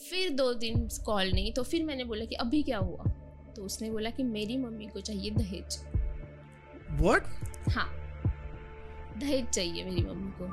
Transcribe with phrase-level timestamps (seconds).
[0.00, 3.04] फिर दो दिन कॉल नहीं तो फिर मैंने बोला कि अभी क्या हुआ?
[3.56, 5.78] तो उसने बोला कि मेरी मम्मी को चाहिए दहेज।
[6.90, 7.26] व्हाट
[7.70, 7.88] हाँ
[9.18, 10.46] दहेज चाहिए मेरी मम्मी को।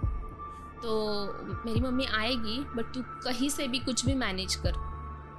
[0.82, 4.74] तो मेरी मम्मी आएगी बट तू कहीं से भी कुछ भी मैनेज कर।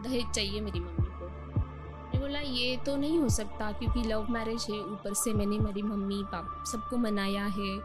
[0.03, 4.67] दहेज चाहिए मेरी मम्मी को। मैंने बोला ये तो नहीं हो सकता क्योंकि लव मैरिज
[4.71, 7.77] है ऊपर से मैंने मेरी मम्मी पाप सबको मनाया है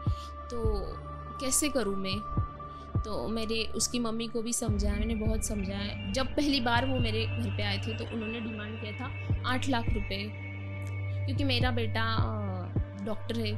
[0.50, 0.62] तो
[1.40, 2.16] कैसे करूँ मैं?
[3.04, 7.24] तो मेरे उसकी मम्मी को भी समझाया, मैंने बहुत समझाया। जब पहली बार वो मेरे
[7.26, 10.22] घर पे आए थे तो उन्होंने डिमांड किया था आठ लाख रुपए।
[11.26, 12.04] क्योंकि मेरा बेटा
[13.04, 13.52] डॉक्टर है।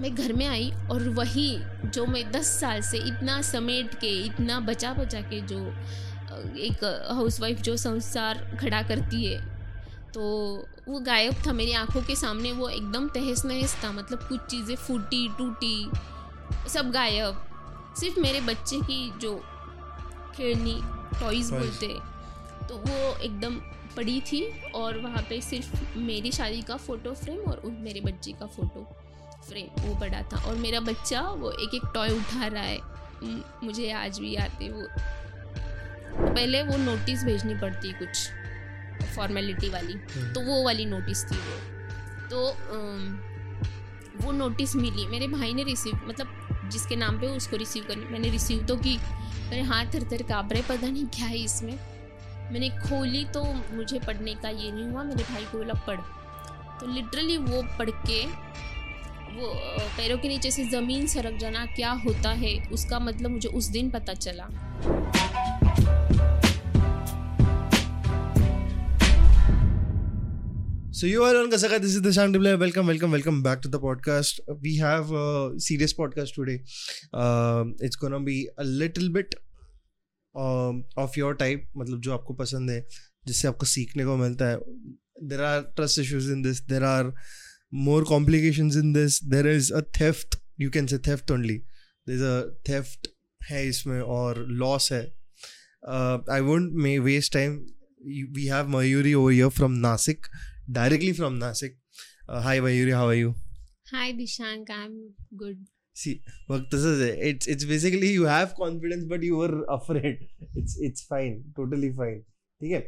[0.00, 1.48] मैं घर में आई और वही
[1.86, 5.58] जो मैं दस साल से इतना समेट के, इतना बचा बचा के जो
[6.58, 9.38] एक हाउसवाइफ जो संसार खड़ा करती है
[10.14, 10.22] तो
[10.88, 14.74] वो गायब था मेरी आँखों के सामने। वो एकदम तहस नहस था मतलब कुछ चीज़ें
[14.76, 15.90] फूटी, टूटी,
[16.68, 17.46] सब गायब।
[17.96, 19.34] सिर्फ़ मेरे बच्चे की जो
[20.36, 20.80] खेलनी
[21.20, 21.86] टॉयज बोलते
[22.68, 23.54] तो वो एकदम
[23.96, 24.42] पड़ी थी
[24.74, 28.84] और वहाँ पे सिर्फ़ मेरी शादी का फ़ोटो फ्रेम और मेरे बच्चे का फ़ोटो
[29.48, 32.78] फ्रेम वो पड़ा था। और मेरा बच्चा वो एक एक टॉय उठा रहा है।
[33.64, 34.86] मुझे आज भी याद है वो।
[36.26, 38.28] पहले वो नोटिस भेजनी पड़ती कुछ
[39.16, 41.56] फॉर्मेलिटी वाली हम्म। तो वो वाली नोटिस थी वो।
[42.30, 42.38] तो
[44.16, 48.28] वो नोटिस मिली। मेरे भाई ने रिसीव मतलब जिसके नाम पे उसको रिसीव करनी मैंने
[48.28, 48.96] रिसीव तो की।
[49.50, 51.72] मेरे हाथ थर थर काँप रहे, पता नहीं क्या है इसमें।
[52.52, 56.00] मैंने खोली तो मुझे पढ़ने का ये नहीं हुआ, मेरे भाई को बोला, पढ़।
[56.80, 58.24] तो लिटरली वो पढ़ के,
[59.30, 59.52] वो
[59.96, 63.90] पैरों के नीचे से ज़मीन सरक जाना, क्या होता है, उसका मतलब मुझे उस दिन
[63.90, 64.48] पता चला।
[71.00, 71.80] So you are on Kasaka.
[71.80, 72.60] This is the Dibla.
[72.60, 74.38] Welcome, welcome, welcome back to the podcast.
[74.60, 76.60] We have a serious podcast today.
[77.10, 79.34] Uh, it's gonna be a little bit
[80.34, 82.84] of your type मतलब जो आपको पसंद है
[83.26, 84.56] जिससे आपको सीखने को मिलता है
[85.46, 87.12] are trust issues in this there are
[87.88, 92.24] more complication in this there is a theft you can say theft only there is
[92.24, 92.38] a
[92.68, 93.08] theft
[93.40, 95.02] है इसमें और लॉस है
[96.36, 97.58] I won't may waste time
[98.36, 100.26] we have Mayuri over here from Nasik
[100.70, 101.76] directly from Nasik.
[102.28, 103.34] Uh, hi, Mayuri, how are you?
[103.92, 105.58] Hi, Dishank, I'm good.
[105.96, 107.18] See, well, this is it.
[107.30, 110.20] It's it's basically you have confidence, but you were afraid.
[110.54, 112.20] It's it's fine, totally fine.
[112.62, 112.78] ठीक है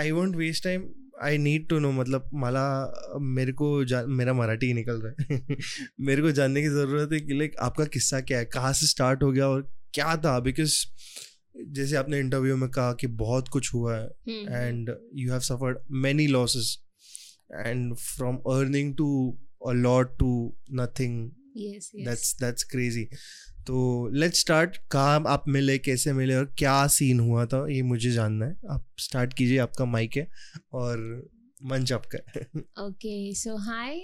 [0.00, 0.84] I want waste time
[1.22, 2.62] I need to know मतलब मला
[3.38, 3.66] मेरे को
[4.20, 5.56] मेरा मराठी ही निकल रहा है
[6.08, 9.22] मेरे को जानने की ज़रूरत है कि लाइक आपका किस्सा क्या है कहाँ से स्टार्ट
[9.22, 10.76] हो गया और क्या था बिकॉज़
[11.56, 16.26] जैसे आपने इंटरव्यू में कहा कि बहुत कुछ हुआ है and you have suffered many
[16.26, 16.76] losses
[17.56, 19.08] and from earning to
[19.68, 20.30] a lot to
[20.72, 23.04] nothing that's that's crazy
[23.66, 28.10] तो लेट्स स्टार्ट कहाँ आप मिले कैसे मिले और क्या सीन हुआ था ये मुझे
[28.10, 30.28] जानना है। आप स्टार्ट कीजिए आपका माइक है
[30.72, 30.98] और
[31.62, 32.18] मंच आपका
[32.86, 33.94] ओके सो हाय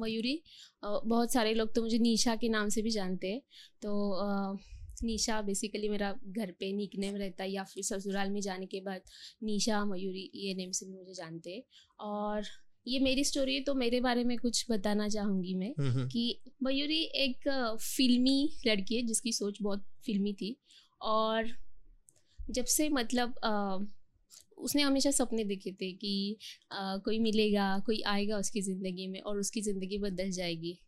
[0.00, 0.42] मयूरी।
[0.84, 3.40] बहुत सारे लोग तो मुझे निशा के नाम से भी जानते हैं।
[3.82, 3.92] तो
[4.24, 4.58] uh,
[5.04, 8.80] निशा बेसिकली मेरा घर पे निक नेम रहता है या फिर ससुराल में जाने के
[8.80, 9.02] बाद
[9.42, 11.62] निशा मयूरी ये नेम से भी मुझे जानते हैं
[12.02, 12.44] और
[12.86, 16.40] ये मेरी स्टोरी है तो मेरे बारे में कुछ बताना चाहूँगी मैं हम्म, हम्म। कि
[16.62, 17.48] मयूरी एक
[17.80, 20.56] फिल्मी लड़की है जिसकी सोच बहुत फिल्मी थी
[21.00, 21.48] और
[22.38, 23.78] जब से मतलब आ,
[24.58, 26.36] उसने हमेशा सपने देखे थे कि
[26.72, 30.78] आ, कोई मिलेगा कोई आएगा उसकी ज़िंदगी में और उसकी ज़िंदगी बदल जाएगी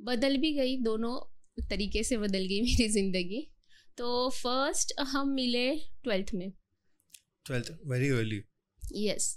[0.00, 1.18] बदल भी गई दोनों
[1.58, 3.46] तरीके से बदल गई मेरी ज़िंदगी।
[3.98, 5.68] तो फ़र्स्ट हम मिले
[6.04, 6.50] ट्वेल्थ में।
[7.46, 8.42] ट्वेल्थ वेरी अर्ली
[8.82, 9.36] यस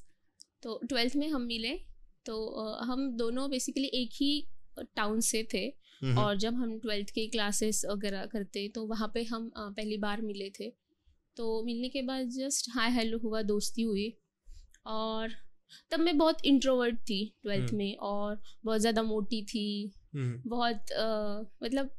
[0.63, 1.73] तो ट्वेल्थ में हम मिले।
[2.25, 2.35] तो
[2.83, 4.47] हम दोनों बेसिकली एक ही
[4.95, 5.67] टाउन से थे।
[6.17, 10.49] और जब हम ट्वेल्थ के क्लासेस वगैरह करते तो वहाँ पे हम पहली बार मिले
[10.59, 10.69] थे।
[11.37, 14.07] तो मिलने के बाद जस्ट हाय हेलो हुआ दोस्ती हुई।
[14.87, 15.31] और
[15.91, 20.91] तब मैं बहुत इंट्रोवर्ट थी ट्वेल्थ हम्म। में और बहुत ज़्यादा मोटी थी। हम्म। बहुत
[20.91, 21.89] आ, मतलब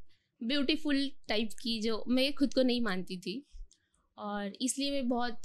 [0.40, 3.42] ब्यूटीफुल टाइप की जो मैं खुद को नहीं मानती थी।
[4.18, 5.42] और इसलिए मैं बहुत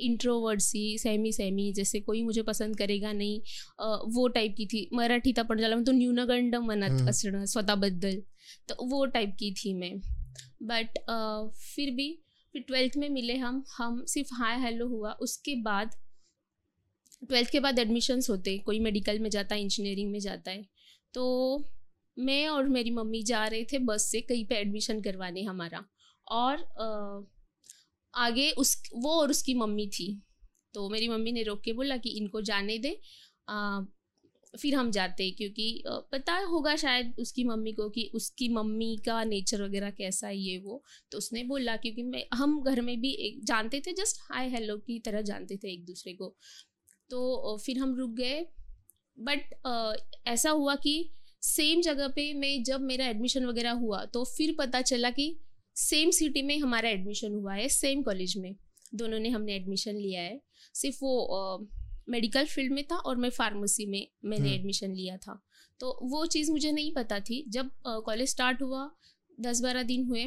[0.00, 3.40] इंट्रोवर्ड सी सेमी सेमी जैसे कोई मुझे पसंद करेगा नहीं
[4.14, 8.22] वो टाइप की थी। मराठी था पण झाला तो न्यूनगंड मनत हम्म। असणं स्वतःबद्दल।
[8.68, 9.94] तो वो टाइप की थी मैं।
[10.62, 10.98] बट
[11.66, 12.10] फिर भी
[12.54, 15.90] फिर ट्वेल्थ में मिले हम हम सिर्फ़ हाय हेलो हुआ। उसके बाद
[17.22, 20.64] ट्वेल्थ के बाद एडमिशन्स होते कोई मेडिकल में जाता है इंजीनियरिंग में जाता है।
[21.14, 21.24] तो
[22.18, 25.84] मैं और मेरी मम्मी जा रहे थे बस से कहीं पे एडमिशन करवाने हमारा।
[26.26, 27.20] और आ,
[28.14, 30.10] आगे उस वो और उसकी मम्मी थी।
[30.74, 33.00] तो मेरी मम्मी ने रोक के बोला कि इनको जाने दे।
[33.48, 33.80] आ,
[34.58, 35.82] फिर हम जाते क्योंकि
[36.12, 40.58] पता होगा शायद उसकी मम्मी को कि उसकी मम्मी का नेचर वगैरह कैसा है ये
[40.58, 40.82] वो।
[41.12, 44.76] तो उसने बोला क्योंकि मैं हम घर में भी एक जानते थे जस्ट हाय हेलो
[44.78, 46.34] की तरह जानते थे एक दूसरे को।
[47.10, 48.46] तो फिर हम रुक गए।
[49.18, 49.54] बट
[50.26, 51.10] ऐसा हुआ कि
[51.42, 55.34] सेम जगह पे मैं जब मेरा एडमिशन वगैरह हुआ तो फिर पता चला कि
[55.76, 58.54] सेम सिटी में हमारा एडमिशन हुआ है सेम कॉलेज में।
[58.94, 60.40] दोनों ने हमने एडमिशन लिया है।
[60.74, 61.68] सिर्फ़ वो
[62.08, 65.40] मेडिकल फ़ील्ड में था और मैं फार्मेसी में मैंने एडमिशन हम्म। लिया था।
[65.80, 67.70] तो वो चीज़ मुझे नहीं पता थी। जब
[68.06, 68.90] कॉलेज स्टार्ट हुआ
[69.38, 70.24] दस बारह दिन हुए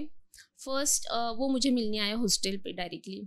[0.65, 1.07] फ़र्स्ट
[1.37, 3.21] वो मुझे मिलने आया हॉस्टल पे डायरेक्टली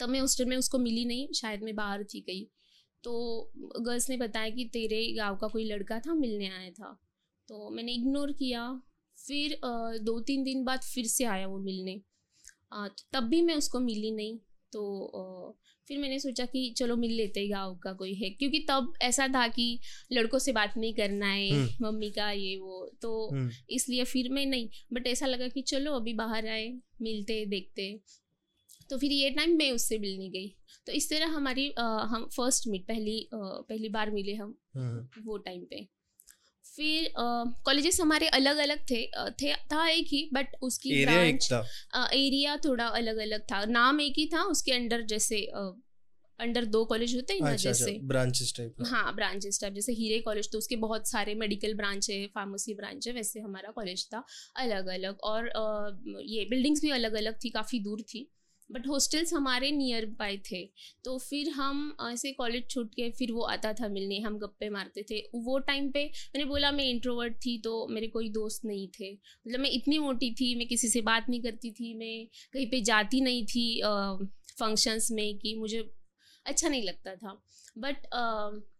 [0.00, 2.46] तब मैं हॉस्टल में उसको मिली नहीं शायद मैं बाहर थी कहीं।
[3.06, 7.00] तो गर्ल्स ने बताया कि तेरे गाँव का कोई लड़का था मिलने आया था।
[7.48, 8.82] तो मैंने इग्नोर किया।
[9.26, 9.60] फिर
[9.98, 12.00] दो तीन दिन बाद फिर से आया वो मिलने।
[13.12, 14.38] तब भी मैं उसको मिली नहीं।
[14.72, 14.82] तो
[15.88, 19.28] फिर मैंने सोचा कि चलो मिल लेते हैं गाँव का कोई है। क्योंकि तब ऐसा
[19.28, 19.80] था कि
[20.12, 24.32] लड़कों से बात नहीं करना है हम्म। मम्मी का ये वो। तो हम्म। इसलिए फिर
[24.32, 26.68] मैं नहीं। बट ऐसा लगा कि चलो अभी बाहर आए
[27.02, 28.00] मिलते देखते
[28.90, 30.48] तो फिर ये टाइम मैं उससे मिलने गई।
[30.86, 35.22] तो इस तरह हमारी आ, हम फ़र्स्ट मीट पहली आ, पहली बार मिले हम हम्म।
[35.24, 35.86] वो टाइम पे।
[36.64, 37.12] फिर
[37.66, 39.02] कॉलेजेस हमारे अलग अलग थे
[39.42, 44.00] थे था एक ही बट उसकी एरिया एक था। एरिया थोड़ा अलग अलग था। नाम
[44.00, 45.68] एक ही था उसके अंडर जैसे आ,
[46.38, 49.92] अंडर दो कॉलेज होते हैं ना अच्छा, अच्छा जैसे। ब्रांचेस टाइप हाँ ब्रांचेस टाइप जैसे
[49.92, 54.04] हीरे कॉलेज तो उसके बहुत सारे मेडिकल ब्रांच है फार्मेसी ब्रांच है वैसे हमारा कॉलेज
[54.06, 54.24] था
[54.56, 55.50] अलग अलग और
[56.26, 58.28] ये बिल्डिंग्स भी अलग अलग थी काफ़ी दूर थी।
[58.70, 60.62] बट हॉस्टल्स हमारे नियर बाय थे।
[61.04, 65.04] तो फिर हम ऐसे कॉलेज छूट के फिर वो आता था मिलने, हम गप्पे मारते
[65.10, 69.12] थे। वो टाइम पे मैंने बोला, मैं इंट्रोवर्ट थी तो मेरे कोई दोस्त नहीं थे।
[69.12, 72.80] मतलब मैं इतनी मोटी थी, मैं किसी से बात नहीं करती थी, मैं कहीं पे
[72.82, 73.80] जाती नहीं थी
[74.58, 75.78] फ़ंक्शंस में कि मुझे
[76.46, 77.40] अच्छा नहीं लगता था।
[77.78, 78.06] बट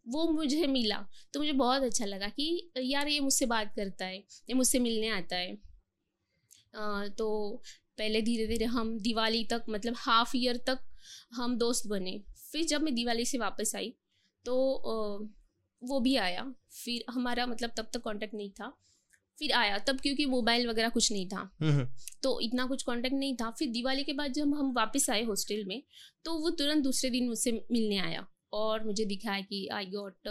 [0.08, 0.98] वो मुझे मिला।
[1.32, 5.08] तो मुझे बहुत अच्छा लगा कि, यार, ये मुझसे बात करता है, ये मुझसे मिलने
[5.10, 5.56] आता है।
[7.10, 7.62] तो
[7.98, 10.78] पहले धीरे धीरे हम दिवाली तक मतलब हाफ़ ईयर तक
[11.32, 12.18] हम दोस्त बने।
[12.52, 13.94] फिर जब मैं दिवाली से वापस आई
[14.44, 14.54] तो
[15.82, 16.54] वो भी आया।
[16.84, 18.72] फिर हमारा मतलब तब तक कांटेक्ट नहीं था।
[19.38, 21.88] फिर आया तब क्योंकि मोबाइल वगैरह कुछ नहीं था। हम्म, हम्म।
[22.22, 25.64] तो इतना कुछ कांटेक्ट नहीं था। फिर दिवाली के बाद जब हम वापस आए हॉस्टल
[25.64, 25.82] में
[26.24, 28.26] तो वो तुरंत दूसरे दिन मुझसे मिलने आया।
[28.56, 30.28] और मुझे दिखाया कि आई गॉट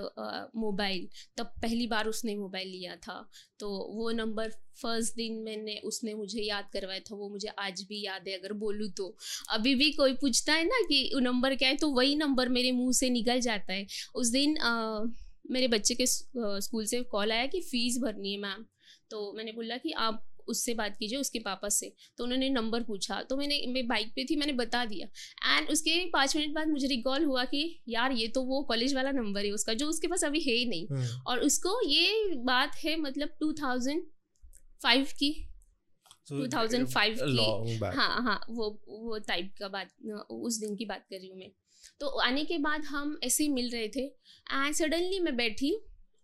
[0.56, 1.07] मोबाइल
[1.38, 3.18] तब पहली बार उसने मोबाइल लिया था।
[3.60, 4.50] तो वो नंबर
[4.81, 8.54] फ़र्स्ट दिन मैंने उसने मुझे याद करवाया था वो मुझे आज भी याद है अगर
[8.54, 9.16] बोलूँ तो।
[9.50, 12.72] अभी भी कोई पूछता है ना कि वो नंबर क्या है तो वही नंबर मेरे
[12.72, 13.86] मुँह से निकल जाता है।
[14.16, 15.12] उस दिन uh,
[15.51, 18.66] मेरे बच्चे के स्कूल से कॉल आया कि फ़ीस भरनी है मैम
[19.12, 23.21] तो मैंने बोला कि आप उससे बात कीजिए उसके पापा से। तो उन्होंने नंबर पूछा।
[23.21, 25.07] तो मैंने मैं बाइक पे थी मैंने बता दिया।
[25.47, 29.12] एंड उसके पाँच मिनट बाद मुझे रिकॉल हुआ कि यार ये तो वो कॉलेज वाला
[29.12, 32.75] नंबर है उसका जो उसके पास अभी है ही नहीं। हम्म। और उसको ये बात
[32.75, 34.03] है मतलब टू थाउज़ेंड
[34.83, 35.31] फाइव की।
[36.30, 39.91] टू थाउज़ेंड फाइव की। हाँ हाँ वो वो टाइप का बात
[40.31, 41.51] उस दिन की बात कर रही हूँ मैं।
[42.00, 45.71] तो आने के बाद हम ऐसे ही मिल रहे थे। एंड सडनली मैं बैठी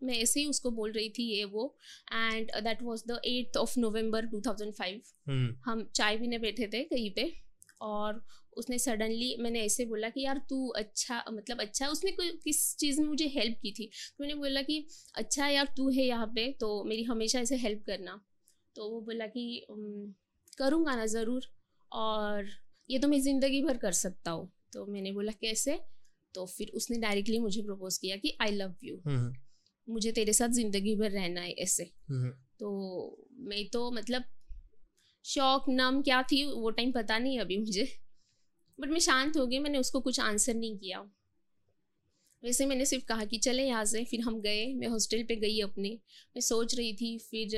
[0.01, 1.75] मैं ऐसे ही उसको बोल रही थी ये वो।
[2.13, 5.13] And that was the eighth of November 2005
[5.65, 7.31] हम चाय पीने बैठे थे कहीं पे
[7.81, 8.21] और
[8.57, 13.00] उसने सडनली मैंने ऐसे बोला कि यार तू अच्छा मतलब अच्छा उसने कोई किस चीज़
[13.01, 13.86] में मुझे हेल्प की थी?
[13.86, 17.83] तो मैंने बोला कि अच्छा यार तू है यहाँ पे तो मेरी हमेशा ऐसे हेल्प
[17.88, 18.19] करना।
[18.75, 19.65] तो वो बोला कि
[20.57, 21.45] करूँगा ना ज़रूर
[21.92, 22.50] और
[22.89, 25.79] ये तो मैं ज़िंदगी भर कर सकता हूँ। तो मैंने बोला कैसे?
[26.36, 28.96] तो फिर उसने डायरेक्टली मुझे प्रपोज किया कि आई लव यू
[29.88, 34.23] मुझे तेरे साथ ज़िंदगी भर रहना है ऐसे। हम्म। तो मैं तो मतलब
[35.25, 37.88] शौक नाम क्या थी वो टाइम पता नहीं अभी मुझे।
[38.79, 41.00] बट मैं शांत हो गई मैंने उसको कुछ आंसर नहीं किया।
[42.43, 45.59] वैसे मैंने सिर्फ़ कहा कि चले यहाँ से फिर हम गए मैं हॉस्टल पे गई
[45.59, 45.89] अपने।
[46.35, 47.57] मैं सोच रही थी फिर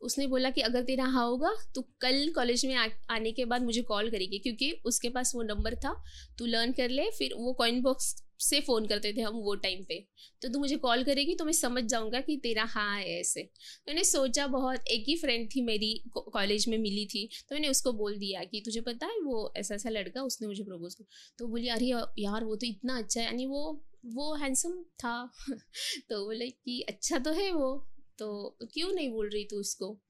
[0.00, 3.62] उसने बोला कि अगर तेरा हाँ होगा तो कल कॉलेज में आ, आने के बाद
[3.62, 5.94] मुझे कॉल करेगी क्योंकि उसके पास वो नंबर था
[6.38, 9.84] तू लर्न कर ले फिर वो कॉइन बॉक्स से फ़ोन करते थे हम वो टाइम
[9.84, 10.08] पे।
[10.42, 13.82] तो तू मुझे कॉल करेगी तो मैं समझ जाऊँगा कि तेरा हाँ है ऐसे। तो
[13.88, 17.92] मैंने सोचा बहुत, एक ही फ्रेंड थी मेरी कॉलेज में मिली थी। तो मैंने उसको
[17.92, 21.46] बोल दिया कि तुझे पता है वो ऐसा ऐसा लड़का, उसने मुझे प्रपोज किया। तो
[21.46, 21.86] बोली, अरे
[22.18, 25.32] यार, वो तो इतना अच्छा है। यानी वो वो हैंडसम था।
[26.08, 27.86] तो बोले कि अच्छा तो है वो।
[28.18, 30.00] तो क्यों नहीं बोल रही तू उसको?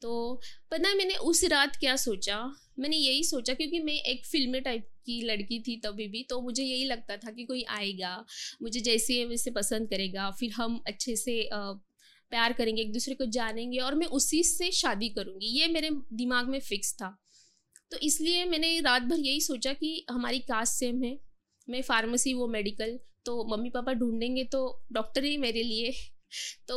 [0.00, 2.56] तो पता है मैंने उस रात क्या सोचा?
[2.78, 6.62] मैंने यही सोचा क्योंकि मैं एक फिल्मी टाइप की लड़की थी तभी भी तो मुझे
[6.64, 8.24] यही लगता था कि कोई आएगा,
[8.62, 13.78] मुझे जैसे वैसे पसंद करेगा, फिर हम अच्छे से प्यार करेंगे, एक दूसरे को जानेंगे
[13.80, 17.16] और मैं उसी से शादी करूँगी। ये मेरे दिमाग में फिक्स था।
[17.90, 21.18] तो इसलिए मैंने रात भर यही सोचा कि हमारी कास्ट सेम है,
[21.68, 24.60] मैं फार्मेसी, वो मेडिकल तो मम्मी पापा ढूंढेंगे तो
[24.92, 25.92] डॉक्टर ही मेरे लिए।
[26.68, 26.76] तो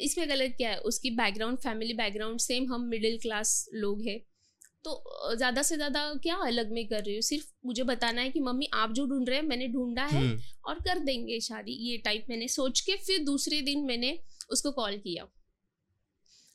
[0.00, 4.20] इसमें गलत क्या है, उसकी बैकग्राउंड, फैमिली बैकग्राउंड सेम, हम मिडिल क्लास लोग हैं।
[4.84, 7.22] तो ज़्यादा से ज़्यादा क्या अलग में कर रही हूँ?
[7.22, 10.40] सिर्फ़ मुझे बताना है कि मम्मी आप जो ढूंढ रहे हैं मैंने ढूंढा है हम्म,
[10.64, 14.18] और कर देंगे शादी। ये टाइप मैंने सोच के फिर दूसरे दिन मैंने
[14.50, 15.28] उसको कॉल किया।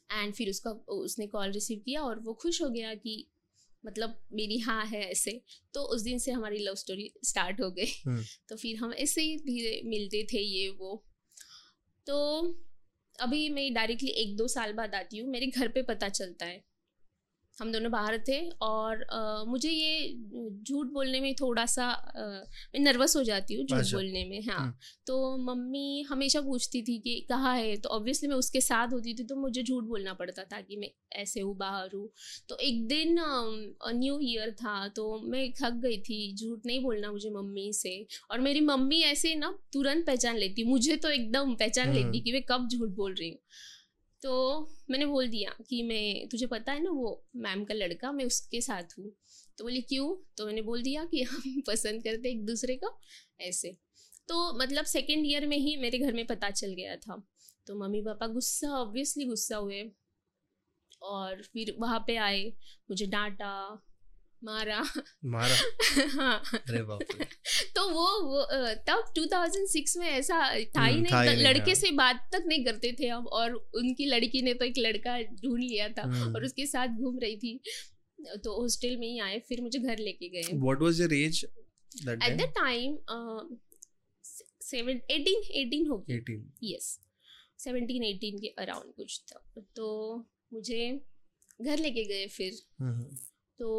[0.10, 3.25] एंड फिर उसका उसने कॉल रिसीव किया और वो खुश हो गया कि
[3.86, 5.41] मतलब मेरी हाँ है ऐसे।
[5.74, 9.22] तो उस दिन से हमारी लव स्टोरी स्टार्ट हो गई। हम्म। तो फिर हम ऐसे
[9.22, 11.03] ही धीरे मिलते थे ये वो।
[12.07, 12.17] तो
[13.15, 16.63] अभी मैं डायरेक्टली एक दो साल बाद आती हूँ मेरे घर पे पता चलता है।
[17.57, 20.13] हम दोनों बाहर थे और अ, मुझे ये
[20.63, 24.41] झूठ बोलने में थोड़ा सा अ, मैं नर्वस हो जाती हूँ झूठ अच्छा। बोलने में
[24.43, 24.73] हाँ हम्म।
[25.07, 29.23] तो मम्मी हमेशा पूछती थी कि कहाँ है तो ऑब्वियसली मैं उसके साथ होती थी
[29.23, 32.07] तो मुझे झूठ बोलना पड़ता था कि मैं ऐसे हूँ बाहर हूँ
[32.49, 33.15] तो एक दिन
[33.95, 37.95] न्यू ईयर था तो मैं थक गई थी झूठ नहीं बोलना मुझे मम्मी से
[38.31, 42.31] और मेरी मम्मी ऐसे ना तुरंत पहचान लेती मुझे तो एकदम पहचान हम्म। लेती कि
[42.31, 43.39] मैं कब झूठ बोल रही हूँ
[44.24, 44.31] तो
[44.91, 48.62] मैंने बोल दिया कि मैं, तुझे पता है ना वो मैम का लड़का, मैं उसके
[48.62, 49.12] साथ हूँ।
[49.57, 50.15] तो बोली, क्यों?
[50.38, 53.00] तो मैंने बोल दिया कि हम पसंद करते एक दूसरे को,
[53.41, 53.77] ऐसे।
[54.27, 57.24] तो मतलब सेकेंड ईयर में ही मेरे घर में पता चल गया था।
[57.67, 59.91] तो मम्मी पापा गुस्सा ऑब्वियसली गुस्सा हुए।
[61.01, 62.43] और फिर वहाँ पे आए,
[62.89, 63.81] मुझे डांटा
[64.44, 64.84] मारा।
[65.25, 65.58] मारा?
[66.08, 67.25] हाँ। अरे बाप रे।
[67.75, 71.75] तो वो, वो तब 2006 में ऐसा था ही हम्म, नहीं था ही नहीं, लड़के।
[71.75, 75.60] से बात तक नहीं करते थे हम और उनकी लड़की ने तो एक लड़का ढूंढ
[75.60, 77.60] लिया था हम्म। और उसके साथ घूम रही थी।
[78.22, 81.44] तो हॉस्टल में ही आए फिर मुझे घर लेके गए। What was your age
[82.08, 82.98] that at the time
[84.62, 87.00] seven eighteen eighteen हो गई। 18 यस
[87.60, 90.17] सेवनटीन एटीन के अराउंड कुछ था। तो
[90.53, 91.01] मुझे
[91.62, 93.17] घर लेके गए फिर। हम्म,
[93.59, 93.69] तो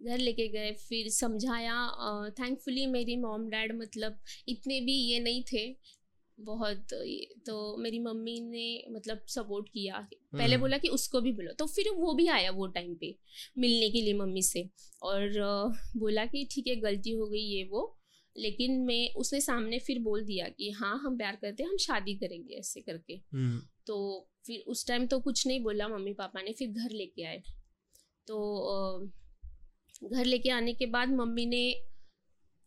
[0.00, 1.74] घर लेके गए फिर समझाया
[2.30, 5.66] थैंकफुली मेरी मॉम डैड मतलब इतने भी ये नहीं थे
[6.38, 6.94] बहुत
[7.46, 11.66] तो मेरी मम्मी ने मतलब सपोर्ट किया पहले हम्म। बोला कि उसको भी बोलो तो
[11.66, 13.14] फिर वो भी आया वो टाइम पे
[13.58, 14.68] मिलने के लिए मम्मी से।
[15.02, 15.38] और
[15.96, 17.82] बोला कि ठीक है गलती हो गई ये वो
[18.36, 22.14] लेकिन मैं उसने सामने फिर बोल दिया कि हाँ हम प्यार करते हैं हम शादी
[22.14, 26.52] करेंगे ऐसे करके। हम्म, तो फिर उस टाइम तो कुछ नहीं बोला मम्मी पापा ने
[26.52, 27.42] फिर घर लेके आए।
[28.28, 28.68] तो
[30.12, 31.80] घर लेके आने के बाद मम्मी ने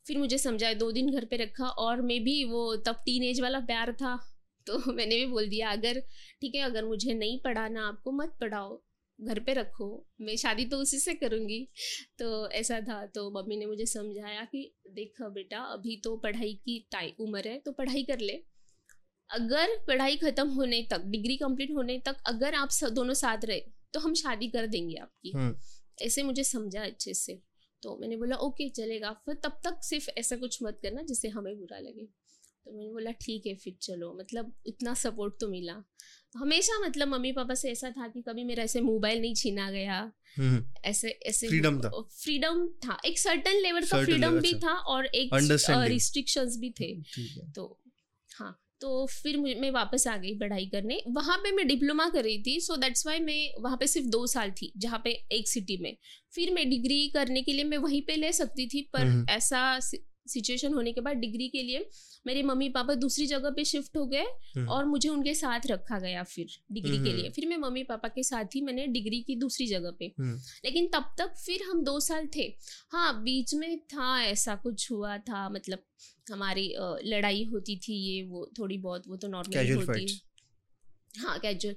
[0.07, 3.41] फिर मुझे समझाया, दो दिन घर पे रखा और मैं भी वो तब टीन एज
[3.41, 4.33] वाला प्यार था।
[4.67, 5.99] तो मैंने भी बोल दिया, अगर,
[6.41, 8.83] ठीक है, अगर मुझे नहीं पढ़ाना आपको, मत पढ़ाओ,
[9.21, 11.67] घर पे रखो, मैं शादी तो उसी से करूँगी।
[12.19, 16.87] तो ऐसा था तो मम्मी ने मुझे समझाया कि, देख बेटा, अभी तो पढ़ाई की
[16.91, 18.43] टाइम उम्र है तो पढ़ाई कर ले।
[19.29, 24.00] अगर पढ़ाई खत्म होने तक, डिग्री कंप्लीट होने तक, अगर आप दोनों साथ रहे तो
[24.00, 25.56] हम शादी कर देंगे आपकी। हम्म,
[26.01, 27.41] ऐसे मुझे समझा अच्छे से।
[27.84, 31.60] तो मैंने बोला ओके चलेगा। फिर तब तक सिर्फ़ ऐसा कुछ मत करना जिससे हमें
[31.60, 32.08] बुरा लगे।
[32.65, 35.84] तो मैंने बोला ठीक है फिर चलो। मतलब इतना सपोर्ट तो मिला।
[36.38, 40.12] हमेशा मतलब मम्मी पापा से ऐसा था कि कभी मेरा ऐसे मोबाइल नहीं छीना गया।
[40.38, 44.74] हम्म, ऐसे ऐसे Freedom था। फ्रीडम था। एक सर्टन लेवल का फ्रीडम भी अच्छा। था
[44.74, 45.29] और एक।
[45.70, 47.01] रिस्ट्रिक्शंस भी थे।
[47.51, 47.82] तो
[48.36, 52.41] हाँ। तो फिर मैं वापस आ गई पढ़ाई करने वहाँ पे मैं डिप्लोमा कर रही
[52.43, 55.77] थी सो दैट्स वाई मैं वहाँ पे सिर्फ़ दो साल थी जहाँ पे एक सिटी
[55.77, 55.96] में
[56.34, 59.79] फिर मैं डिग्री करने के लिए मैं वहीं पे ले सकती थी पर हम्म। ऐसा
[60.27, 61.89] सिचुएशन होने के बाद डिग्री के लिए
[62.27, 66.00] मेरे मम्मी पापा दूसरी जगह पे शिफ्ट हो गए हम्म, और मुझे उनके साथ रखा
[66.00, 69.22] गया फिर डिग्री के हम्म। लिए। फिर मैं मम्मी पापा के साथ ही मैंने डिग्री
[69.22, 72.48] की दूसरी जगह पे। हम्म, लेकिन तब तक फिर हम दो साल थे।
[72.91, 75.84] हाँ बीच में था ऐसा कुछ हुआ था मतलब
[76.31, 76.74] हमारी
[77.05, 80.19] लड़ाई होती थी ये वो थोड़ी बहुत वो तो नॉर्मल होती है
[81.17, 81.75] हाँ कैजुअल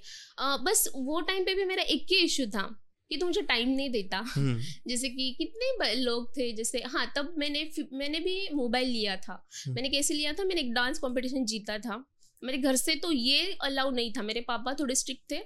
[0.65, 2.65] बस वो टाइम पे भी मेरा एक ही इशू था।
[3.11, 7.35] कि तू मुझे टाइम नहीं देता। हम्म, जैसे कि कितने लोग थे जैसे हाँ तब
[7.39, 10.45] मैंने मैंने भी मोबाइल लिया था। हम्म। मैंने कैसे लिया था?
[10.45, 12.05] मैंने एक डांस कंपटीशन जीता था।
[12.43, 15.39] मेरे घर से तो ये अलाउ नहीं था। मेरे पापा थोड़े स्ट्रिक्ट थे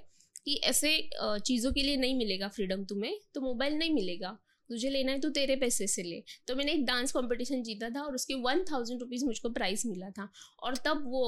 [0.45, 4.37] कि ऐसे चीज़ों के लिए नहीं मिलेगा फ्रीडम तुम्हें तो मोबाइल नहीं मिलेगा।
[4.69, 8.01] तुझे लेना है तो तेरे पैसे से ले। तो मैंने एक डांस कंपटीशन जीता था
[8.01, 10.29] और उसके वन थाउज़ेंड रुपीज़ मुझको प्राइस मिला था।
[10.63, 11.23] और तब वो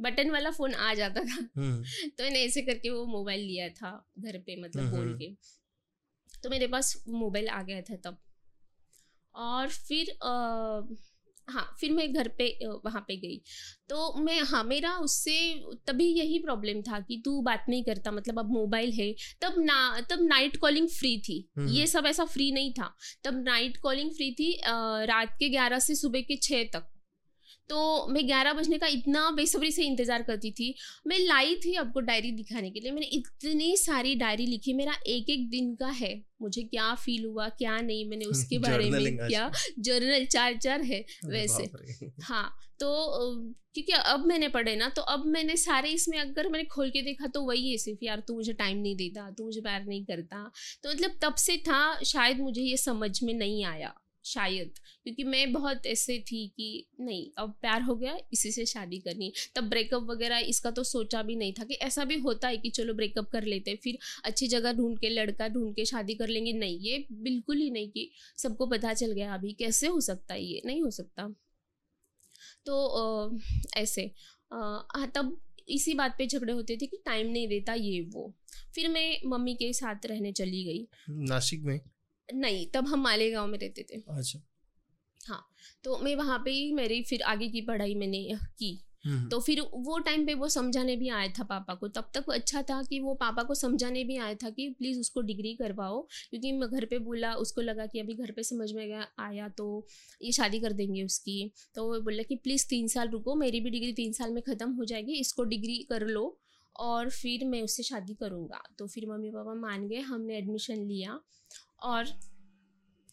[0.00, 1.82] बटन वाला फ़ोन आ जाता था। हम्म,
[2.18, 5.30] तो मैंने ऐसे करके वो मोबाइल लिया था घर पे मतलब बोल। के।
[6.42, 8.18] तो मेरे पास मोबाइल आ गया था तब।
[9.34, 10.16] और फिर
[11.50, 13.42] हाँ फिर मैं घर पे वहाँ पे गई।
[13.88, 18.38] तो मैं हाँ मेरा उससे तभी यही प्रॉब्लम था कि तू बात नहीं करता मतलब
[18.38, 22.72] अब मोबाइल है। तब ना तब नाइट कॉलिंग फ्री थी। ये सब ऐसा फ्री नहीं
[22.72, 22.94] था।
[23.24, 24.70] तब नाइट कॉलिंग फ्री थी अ,
[25.04, 26.91] रात के ग्यारह से सुबह के छः तक।
[27.72, 30.74] तो मैं ग्यारह बजने का इतना बेसब्री से इंतज़ार करती थी।
[31.06, 35.30] मैं लाई थी आपको डायरी दिखाने के लिए। मैंने इतनी सारी डायरी लिखी मेरा एक
[35.30, 36.12] एक दिन का है।
[36.42, 39.50] मुझे क्या फील हुआ क्या नहीं मैंने उसके बारे में क्या?
[39.78, 41.70] जर्नल चार चार है वैसे।
[42.22, 42.90] हाँ तो
[43.74, 47.26] क्योंकि अब मैंने पढ़े ना तो अब मैंने सारे इसमें अगर मैंने खोल के देखा
[47.26, 50.50] तो वही है सिर्फ़ यार तू मुझे टाइम नहीं देता तू मुझे प्यार नहीं करता।
[50.82, 55.52] तो मतलब तब से था शायद मुझे ये समझ में नहीं आया। शायद। क्योंकि मैं
[55.52, 60.02] बहुत ऐसे थी कि नहीं अब प्यार हो गया इसी से शादी करनी तब ब्रेकअप
[60.02, 63.28] वगैरह इसका तो सोचा भी नहीं था कि ऐसा भी होता है कि चलो ब्रेकअप
[63.30, 67.06] कर लेते फिर अच्छी जगह ढूंढ के लड़का ढूंढ के शादी कर लेंगे। नहीं ये
[67.12, 70.82] बिल्कुल ही नहीं कि सबको पता चल गया अभी कैसे हो सकता है ये नहीं
[70.82, 71.34] हो सकता।
[72.66, 73.38] तो आ,
[73.80, 74.10] ऐसे
[74.52, 78.32] आ, तब इसी बात पे झगड़े होते थे कि टाइम नहीं देता ये वो।
[78.74, 81.80] फिर मैं मम्मी के साथ रहने चली गई। नासिक में?
[82.28, 84.40] नहीं तब हम मालेगांव में रहते थे। अच्छा।
[85.20, 85.44] हाँ
[85.84, 89.60] तो मैं वहाँ पे ही मेरी फिर आगे की पढ़ाई मैंने की। हम्म। तो फिर
[89.60, 92.98] वो टाइम पे वो समझाने भी आया था पापा को। तब तक अच्छा था कि
[93.00, 96.00] वो पापा को समझाने भी आया था कि प्लीज़ उसको डिग्री करवाओ।
[96.30, 99.86] क्योंकि मैं घर पे बोला उसको लगा कि अभी घर पे समझ में आया तो
[100.20, 103.70] ये शादी कर देंगे उसकी। तो वो बोला कि प्लीज़ तीन साल रुको मेरी भी
[103.70, 106.38] डिग्री तीन साल में ख़त्म हो जाएगी इसको डिग्री कर लो
[106.76, 111.20] और फिर मैं उससे शादी करूँगा। तो फिर मम्मी पापा मान गए हमने एडमिशन लिया।
[111.82, 112.08] और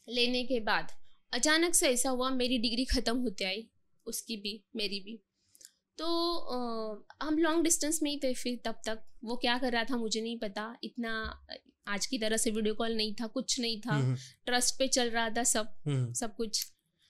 [0.08, 0.92] लेने के बाद
[1.34, 3.68] अचानक से ऐसा हुआ मेरी डिग्री ख़त्म होते आई
[4.06, 5.20] उसकी भी मेरी भी।
[5.98, 9.84] तो आ, हम लॉन्ग डिस्टेंस में ही थे फिर तब तक। वो क्या कर रहा
[9.84, 11.12] था मुझे नहीं पता। इतना
[11.88, 14.00] आज की तरह से वीडियो कॉल नहीं था कुछ नहीं था।
[14.46, 15.74] ट्रस्ट पे चल रहा था सब
[16.16, 16.66] सब कुछ।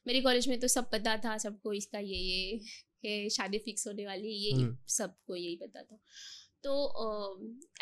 [0.05, 2.59] मेरे कॉलेज में तो सब पता था सबको इसका ये ये
[3.05, 5.99] है शादी फिक्स होने वाली है ये सबको यही पता था।
[6.63, 6.73] तो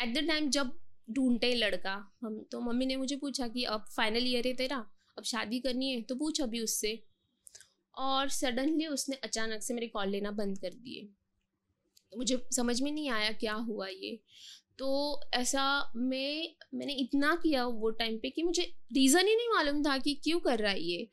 [0.02, 4.26] एट द टाइम जब ढूंढते लड़का। हम तो मम्मी ने मुझे पूछा कि अब फाइनल
[4.26, 4.84] ईयर है तेरा,
[5.18, 6.02] अब शादी करनी है?
[6.02, 7.02] तो पूछ अभी उससे।
[7.94, 11.08] और सडनली उसने अचानक से मेरे कॉल लेना बंद कर दिए।
[12.12, 14.18] मुझे समझ में नहीं आया क्या हुआ ये।
[14.78, 18.62] तो ऐसा मैं, मैंने इतना किया वो टाइम पे कि मुझे
[18.92, 21.08] रीज़न ही नहीं मालूम था कि क्यों कर रहा है ये।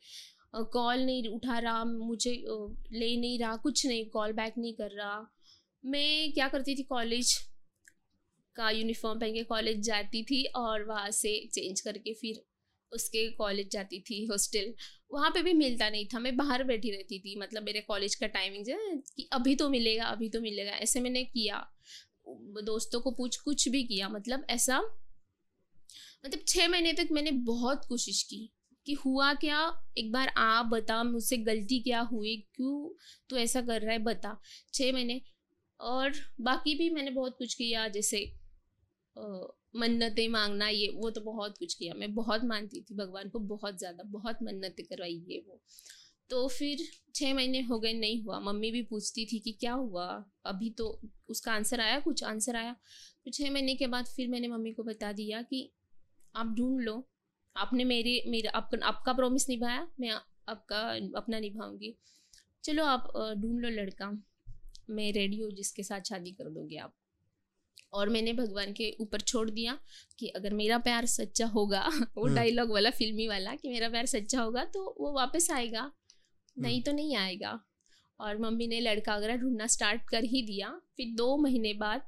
[0.56, 2.30] कॉल नहीं उठा रहा, मुझे
[2.92, 5.26] ले नहीं रहा, कुछ नहीं कॉल बैक नहीं कर रहा।
[5.84, 7.36] मैं क्या करती थी कॉलेज
[8.56, 12.42] का यूनिफॉर्म पहन के कॉलेज जाती थी और वहाँ से चेंज करके फिर
[12.92, 14.72] उसके कॉलेज जाती थी हॉस्टल
[15.12, 18.26] वहाँ पे भी मिलता नहीं था, मैं बाहर बैठी रहती थी। मतलब मेरे कॉलेज का
[18.26, 21.66] टाइमिंग जो है कि अभी तो मिलेगा, अभी तो मिलेगा, ऐसे मैंने किया।
[22.64, 24.80] दोस्तों को पूछ, कुछ भी किया मतलब ऐसा
[26.24, 28.50] मतलब छः महीने तक मैंने बहुत कोशिश की
[28.86, 29.60] कि हुआ क्या?
[29.98, 32.36] एक बार आप बता, मुझसे गलती क्या हुई?
[32.54, 32.88] क्यों
[33.30, 33.98] तो ऐसा कर रहा है?
[33.98, 34.40] बता।
[34.74, 35.20] छः महीने।
[35.80, 38.24] और बाकी भी मैंने बहुत कुछ किया, जैसे
[39.16, 43.78] मन्नतें मांगना ये वो तो बहुत कुछ किया। मैं बहुत मानती थी भगवान को बहुत
[43.78, 45.60] ज़्यादा बहुत मन्नतें करवाई ये वो।
[46.30, 46.78] तो फिर
[47.14, 50.06] छः महीने हो गए नहीं हुआ। मम्मी भी पूछती थी कि क्या हुआ?
[50.46, 50.88] अभी तो
[51.28, 52.72] उसका आंसर आया कुछ आंसर आया।
[53.24, 55.70] फिर छः महीने के बाद फिर मैंने मम्मी को बता दिया कि
[56.34, 57.02] आप ढूंढ लो।
[57.56, 60.80] आपने मेरे मेरा आप, आपका प्रॉमिस निभाया मैं आपका
[61.18, 61.96] अपना निभाऊँगी।
[62.64, 64.10] चलो आप ढूंढ लो लड़का।
[64.90, 66.94] मैं रेडी हूँ जिसके साथ शादी कर दोगे आप।
[67.92, 69.78] और मैंने भगवान के ऊपर छोड़ दिया
[70.18, 74.06] कि अगर मेरा प्यार सच्चा होगा वो डायलॉग हम्म। वाला फिल्मी वाला कि मेरा प्यार
[74.06, 75.92] सच्चा होगा तो वो वापस आएगा।
[76.58, 77.60] नहीं हम्म। तो नहीं आएगा।
[78.20, 82.02] और मम्मी ने लड़का वगैरह ढूंढना स्टार्ट कर ही दिया। फिर दो महीने बाद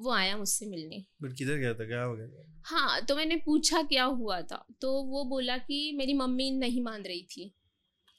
[0.00, 1.86] वो आया मुझसे मिलने। किधर गया था?
[1.86, 4.66] क्या हो गया हाँ तो मैंने पूछा क्या हुआ था?
[4.80, 7.55] तो वो बोला कि मेरी मम्मी नहीं मान रही थी।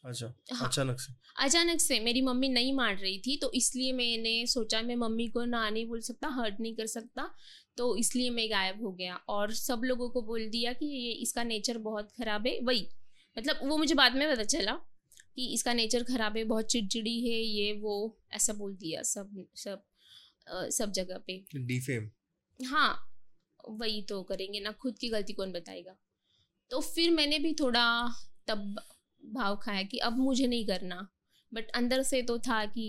[0.07, 1.13] अच्छा हाँ, अचानक से?
[1.37, 5.43] अचानक से मेरी मम्मी नहीं मान रही थी तो इसलिए मैंने सोचा मैं मम्मी को
[5.45, 7.29] ना नहीं बोल सकता हर्ट नहीं कर सकता
[7.77, 11.43] तो इसलिए मैं गायब हो गया। और सब लोगों को बोल दिया कि ये इसका
[11.43, 12.87] नेचर बहुत ख़राब है वही
[13.37, 14.73] मतलब वो मुझे बाद में पता चला
[15.35, 17.95] कि इसका नेचर ख़राब है बहुत चिड़चिड़ी है ये वो
[18.33, 19.83] ऐसा बोल दिया सब सब
[20.47, 22.09] आ, सब जगह पे। डिफेम
[22.59, 22.93] हाँ
[23.69, 25.95] वही तो करेंगे ना खुद की गलती कौन बताएगा?
[26.71, 27.85] तो फिर मैंने भी थोड़ा
[28.47, 28.79] तब
[29.27, 31.07] भाव खाया कि अब मुझे नहीं करना
[31.51, 32.85] बट अंदर से तो था कि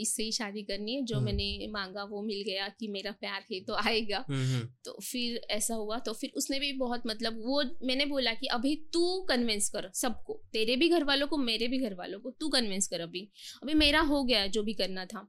[0.00, 3.44] इससे ही शादी करनी है जो हम्म। मैंने मांगा वो मिल गया कि मेरा प्यार
[3.52, 7.40] है तो आएगा हम्म, हम्म। तो फिर ऐसा हुआ तो फिर उसने भी बहुत मतलब
[7.44, 11.68] वो मैंने बोला कि अभी तू कन्विंस कर सबको तेरे भी घर वालों को मेरे
[11.68, 13.28] भी घर वालों को तू कन्विंस कर अभी
[13.62, 15.28] अभी मेरा हो गया जो भी करना था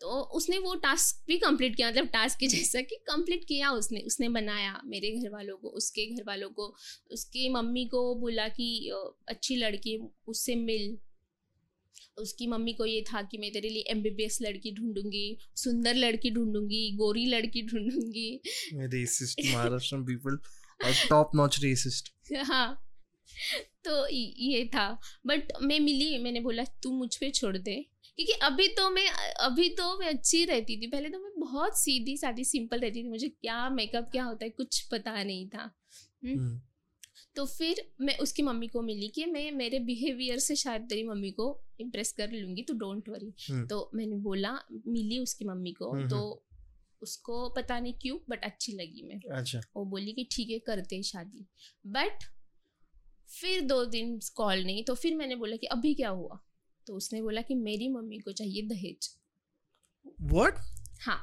[0.00, 4.00] तो उसने वो टास्क भी कंप्लीट किया मतलब टास्क के जैसा कि कंप्लीट किया उसने
[4.00, 6.66] उसने बनाया मेरे घर वालों को उसके घर वालों को
[7.10, 8.68] उसकी मम्मी को बोला कि
[9.28, 10.96] अच्छी लड़की उससे मिल।
[12.18, 16.90] उसकी मम्मी को ये था कि मैं तेरे लिए एमबीबीएस लड़की ढूंढूँगी सुंदर लड़की ढूंढूँगी
[16.96, 18.40] गोरी लड़की ढूंढूँगी।
[18.74, 20.38] Racist Maharashtra people
[21.08, 22.12] top notch racist
[22.44, 22.84] हाँ
[23.84, 24.88] तो ये था।
[25.26, 27.84] बट मैं मिली मैंने बोला तू मुझ पे छोड़ दे।
[28.18, 29.08] क्योंकि अभी तो मैं
[29.40, 33.08] अभी तो मैं अच्छी रहती थी। पहले तो मैं बहुत सीधी सादी सिंपल रहती थी।
[33.08, 35.62] मुझे क्या मेकअप क्या होता है कुछ पता नहीं था।
[36.24, 36.60] हम्म। हम्म,
[37.36, 41.30] तो फिर मैं उसकी मम्मी को मिली कि मैं मेरे बिहेवियर से शायद तेरी मम्मी
[41.30, 41.46] को
[41.80, 46.20] इम्प्रेस कर लूँगी तो डोंट वरी हम्म। तो मैंने बोला मिली उसकी मम्मी को तो
[47.02, 50.96] उसको पता नहीं क्यों बट अच्छी लगी मैं अच्छा। वो बोली कि ठीक है करते
[50.96, 51.46] हैं शादी।
[51.86, 52.24] बट
[53.30, 56.40] फिर दो दिन कॉल नहीं तो फिर मैंने बोला कि अभी क्या हुआ?
[56.88, 59.10] तो उसने बोला कि मेरी मम्मी को चाहिए दहेज।
[60.22, 60.54] व्हाट
[61.00, 61.20] हाँ।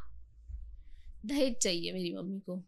[1.25, 2.63] दहेज चाहिए मेरी मम्मी को।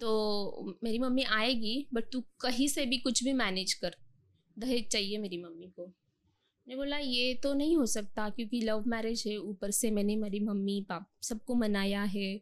[0.00, 3.96] तो मेरी मम्मी आएगी बट तू कहीं से भी कुछ भी मैनेज कर।
[4.58, 9.24] दहेज चाहिए मेरी मम्मी को। मैंने बोला ये तो नहीं हो सकता क्योंकि लव मैरिज
[9.26, 12.40] है ऊपर से मैंने मेरी मम्मी पाप सबको मनाया है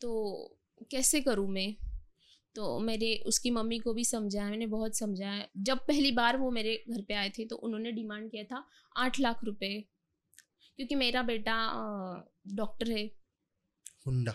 [0.00, 0.10] तो
[0.90, 1.74] कैसे करूँ मैं?
[2.54, 6.84] तो मेरे उसकी मम्मी को भी समझाया मैंने बहुत समझाया। जब पहली बार वो मेरे
[6.90, 9.88] घर पे आए थे तो उन्होंने डिमांड किया था आठ लाख रुपए।
[10.76, 11.72] क्योंकि मेरा बेटा
[12.54, 13.10] डॉक्टर है।
[14.06, 14.34] हुंडा।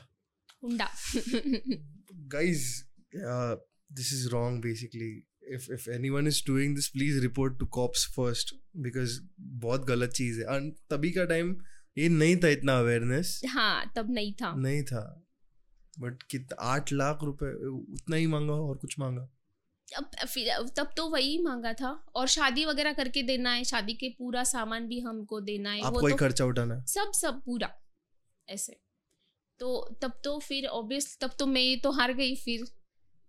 [0.63, 0.89] हुंडा।
[3.17, 3.55] Uh,
[3.97, 5.11] this is wrong basically.
[5.55, 8.53] If if anyone is doing this please report to cops first
[8.85, 11.57] because बहुत गलत चीज़ है। और तभी का टाइम
[11.97, 15.26] ये नहीं था इतना अवेयरनेस हाँ तब नहीं था। नहीं था।
[15.97, 19.27] बट कित आठ लाख रुपए उतना ही मांगा और कुछ मांगा?
[19.87, 24.09] अब फिर तब तो वही मांगा था। और शादी वगैरह करके देना है शादी के
[24.09, 26.85] पूरा सामान भी हमको देना है आपको ही तो खर्चा उठाना है?
[26.85, 27.69] सब सब पूरा
[28.47, 28.79] ऐसे।
[29.59, 32.65] तो तब तो फिर ऑब्वियस तब तो मैं तो हार गई फिर।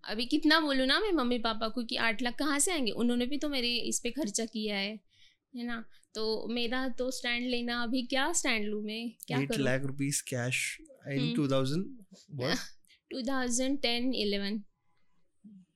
[0.04, 2.90] अभी कितना बोलूँ ना मैं मम्मी पापा को कि आठ लाख कहाँ से आएँगे?
[2.92, 4.98] उन्होंने भी तो मेरे इस पे खर्चा किया है
[5.54, 5.84] है ना?
[6.14, 9.10] तो मेरा तो स्टैंड लेना अभी क्या स्टैंड लूँ मैं?
[9.26, 10.78] क्या eight lakh rupees cash
[11.08, 11.34] in.
[11.36, 12.58] Two thousand what?
[13.10, 14.58] Two thousand ten eleven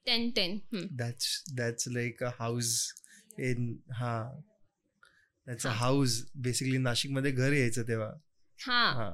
[0.06, 0.60] ten ten
[0.96, 2.72] that's that's like a house
[3.38, 3.68] in
[5.46, 6.16] that's a house.
[6.46, 8.10] Basically Nashik मध्ये घर यायचं तेव्हा.
[8.58, 8.94] हाँ.
[8.94, 9.10] हा.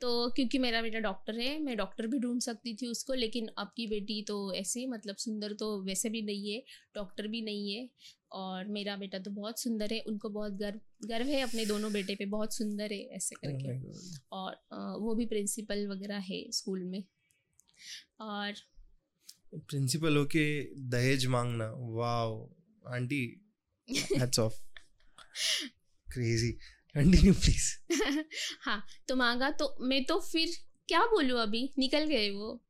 [0.00, 3.86] तो क्योंकि मेरा बेटा डॉक्टर है मैं डॉक्टर भी ढूंढ सकती थी उसको लेकिन आपकी
[3.86, 6.62] बेटी तो ऐसे मतलब सुंदर तो वैसे भी नहीं है
[6.94, 7.88] डॉक्टर भी नहीं है।
[8.32, 12.14] और मेरा बेटा तो बहुत सुंदर है उनको बहुत गर्व गर्व है अपने दोनों बेटे
[12.14, 13.76] पे बहुत सुंदर है ऐसे Oh करके।
[14.32, 17.04] और वो भी प्रिंसिपल वगैरह है स्कूल में।
[18.20, 18.52] और
[19.54, 20.46] प्रिंसिपल होके
[20.90, 22.48] दहेज मांगना wow
[22.86, 23.24] aunty
[23.88, 24.60] hats off
[26.08, 26.50] crazy
[26.94, 27.66] continue please
[28.60, 30.48] हाँ तो मांगा तो मैं तो फिर
[30.88, 31.72] क्या बोलूँ अभी?
[31.78, 32.64] निकल गए वो।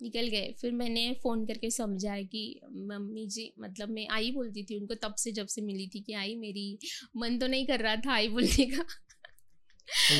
[0.00, 4.78] निकल गए। फिर मैंने फ़ोन करके समझाया कि मम्मी जी मतलब मैं आई बोलती थी
[4.80, 6.78] उनको तब से जब से मिली थी कि आई मेरी
[7.16, 8.84] मन तो नहीं कर रहा था आई बोलने का।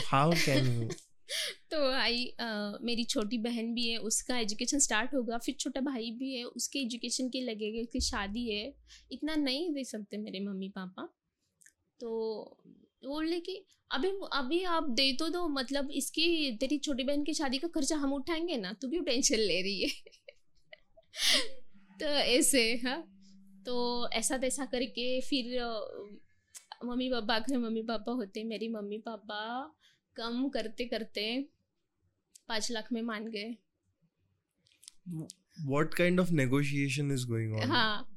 [0.06, 0.88] हाउ कैन यू
[1.70, 6.10] तो आई अ, मेरी छोटी बहन भी है उसका एजुकेशन स्टार्ट होगा फिर छोटा भाई
[6.10, 8.74] भी है उसके एजुकेशन के लगेगा उसकी शादी है।
[9.12, 11.08] इतना नहीं दे सकते मेरे मम्मी पापा
[12.00, 12.10] तो
[13.08, 17.58] बोले कि अभी अभी आप दे तो दो मतलब इसकी तेरी छोटी बहन की शादी
[17.58, 19.88] का खर्चा हम उठाएँगे ना तू क्यों टेंशन ले रही है?
[22.00, 23.10] तो ऐसे हाँ।
[23.66, 25.60] तो ऐसा तैसा करके फिर
[26.84, 29.74] मम्मी पापा आखिर मम्मी पापा होते मेरी मम्मी पापा
[30.16, 31.48] कम करते करते
[32.48, 33.56] पाँच लाख में मान गए।
[35.08, 38.13] What kind of negotiation is going on हाँ।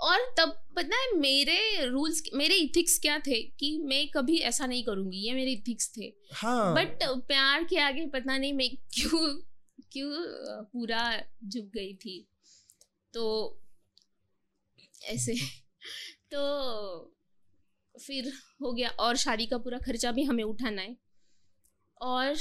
[0.00, 4.84] और तब पता है मेरे रूल्स मेरे इथिक्स क्या थे कि मैं कभी ऐसा नहीं
[4.84, 9.42] करूँगी ये मेरे इथिक्स थे। हाँ। बट प्यार के आगे पता नहीं मैं क्यों
[9.92, 10.10] क्यों
[10.64, 12.28] पूरा झुक गई थी।
[13.14, 13.60] तो
[15.04, 15.34] ऐसे
[16.34, 17.16] तो
[17.94, 20.96] फिर हो गया और शादी का पूरा खर्चा भी हमें उठाना है।
[22.00, 22.36] और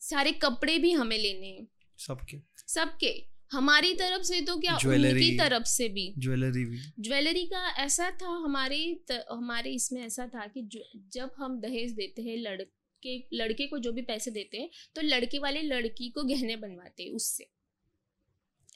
[0.00, 1.66] सारे कपड़े भी हमें लेने हैं।
[1.98, 2.36] सबके।
[2.68, 8.10] सबके। हमारी तरफ़ से तो क्या उनकी तरफ़ से भी। ज्वेलरी भी। ज्वेलरी का ऐसा
[8.12, 8.78] था हमारे
[9.10, 10.68] त, हमारे इसमें ऐसा था कि
[11.14, 15.38] जब हम दहेज देते हैं लड़के लड़के को जो भी पैसे देते हैं तो लड़के
[15.38, 17.46] वाले लड़की को गहने बनवाते हैं उससे।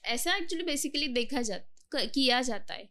[0.04, 1.58] ऐसा एक्चुअली बेसिकली देखा जा
[1.92, 2.88] किया जाता है।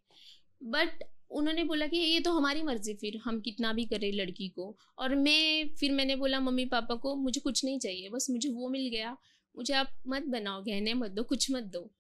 [0.62, 4.76] बट उन्होंने बोला कि ये तो हमारी मर्ज़ी फिर हम कितना भी करें लड़की को।
[5.00, 8.70] और मैं फिर मैंने बोला मम्मी पापा को मुझे कुछ नहीं चाहिए बस मुझे वो
[8.70, 9.16] मिल गया
[9.58, 11.92] मुझे आप मत बनाओ गहने मत दो कुछ मत दो।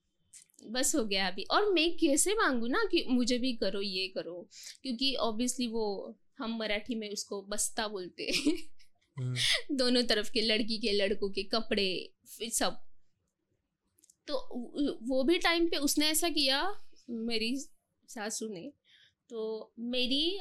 [0.68, 4.50] बस हो गया अभी। और मैं कैसे मांगू ना कि मुझे भी करो ये करो।
[4.84, 8.58] क्योंकि ऑब्वियसली वो हम मराठी में उसको बस्ता बोलते हैं।
[9.18, 9.36] हम्म,
[9.72, 12.78] दोनों तरफ़ के लड़की के लड़कों के कपड़े फिर सब।
[14.28, 14.34] तो
[15.08, 17.58] वो- भी टाइम पे उसने ऐसा किया मेरी
[18.08, 18.74] सासू ने।
[19.30, 20.40] तो मेरी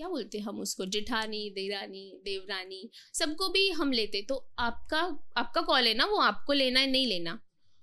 [0.00, 0.84] क्या बोलते हम उसको?
[0.86, 5.00] जिठानी देरानी देवरानी सबको भी हम लेते। तो आपका
[5.36, 7.38] आपका कॉल है ना वो आपको लेना है नहीं लेना?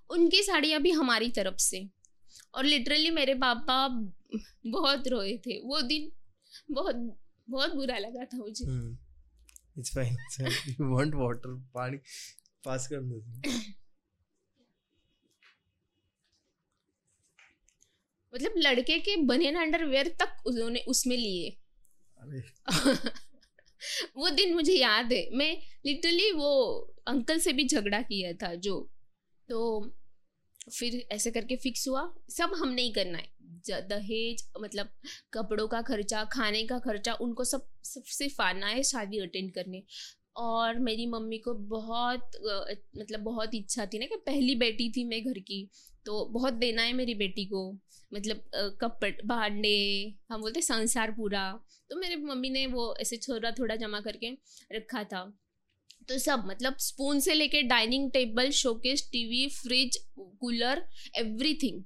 [0.10, 1.90] उनकी साड़ियाँ भी हमारी तरफ़ से।
[2.56, 3.78] और लिटरली मेरे पापा
[4.68, 6.12] बहुत रोए थे। वो दिन
[6.72, 6.96] बहुत
[7.50, 8.66] बहुत बुरा लगा था मुझे।
[9.80, 10.18] It's fine
[10.70, 11.98] you want water पानी
[12.66, 13.22] पास कर दो।
[18.34, 21.56] मतलब लड़के के बनियन अंडरवेयर तक उन्होंने उसमें लिए।
[24.18, 26.50] वो दिन मुझे याद है। मैं लिटरली वो
[27.08, 28.92] अंकल से भी झगड़ा किया था जो।
[29.50, 29.92] तो
[30.74, 33.30] फिर ऐसे करके फिक्स हुआ। सब हमने ही करना है।
[33.70, 34.90] दहेज मतलब
[35.34, 39.84] कपड़ों का खर्चा, खाने का खर्चा, उनको सब सिर्फ़ आना है शादी अटेंड करने।
[40.36, 42.32] और मेरी मम्मी को बहुत
[42.98, 45.70] मतलब बहुत इच्छा थी ना कि पहली बेटी थी मैं घर की।
[46.06, 47.80] तो बहुत देना है मेरी बेटी को।
[48.12, 48.44] मतलब
[48.82, 49.78] कपड़ भांडे
[50.30, 51.52] हम बोलते संसार पूरा।
[51.90, 54.32] तो मेरे मम्मी ने वो ऐसे थोड़ा थोड़ा जमा करके
[54.72, 55.24] रखा था।
[56.10, 61.84] तो सब मतलब स्पून से लेके dining table showcase TV fridge cooler everything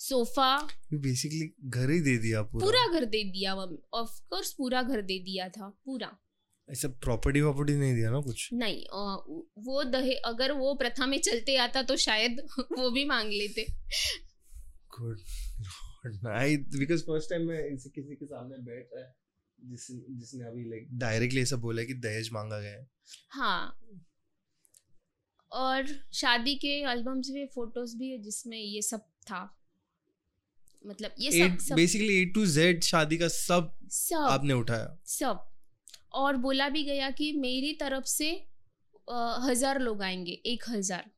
[0.00, 0.56] sofa
[0.94, 5.02] basically घर ही दे दिया पूरा। पूरा घर दे दिया मम्मी ऑफ़ कोर्स पूरा घर
[5.02, 6.10] दे दिया था पूरा।
[6.70, 8.48] ऐसा प्रॉपर्टी वॉपर्टी नहीं दिया ना कुछ?
[8.52, 9.14] नहीं आ,
[9.58, 12.40] वो दहे अगर वो प्रथा में चलते आता तो शायद
[12.78, 13.66] वो भी मांग लेते।
[14.98, 19.14] Good I because first time मैं इसे किसी के सामने बैठ रहा है
[19.58, 22.88] जिस जिसने अभी लाइक डायरेक्टली ऐसा बोला कि दहेज मांगा गया है।
[23.30, 23.78] हाँ।
[25.52, 29.42] और शादी के एल्बम्स में फ़ोटोज़ भी है जिसमें ये सब था।
[30.84, 35.44] मतलब ये सब, सब बेसिकली ए टू जेड शादी का सब सब। आपने उठाया। सब।
[36.14, 38.30] और बोला भी गया कि मेरी तरफ़ से
[39.08, 41.10] आ, हज़ार लोग आएँगे एक हज़ार।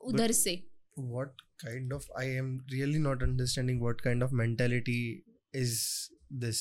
[0.00, 0.62] उधर से।
[0.96, 5.74] what kind of i am really not understanding what kind of mentality is
[6.42, 6.60] this.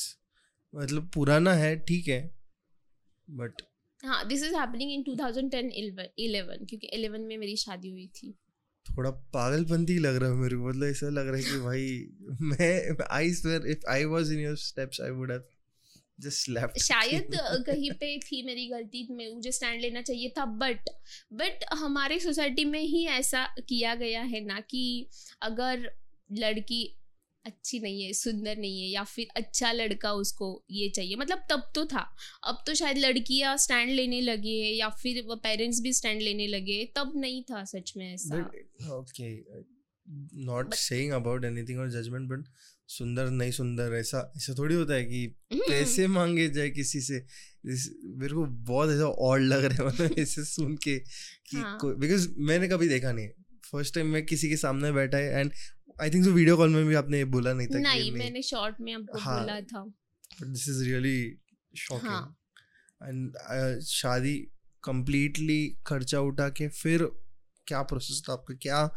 [0.75, 2.36] मतलब पुराना है ठीक है
[3.29, 3.62] बट
[4.06, 5.71] हाँ दिस इज़ हैपनिंग इन 2010
[6.19, 8.39] 11 क्योंकि 11 में मेरी शादी हुई थी।
[8.86, 12.08] थोड़ा पागलपंती लग रहा है मेरे को मतलब ऐसा लग रहा है कि भाई
[12.41, 15.43] मैं I swear if I was in your steps I would have
[16.21, 17.28] शायद
[17.67, 20.89] कहीं पे थी मेरी गलती में मुझे स्टैंड लेना चाहिए था बट
[21.34, 25.08] बट हमारे सोसाइटी में ही ऐसा किया गया है ना कि
[25.41, 25.91] अगर
[26.32, 26.99] लड़की
[27.45, 31.71] अच्छी नहीं है सुंदर नहीं है या फिर अच्छा लड़का उसको ये चाहिए मतलब तब
[31.76, 35.93] तो था। अब तो शायद लड़कियाँ स्टैंड लेने लगी है या फिर वो पेरेंट्स भी
[35.93, 38.52] स्टैंड लेने लगे तब नहीं था सच में ऐसा।
[38.97, 39.36] Okay
[40.45, 42.45] not saying about anything और जजमेंट बट
[42.97, 47.25] सुंदर नहीं सुंदर ऐसा ऐसा थोड़ी होता है कि पैसे मांगे जाए किसी से
[47.65, 50.99] मेरे को बहुत ऐसा और लग रहा है मतलब ऐसे सुन के
[51.49, 51.79] कि हाँ.
[51.84, 53.29] बिकॉज़ मैंने कभी देखा नहीं
[53.71, 55.51] फ़र्स्ट टाइम मैं किसी के सामने बैठा है and
[56.01, 58.93] I think so video call में भी आपने बोला नहीं था नहीं मैंने शॉर्ट में
[58.93, 61.38] आपको हाँ, बोला था। But this is really
[61.77, 62.34] shocking
[63.10, 64.47] and शादी
[64.84, 67.03] कंप्लीटली खर्चा उठा के फिर
[67.67, 68.53] क्या प्रोसेस था आपका?
[68.53, 68.89] क्या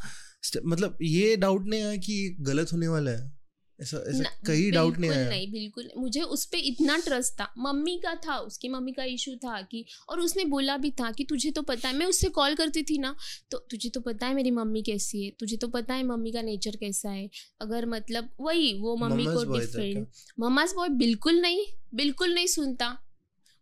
[0.66, 3.35] मतलब ये डाउट नहीं आया कि गलत होने वाला है?
[3.78, 7.96] ऐसा ऐसा कहीं डाउट नहीं आया। नहीं बिल्कुल। मुझे उस पर इतना ट्रस्ट था। मम्मी
[7.98, 11.50] का था उसकी मम्मी का इशू था कि और उसने बोला भी था कि तुझे
[11.50, 13.14] तो पता है मैं उससे कॉल करती थी ना
[13.50, 16.42] तो तुझे तो पता है मेरी मम्मी कैसी है तुझे तो पता है मम्मी का
[16.42, 17.28] नेचर कैसा है।
[17.60, 20.08] अगर मतलब वही वो मम्मी को डिफरेंट
[20.38, 22.88] मम्माज बॉय बिल्कुल नहीं बिल्कुल नहीं सुनता।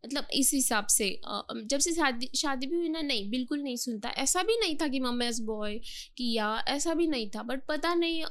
[0.05, 1.09] मतलब इस हिसाब से
[1.65, 4.89] जब से शादी शादी भी हुई ना नहीं बिल्कुल नहीं सुनता। ऐसा भी नहीं था
[4.89, 5.79] कि मम्माज बॉय
[6.19, 8.25] कि या ऐसा भी नहीं था। बट पता नहीं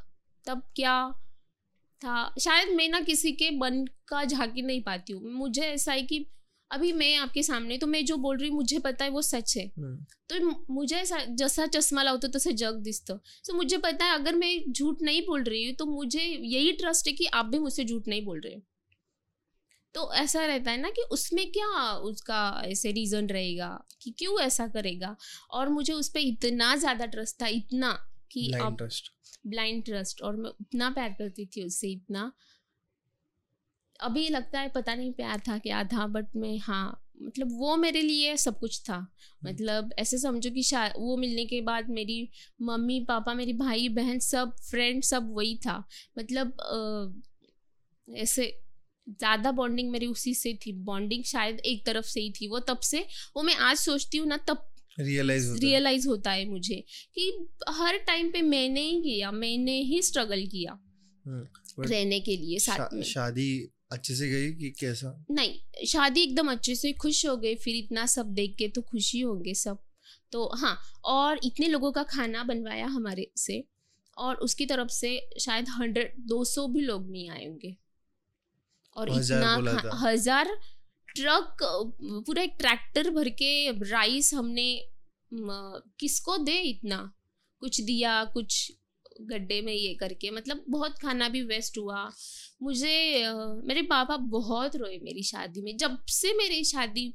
[0.48, 0.96] तब क्या
[2.06, 6.02] था। शायद मैं ना किसी के मन का झांकी नहीं पाती हूँ। मुझे ऐसा है
[6.04, 6.26] कि
[6.72, 9.56] अभी मैं आपके सामने तो मैं जो बोल रही हूँ मुझे पता है वो सच
[9.58, 14.06] है। हम्म। तो मुझे ऐसा जैसा चश्मा लाओ तो तसे जग दिसतं तो मुझे पता
[14.06, 17.46] है अगर मैं झूठ नहीं बोल रही हूँ तो मुझे यही ट्रस्ट है कि आप
[17.46, 18.60] भी मुझसे झूठ नहीं बोल रहे
[19.96, 23.68] तो ऐसा रहता है ना कि उसमें क्या उसका ऐसे रीज़न रहेगा
[24.02, 25.16] कि क्यों ऐसा करेगा?
[25.52, 27.92] और मुझे उस पर इतना ज़्यादा ट्रस्ट था इतना
[28.34, 28.78] कि अब
[29.48, 32.32] ब्लाइंड ट्रस्ट और मैं उतना प्यार करती थी उससे इतना।
[34.00, 38.02] अभी लगता है पता नहीं प्यार था क्या था बट मैं हाँ मतलब वो मेरे
[38.02, 40.64] लिए सब कुछ था। हम्म। मतलब ऐसे समझो कि
[41.00, 42.30] वो मिलने के बाद मेरी
[42.62, 45.84] मम्मी पापा मेरी भाई बहन सब फ्रेंड सब वही था।
[46.20, 48.60] मतलब आ, ऐसे
[49.10, 52.80] ज़्यादा बॉन्डिंग मेरी उसी से थी। बॉन्डिंग शायद एक तरफ़ से ही थी वो तब
[52.80, 56.84] से। वो मैं आज सोचती हूँ ना तब रियलाइज़ होता रियलाइज़ होता है मुझे
[57.16, 57.30] कि
[57.70, 60.72] हर टाइम पे मैंने ही किया मैंने ही स्ट्रगल किया
[61.26, 61.46] हम्म,
[61.80, 63.50] रहने के लिए साथ शा, में। शादी
[63.92, 65.26] अच्छे से गई कि कैसा?
[65.32, 69.20] नहीं शादी एकदम अच्छे से खुश हो गए फिर इतना सब देख के तो खुशी
[69.20, 69.78] होंगे सब।
[70.32, 73.64] तो हाँ और इतने लोगों का खाना बनवाया हमारे से
[74.18, 77.76] और उसकी तरफ़ से शायद हंड्रेड दो सौ भी लोग नहीं आए होंगे।
[78.96, 80.58] और इतना हज़ार
[81.16, 81.58] ट्रक
[82.26, 83.52] पूरा एक ट्रैक्टर भर के
[83.90, 84.68] राइस हमने
[86.00, 87.14] किसको दे इतना?
[87.60, 88.72] कुछ दिया कुछ
[89.22, 92.12] गड्ढे में ये करके। मतलब बहुत खाना भी वेस्ट हुआ।
[92.62, 93.24] मुझे
[93.64, 97.14] मेरे पापा बहुत रोए मेरी शादी में। जब से मेरी शादी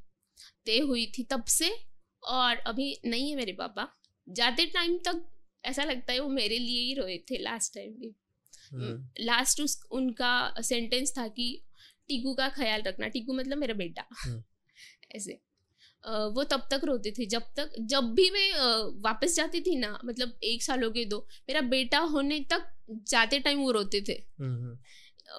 [0.67, 1.71] तय हुई थी तब से
[2.25, 3.89] और अभी नहीं है मेरे पापा
[4.29, 5.25] जाते टाइम तक
[5.65, 8.15] ऐसा लगता है वो मेरे लिए ही रोए थे लास्ट टाइम भी।
[8.73, 11.63] हम्म, लास्ट उस उनका सेंटेंस था कि
[12.09, 14.43] टीकू का ख्याल रखना टीकू मतलब मेरा बेटा। हम्म।
[15.17, 15.41] ऐसे।
[16.35, 18.53] वो तब तक रोते थे जब तक जब भी मैं
[19.03, 21.19] वापस जाती थी ना मतलब एक साल हो गए दो
[21.49, 22.69] मेरा बेटा होने तक
[23.09, 24.79] जाते टाइम वो रोते थे। हम्म, हम्म।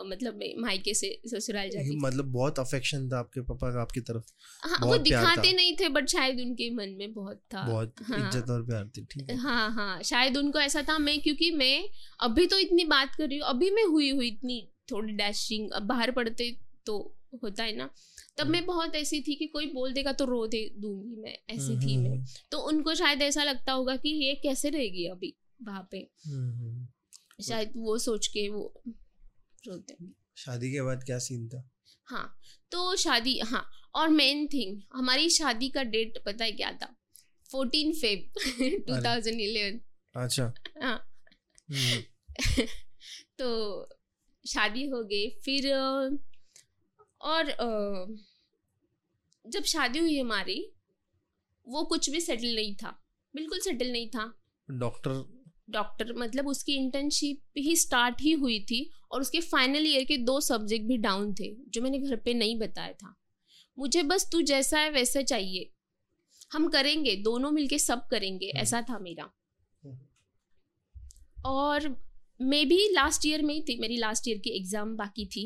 [0.09, 4.31] मतलब मायके से ससुराल जाती मतलब बहुत अफेक्शन था आपके पापा का आपकी तरफ़।
[4.63, 8.49] हाँ वो दिखाते नहीं थे बट शायद उनके मन में बहुत था। बहुत हाँ। इज़्ज़त
[8.49, 12.45] और प्यार थी ठीक है। हाँ हाँ शायद उनको ऐसा था मैं क्योंकि मैं अभी
[12.47, 16.11] तो इतनी बात कर रही हूँ अभी मैं हुई हुई इतनी थोड़ी डैशिंग अब बाहर
[16.11, 16.51] पढ़ते
[16.85, 16.97] तो
[17.43, 17.85] होता है ना।
[18.37, 21.37] तब हम्म। मैं बहुत ऐसी थी कि कोई बोल देगा तो रो दे दूँगी मैं
[21.49, 25.33] ऐसी थी हम्म, मैं तो उनको शायद ऐसा लगता होगा कि ये कैसे रहेगी अभी
[25.63, 25.97] वहाँ पे?
[26.27, 28.63] हम्म, हम्म। शायद वो सोच के वो
[29.67, 29.97] रोते
[30.37, 31.69] शादी के बाद क्या सीन था?
[32.07, 32.37] हाँ
[32.71, 36.95] तो शादी हाँ और मेन थिंग हमारी शादी का डेट पता है क्या था?
[37.49, 38.29] Fourteen Feb
[38.87, 39.79] two thousand eleven
[40.15, 40.97] अच्छा। हाँ।
[41.69, 42.01] हम्म,
[43.39, 43.49] तो
[44.47, 45.73] शादी हो गई फिर
[47.21, 47.51] और
[49.47, 50.71] जब शादी हुई हमारी
[51.67, 53.03] वो कुछ भी सेटल नहीं था
[53.35, 54.33] बिल्कुल सेटल नहीं था।
[54.71, 55.39] डॉक्टर?
[55.69, 60.39] डॉक्टर मतलब उसकी इंटर्नशिप ही स्टार्ट ही हुई थी और उसके फाइनल ईयर के दो
[60.39, 63.15] सब्जेक्ट भी डाउन थे जो मैंने घर पे नहीं बताया था।
[63.79, 65.71] मुझे बस तू जैसा है वैसा चाहिए।
[66.53, 69.29] हम करेंगे दोनों मिलके सब करेंगे हम्म। ऐसा था मेरा।
[69.83, 69.99] हम्म।
[71.45, 72.08] और
[72.41, 75.43] मैं भी लास्ट ईयर में ही थी मेरी लास्ट ईयर की एग्ज़ाम बाकी थी।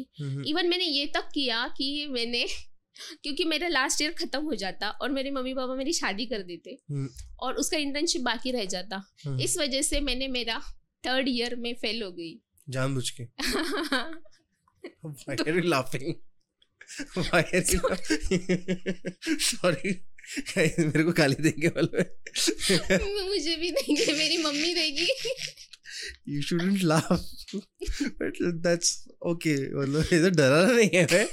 [0.49, 2.45] इवन मैंने ये तक किया कि मैंने
[3.23, 6.77] क्योंकि मेरा लास्ट ईयर खत्म हो जाता और मेरे मम्मी पापा मेरी शादी कर देते
[6.91, 10.60] हम्म, और उसका इंटर्नशिप बाकी रह जाता। हम्म। इस वजह से मैंने मेरा
[11.03, 13.23] थर्ड ईयर में फेल हो गई। जानबूझ के।
[15.03, 16.15] Why are you laughing?
[17.17, 17.79] Why are you
[19.39, 19.93] Sorry.
[20.58, 22.03] मेरे को गाली देंगे वाले
[23.27, 25.08] मुझे भी देंगे मेरी मम्मी देगी।
[26.25, 27.23] You shouldn't laugh.
[28.19, 28.91] But that's
[29.33, 29.57] okay.
[29.79, 31.25] मतलब ये तो डराना नहीं है मैं.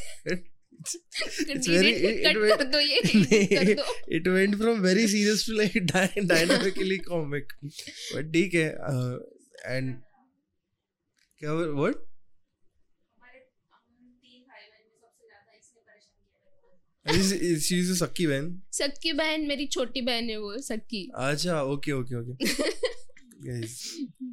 [0.83, 3.87] It's very- it- it went- ये दो
[4.19, 7.57] It went from very serious to like dy- dynamically comic.
[7.65, 8.69] But ठीक है.
[8.93, 9.19] Uh,
[9.75, 9.99] and
[11.43, 12.07] क्या what?
[18.01, 18.47] सक्की बहन?
[18.73, 22.69] सक्की बहन मेरी छोटी बहन है वो सक्की अच्छा ओके ओके ओके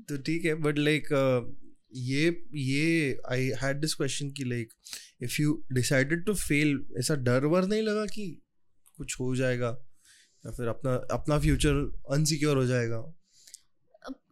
[0.10, 1.08] तो ठीक है बट लाइक
[1.96, 4.74] ये ये आई हैड दिस क्वेश्चन कि like
[5.24, 8.42] if you decided to fail ऐसा डर वर नहीं लगा कि
[8.98, 9.68] कुछ हो जाएगा?
[10.46, 11.74] या फिर अपना अपना फ्यूचर
[12.12, 13.14] अनसिक्योर हो जाएगा?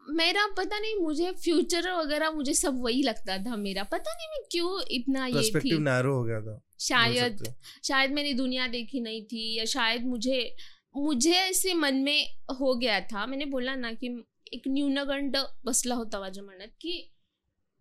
[0.10, 4.48] मेरा पता नहीं मुझे फ्यूचर वगैरह मुझे सब वही लगता था मेरा। पता नहीं मैं
[4.52, 7.44] क्यों इतना ये थी। नैरो हो गया था शायद
[7.84, 10.56] शायद मैंने दुनिया देखी नहीं थी या शायद मुझे
[10.98, 12.26] मुझे ऐसे मन में
[12.60, 14.10] हो गया था। मैंने बोला ना कि
[14.54, 17.12] एक न्यूनगंड बसला होता माझ्या मनात की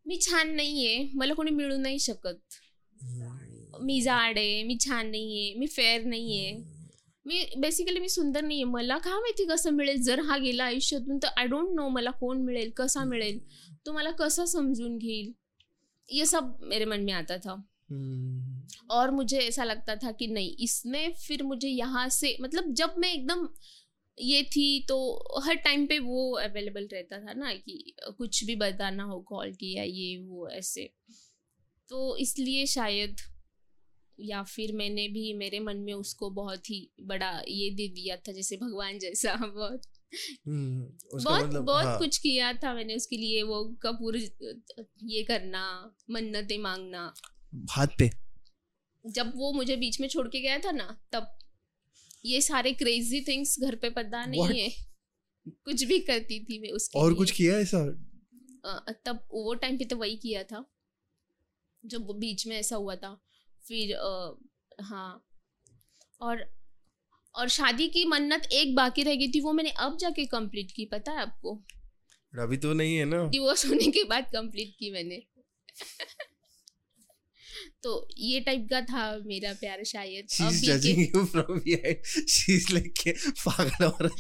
[0.07, 2.37] मी छान नाहीये मला कोणी मिळू नाही शकत.
[3.81, 6.53] मी जाड आहे मी छान नाहीये मी फेअर नाहीये.
[7.27, 8.65] मी बेसिकली मी सुंदर नाहीये.
[8.65, 10.03] मला का माहिती कसं मिळेल?
[10.03, 13.39] जर हा गेला आयुष्यातून तर आय डोंट नो मला कोण मिळेल कसा मिळेल?
[13.87, 15.33] तो मला कसा समजून घेईल?
[16.09, 17.55] ये सब मेरे मन में आता था.
[17.91, 22.95] हम्म, और मुझे ऐसा लगता था कि नहीं इसने फिर मुझे यहाँ से मतलब जब
[22.99, 23.47] मैं एकदम
[24.19, 24.97] ये थी तो
[25.41, 29.83] हर टाइम पे वो अवेलेबल रहता था ना कि कुछ भी बताना हो कॉल किया
[29.83, 30.91] ये वो ऐसे।
[31.89, 33.17] तो इसलिए शायद
[34.21, 38.33] या फिर मैंने भी मेरे मन में उसको बहुत ही बड़ा ये दे दिया था
[38.33, 39.83] जैसे भगवान जैसा बहुत।
[40.47, 40.83] हम्म,
[41.25, 44.17] बहुत मतलब बहुत हाँ, कुछ किया था मैंने उसके लिए वो कपूर
[45.03, 47.15] ये करना मन्नतें मांगना।
[47.71, 48.11] हाथ पे।
[49.07, 51.39] जब वो मुझे बीच में छोड़ के गया था ना तब
[52.25, 54.57] ये सारे क्रेजी थिंग्स घर पे पता नहीं What?
[54.57, 54.69] है।
[55.49, 57.79] कुछ भी करती थी मैं उसके और लिए। कुछ किया ऐसा?
[58.65, 60.65] अ, तब वो टाइम पे तो वही किया था।
[61.85, 63.21] जब वो बीच में ऐसा हुआ था
[63.69, 64.37] फिर अ,
[64.83, 65.27] हाँ।
[66.21, 66.45] और
[67.35, 70.85] और शादी की मन्नत एक बाकी रह गई थी वो मैंने अब जाके कंप्लीट की
[70.85, 71.65] पता है आपको?
[72.41, 75.23] अभी तो नहीं है ना। डिवोर्स होने के बाद कंप्लीट की मैंने।
[77.85, 81.99] तो ये टाइप का था मेरा प्यार शायद She's अभी judging के you from behind.
[82.35, 83.03] She's like
[83.41, 84.15] पागल औरत.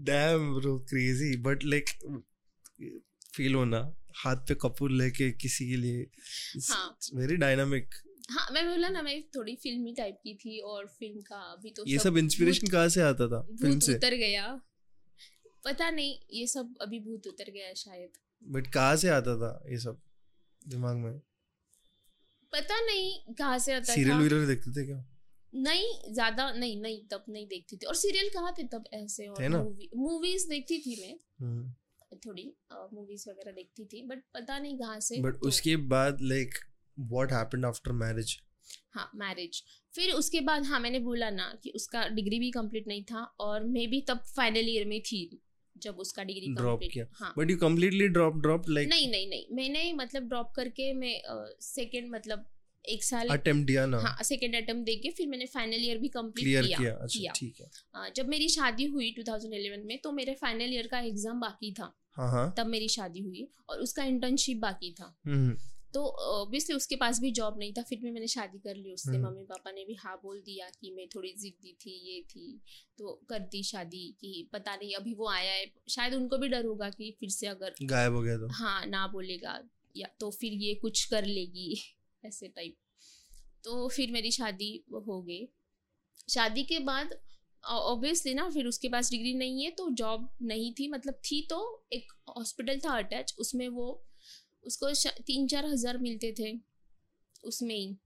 [0.00, 1.30] Damn bro, crazy.
[1.48, 1.90] But like
[3.36, 3.80] feel होना
[4.16, 6.06] हाथ पे कपूर लेके किसी के लिए
[6.70, 8.00] हाँ। very dynamic.
[8.30, 11.84] हाँ मैं बोला ना मैं थोड़ी फिल्मी टाइप की थी और फ़िल्म का अभी तो
[11.88, 14.48] ये सब इंस्पिरेशन कहाँ से आता था फ़िल्म से उतर गया
[15.64, 18.10] पता नहीं ये सब अभी भूत उतर गया शायद
[18.42, 20.00] बट कहाँ से आता था ये सब
[20.68, 21.18] दिमाग में?
[22.52, 25.04] पता नहीं कहाँ से आता सीरियल वीरियल देखते थे क्या?
[25.52, 29.26] नहीं ज़्यादा नहीं नहीं तब नहीं देखती थी। और सीरियल कहाँ थे तब ऐसे?
[29.26, 31.74] और मूवी मूवीज़ देखती थी मैं। हम्म।
[32.26, 32.42] थोड़ी
[32.94, 36.54] मूवीज़ वगैरह देखती थी बट पता नहीं कहाँ से बट तो- उसके बाद like
[36.98, 38.36] what happened after marriage
[38.94, 39.62] हाँ मैरिज
[39.94, 43.64] फिर उसके बाद हाँ मैंने बोला ना कि उसका डिग्री भी कंप्लीट नहीं था और
[43.64, 45.20] मैं भी तब फाइनल ईयर में थी।
[45.82, 49.44] जब उसका डिग्री कंप्लीट किया। हाँ। But you completely drop drop like नहीं नहीं नहीं।
[49.52, 51.20] मैंने मतलब ड्रॉप करके मैं
[51.60, 52.44] सेकंड मतलब
[52.88, 56.08] एक साल अटेम्प्ट दिया ना। हाँ सेकंड अटेम्प्ट दे के फिर मैंने फाइनल ईयर भी
[56.08, 60.12] कंप्लीट किया, किया। अच्छा किया। ठीक है। अ, जब मेरी शादी हुई 2011 में तो
[60.12, 64.04] मेरे फाइनल ईयर का एग्ज़ाम बाकी था। हाँ हाँ। तब मेरी शादी हुई और उसका
[64.04, 65.56] इंटर्नशिप बाकी था। हम्म।
[65.94, 69.10] तो ऑब्वियसली उसके पास भी जॉब नहीं था फिर भी मैंने शादी कर ली उससे।
[69.10, 72.60] हम्म। मम्मी पापा ने भी हाँ बोल दिया कि मैं थोड़ी जिद्दी थी ये थी।
[72.98, 76.64] तो कर दी शादी कि पता नहीं अभी वो आया है। शायद उनको भी डर
[76.64, 79.60] होगा कि फिर से अगर गायब हो गया तो। हाँ ना बोलेगा
[79.96, 81.74] या तो फिर ये कुछ कर लेगी
[82.24, 82.76] ऐसे टाइप
[83.64, 85.48] तो फिर मेरी शादी हो गई।
[86.28, 87.18] शादी के बाद
[87.64, 91.58] ऑब्वियसली ना फिर उसके पास डिग्री नहीं है तो जॉब नहीं थी। मतलब थी तो
[91.92, 93.88] एक हॉस्पिटल था अटैच उसमें वो
[94.64, 94.92] उसको
[95.22, 96.52] तीन चार हज़ार मिलते थे
[97.44, 97.96] उसमें ही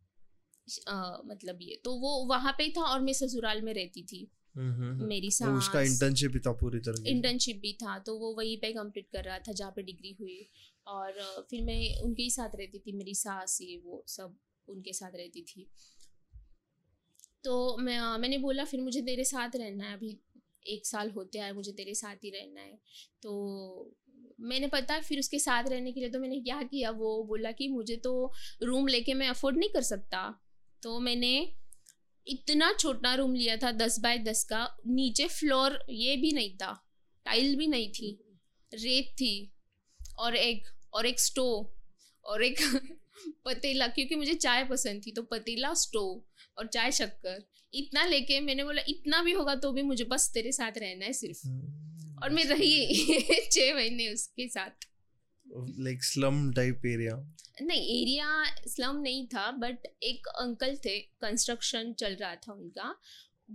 [0.88, 4.26] अ, मतलब ये। तो वो वहाँ पे ही था और मैं ससुराल में रहती थी।
[4.54, 8.16] हम्म, हम्म, हम्म। मेरी वो उसका इंटर्नशिप ही था पूरी तरह इंटर्नशिप भी था तो
[8.18, 10.38] वो वहीं पे कंप्लीट कर रहा था जहाँ पे डिग्री हुई।
[10.86, 14.36] और फिर मैं उनके ही साथ रहती थी मेरी सास ये वो सब
[14.68, 15.66] उनके साथ रहती थी।
[17.44, 20.16] तो मैं मैंने बोला फिर मुझे तेरे साथ रहना है अभी
[20.66, 22.78] एक साल होते आए मुझे तेरे साथ ही रहना है।
[23.22, 23.32] तो
[24.42, 27.68] मैंने पता, फिर उसके साथ रहने के लिए तो मैंने क्या किया, वो बोला कि
[27.68, 28.32] मुझे तो
[28.62, 30.22] रूम लेके मैं अफोर्ड नहीं कर सकता
[30.82, 31.34] तो मैंने
[32.26, 36.72] इतना छोटा रूम लिया था, दस बाय दस का, नीचे फ्लोर ये भी नहीं था
[37.26, 38.10] टाइल भी नहीं थी,
[38.72, 39.52] रेत थी,
[40.18, 41.72] और एक और एक स्टोव
[42.24, 42.60] और एक
[43.44, 46.22] पतीला, क्योंकि मुझे चाय पसंद थी तो पतीला स्टोव
[46.58, 50.52] और चाय शक्कर, इतना लेके मैंने बोला, इतना भी होगा तो भी मुझे बस तेरे
[50.52, 51.91] साथ रहना है सिर्फ़ हम्म।
[52.22, 54.88] और मैं रही छः महीने उसके साथ।
[55.78, 57.16] लाइक स्लम टाइप एरिया
[57.62, 62.96] नहीं एरिया स्लम नहीं था बट एक अंकल थे कंस्ट्रक्शन चल रहा था उनका।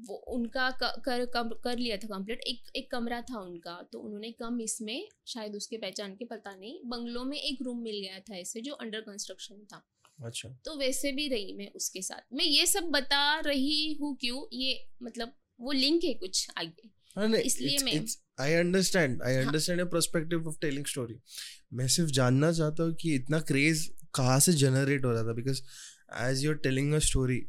[0.07, 1.25] वो उनका कर कर,
[1.63, 5.77] कर लिया था कंप्लीट एक एक कमरा था उनका तो उन्होंने कम इसमें शायद उसके
[5.77, 9.65] पहचान के पता नहीं बंगलों में एक रूम मिल गया था ऐसे जो अंडर कंस्ट्रक्शन
[9.73, 9.83] था।
[10.23, 14.45] अच्छा। तो वैसे भी रही मैं उसके साथ। मैं ये सब बता रही हूँ क्यों
[14.53, 16.96] ये मतलब वो लिंक है कुछ आगे।
[17.45, 21.13] इसलिए मैं- it's- I understand I understand your perspective of telling story.
[21.73, 25.33] मैं सिर्फ़ जानना चाहता हूँ कि इतना क्रेज कहाँ से जनरेट हो रहा था?
[25.33, 25.61] Because
[26.19, 27.45] as you're telling a story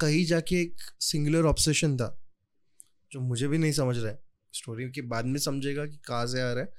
[0.00, 2.24] कहीं जाके एक सिंगुलर ऑब्सेशन था
[3.12, 4.22] जो मुझे भी नहीं समझ रहा है।
[4.52, 6.72] स्टोरी के बाद में समझेगा कि कहाँ से आ रहा है।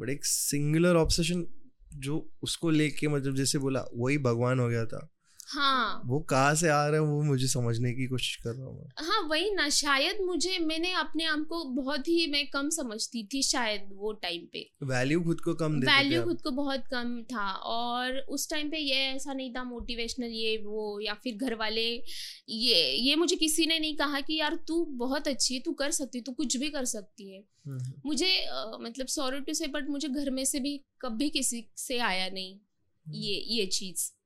[0.00, 1.46] बट एक सिंगुलर ऑब्सेशन
[1.94, 5.08] जो उसको लेके मतलब जैसे बोला वही भगवान हो गया था।
[5.50, 8.88] हाँ। वो कहाँ से आ रहा है वो मुझे समझने की कोशिश कर रहा हूँ
[8.98, 13.42] हाँ वही ना शायद मुझे मैंने अपने आप को बहुत ही मैं कम समझती थी
[13.42, 18.18] शायद वो टाइम पे। वैल्यू खुद को कम वैल्यू खुद को बहुत कम था और
[18.18, 22.02] उस टाइम पे ये ऐसा नहीं था मोटिवेशनल ये वो या फिर घर वाले
[22.48, 25.90] ये ये मुझे किसी ने नहीं कहा कि यार तू बहुत अच्छी है तू कर
[25.90, 28.46] सकती तू कुछ भी कर सकती है। हम्म, हम्म, मुझे
[28.80, 32.58] मतलब सॉरी टू से बट मुझे घर में से भी कभी किसी से आया नहीं
[33.06, 34.19] ये ये चीज़।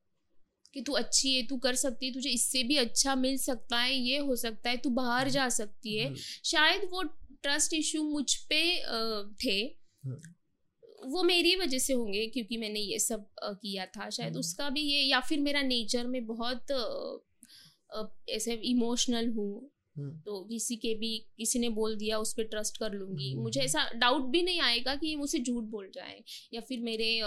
[0.74, 3.94] कि तू अच्छी है तू कर सकती है तुझे इससे भी अच्छा मिल सकता है
[3.94, 7.02] ये हो सकता है तू बाहर जा सकती है। हम्म, शायद वो
[7.42, 8.62] ट्रस्ट इशू मुझ पे
[9.44, 9.58] थे।
[10.04, 10.20] हम्म।
[11.04, 14.80] वो मेरी वजह से होंगे क्योंकि मैंने ये सब किया था। शायद हम्म। उसका भी
[14.80, 16.70] ये या फिर मेरा नेचर में बहुत
[18.28, 22.92] ऐसे इमोशनल हूँ। तो किसी के भी किसी ने बोल दिया उस पर ट्रस्ट कर
[22.92, 26.24] लूँगी। हम्म। मुझे ऐसा डाउट भी नहीं आएगा कि ये मुझसे झूठ बोल रहा है
[26.54, 27.20] या फिर मेरे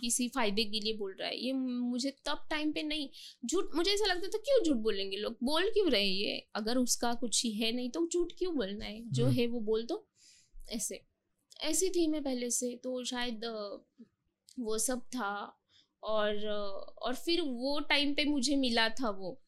[0.00, 3.08] किसी फ़ायदे के लिए बोल रहा है। ये मुझे तब टाइम पे नहीं
[3.46, 5.36] झूठ मुझे ऐसा लगता था क्यों झूठ बोलेंगे लोग?
[5.42, 6.48] बोल क्यों रहे ये?
[6.54, 9.10] अगर उसका कुछ ही है नहीं तो झूठ क्यों बोलना है?
[9.10, 10.08] जो हम्म। है वो बोल दो।
[10.70, 11.04] ऐसे
[11.62, 13.44] ऐसी थी मैं पहले से। तो शायद
[14.60, 15.58] वो सब था।
[16.02, 16.46] और
[17.02, 19.41] और फिर वो टाइम पे मुझे मिला था वो।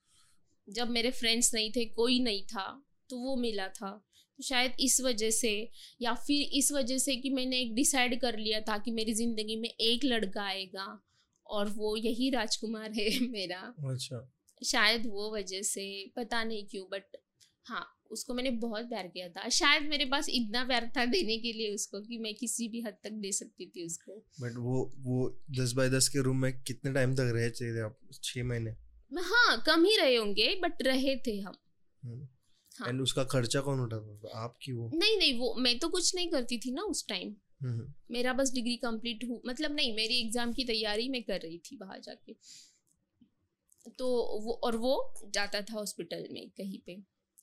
[0.68, 4.04] जब मेरे फ्रेंड्स नहीं थे कोई नहीं था तो वो मिला था।
[4.38, 5.70] तो शायद इस वजह से
[6.02, 9.56] या फिर इस वजह से कि मैंने एक डिसाइड कर लिया था कि मेरी ज़िंदगी
[9.56, 11.02] में एक लड़का आएगा
[11.46, 14.32] और वो यही राजकुमार है मेरा। अच्छा।
[14.64, 17.16] शायद वो वजह से पता नहीं क्यों बट
[17.66, 21.52] हाँ उसको मैंने बहुत प्यार किया था। शायद मेरे पास इतना प्यार था देने के
[21.52, 25.42] लिए उसको कि मैं किसी भी हद तक दे सकती थी उसको। बट वो वो
[25.50, 27.98] दस बाय दस के रूम में कितने टाइम तक रहे थे आप?
[28.22, 28.83] छह महीने।
[29.22, 31.54] हाँ कम ही रहे होंगे बट रहे थे हम।
[32.02, 32.28] हम्म,
[32.78, 34.38] हाँ। एंड उसका खर्चा कौन उठाता था?
[34.38, 34.90] आप की वो?
[34.94, 38.52] नहीं नहीं वो मैं तो कुछ नहीं करती थी ना उस टाइम हम्म, मेरा बस
[38.52, 42.34] डिग्री कंप्लीट हु मतलब नहीं मेरी एग्ज़ाम की तैयारी मैं कर रही थी बाहर जाके।
[43.98, 44.06] तो
[44.40, 46.98] वो और वो जाता था हॉस्पिटल में कहीं पे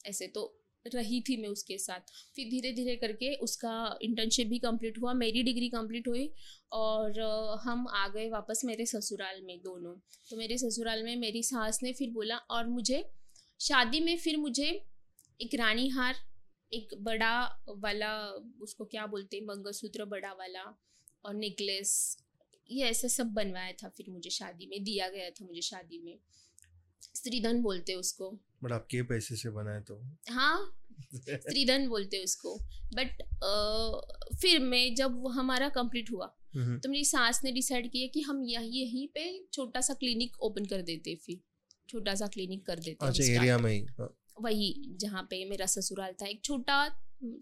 [0.06, 4.98] ऐसे तो रही थी मैं उसके साथ। फिर धीरे धीरे करके उसका इंटर्नशिप भी कंप्लीट
[5.02, 6.30] हुआ, मेरी डिग्री कंप्लीट हुई
[6.72, 7.20] और
[7.64, 9.94] हम आ गए वापस मेरे ससुराल में दोनों।
[10.30, 13.04] तो मेरे ससुराल में मेरी सास ने फिर बोला, और मुझे
[13.60, 14.70] शादी में फिर मुझे
[15.40, 16.16] एक रानी हार
[16.72, 18.18] एक बड़ा वाला,
[18.62, 20.64] उसको क्या बोलते हैं, मंगलसूत्र बड़ा वाला
[21.26, 22.18] और नेकलेस
[22.70, 26.18] ये ऐसा सब बनवाया था फिर मुझे शादी में, दिया गया था मुझे शादी में।
[27.16, 28.30] स्त्रीधन बोलते उसको।
[28.64, 30.78] बट आपके पैसे से बनाए तो। हाँ
[31.16, 32.56] स्त्रीधन बोलते उसको।
[32.96, 33.22] बट
[34.42, 38.44] फिर मैं जब हमारा कंप्लीट हुआ हम्म, तो मेरी सास ने डिसाइड किया कि हम
[38.44, 39.24] यहीं यहीं पे
[39.54, 41.40] छोटा सा क्लिनिक ओपन कर देते फिर।
[41.90, 46.14] छोटा सा क्लिनिक कर देते अच्छा एरिया में ही हाँ, वही जहाँ पे मेरा ससुराल
[46.22, 46.88] था। एक छोटा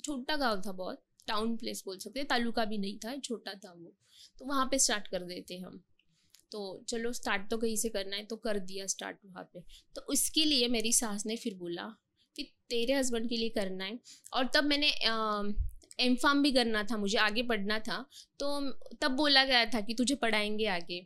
[0.06, 3.72] छोटा गाँव था बहुत। टाउन प्लेस बोल सकते हैं तालुका भी नहीं था छोटा था
[3.72, 3.94] वो।
[4.40, 5.82] तो वहाँ पे स्टार्ट कर देते हम।
[6.52, 9.64] तो चलो स्टार्ट तो कहीं से करना है तो कर दिया स्टार्ट वहाँ पे।
[9.96, 11.84] तो उसके लिए मेरी सास ने फिर बोला
[12.36, 14.00] कि तेरे हस्बैंड के लिए करना है।
[14.34, 14.88] और तब मैंने
[16.00, 18.06] एम फार्म भी करना था मुझे, आगे पढ़ना था।
[18.40, 18.60] तो
[19.02, 21.06] तब बोला गया था कि तुझे पढ़ाएँगे आगे।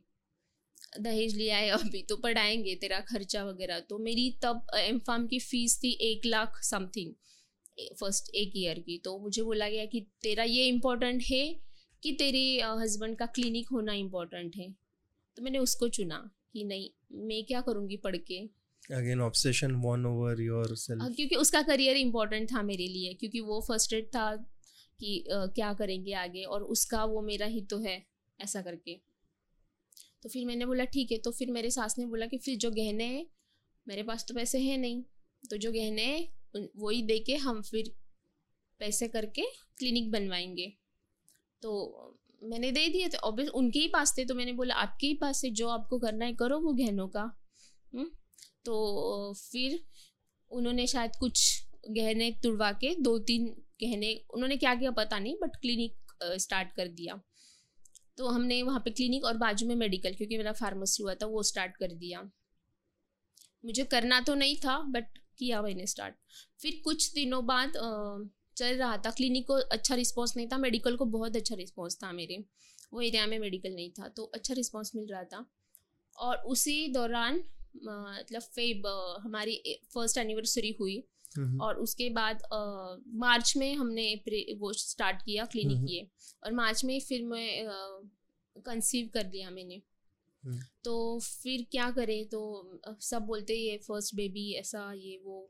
[1.00, 5.40] दहेज लिया है अभी तो पढ़ाएँगे तेरा खर्चा वगैरह। तो मेरी तब एम फार्म की
[5.40, 7.14] फ़ीस थी एक लाख समथिंग
[8.00, 11.44] फ़र्स्ट एक ईयर की। तो मुझे बोला गया कि तेरा ये इम्पोर्टेंट है
[12.04, 12.46] कि तेरे
[12.82, 14.74] हस्बैंड का क्लिनिक होना इम्पोर्टेंट है।
[15.38, 18.40] तो मैंने उसको चुना कि नहीं मैं क्या करूँगी पढ़ के?
[18.96, 23.40] Again obsession won over your हाँ, सेल्फ क्योंकि उसका करियर इम्पोर्टेंट था मेरे लिए क्योंकि
[23.40, 24.36] वो फ़र्स्ट एड था
[25.00, 28.06] कि अ, क्या करेंगे आगे और उसका वो मेरा ही तो है
[28.42, 29.02] ऐसा करके।
[30.24, 32.72] तो फिर मैंने बोला ठीक है। तो फिर मेरे सास ने बोला कि फिर जो
[32.72, 33.28] गहने हैं
[33.88, 35.04] मेरे पास तो पैसे हैं नहीं।
[35.50, 37.96] तो जो गहने हैं उन- वही दे के हम फिर
[38.80, 39.42] पैसे करके
[39.78, 40.74] क्लिनिक बनवाएँगे।
[41.62, 42.13] तो
[42.44, 45.42] मैंने दे दिए थे। ऑब्वियस उनके ही पास थे तो मैंने बोला, आपके ही पास
[45.42, 47.22] से जो आपको करना है करो वो गहनों का।
[47.94, 48.10] हम्म?
[48.66, 49.80] तो फिर
[50.52, 53.46] उन्होंने शायद कुछ गहने तुड़वा के, दो तीन
[53.82, 57.20] गहने, उन्होंने क्या किया पता नहीं बट क्लिनिक स्टार्ट कर दिया।
[58.18, 61.44] तो हमने वहाँ पे क्लिनिक और बाजू में मेडिकल क्योंकि मेरा फार्मेसी हुआ था, वो
[61.44, 62.22] स्टार्ट कर दिया।
[63.66, 66.16] मुझे करना तो नहीं था बट किया मैंने स्टार्ट
[66.62, 67.74] फिर कुछ दिनों बाद
[68.58, 72.12] चल रहा था। क्लिनिक को अच्छा रिस्पॉन्स नहीं था। मेडिकल को बहुत अच्छा रिस्पॉन्स था
[72.12, 72.44] मेरे।
[72.94, 75.46] वो एरिया में मेडिकल नहीं था तो अच्छा रिस्पॉन्स मिल रहा था।
[76.18, 77.44] और उसी दौरान
[77.76, 78.88] मतलब फेब
[79.22, 79.56] हमारी
[79.94, 80.98] फ़र्स्ट एनिवर्सरी हुई।
[81.62, 82.58] और उसके बाद अ,
[83.20, 84.14] मार्च में हमने
[84.60, 86.08] वो स्टार्ट किया क्लिनिक। ये।
[86.44, 87.66] और मार्च में फिर मैं
[88.56, 89.82] कंसीव कर लिया मैंने।
[90.44, 92.26] हम्म। तो फिर क्या करें?
[92.30, 92.42] तो
[93.02, 95.50] सब बोलते ये फ़र्स्ट बेबी ऐसा ये वो।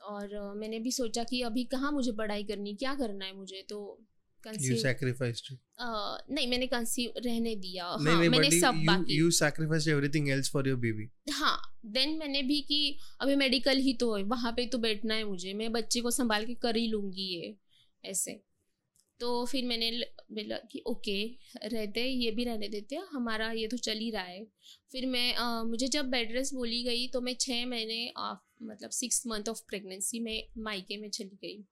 [0.00, 3.98] और मैंने भी सोचा कि अभी कहाँ मुझे पढ़ाई करनी क्या करना है मुझे तो
[4.38, 4.76] you कंसीव
[6.30, 10.30] नहीं मैंने कंसीव रहने दिया। नहीं हाँ नहीं मैंने सब you, बाकी you sacrificed everything
[10.30, 11.08] else for your baby.
[11.32, 15.24] हाँ देन मैंने भी कि अभी मेडिकल ही तो है वहाँ पे तो बैठना है
[15.24, 17.56] मुझे मैं बच्चे को संभाल के कर ही लूँगी ये
[18.04, 18.40] ऐसे।
[19.20, 19.90] तो फिर मैंने
[20.32, 24.44] बोला कि ओके रहते ये भी रहने देते हमारा ये तो चल ही रहा है।
[24.92, 28.12] फिर मैं अ, मुझे जब बेड रेस्ट बोली गई तो मैं छः महीने
[28.60, 31.64] मतलब सिक्स मंथ ऑफ़ प्रेगनेंसी में मायके में चली गई।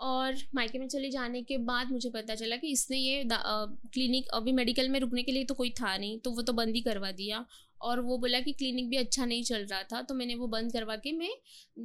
[0.00, 4.52] और मायके में चले जाने के बाद मुझे पता चला कि इसने ये क्लिनिक अभी
[4.52, 7.10] मेडिकल में रुकने के लिए तो कोई था नहीं तो वो तो बंद ही करवा
[7.12, 7.44] दिया।
[7.80, 10.72] और वो बोला कि क्लिनिक भी अच्छा नहीं चल रहा था तो मैंने वो बंद
[10.72, 11.30] करवा के मैं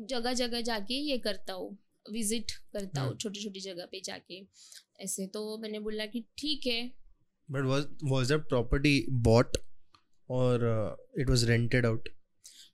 [0.09, 4.41] जगह जगह जाके ये करता हूँ विज़िट करता हूँ हम्म। छोटी छोटी जगह पे जाके।
[5.03, 6.91] ऐसे तो मैंने बोला कि ठीक है।
[7.49, 8.93] Was that property
[9.25, 9.57] bought
[10.29, 12.07] or uh, it was rented out?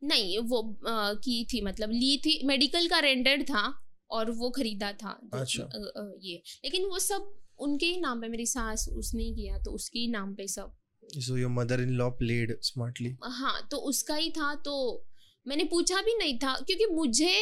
[0.04, 3.82] नहीं वो आ, की थी मतलब ली थी मेडिकल का रेंटेड था
[4.12, 8.46] और वो खरीदा था अच्छा। आ, ये। लेकिन वो सब उनके ही नाम पे मेरी
[8.46, 10.74] सास उसने किया तो उसके ही नाम पे सब।
[11.18, 13.12] So your mother-in-law played smartly.
[13.26, 15.06] हाँ तो उसका ही था तो
[15.48, 17.40] मैंने पूछा भी नहीं था क्योंकि मुझे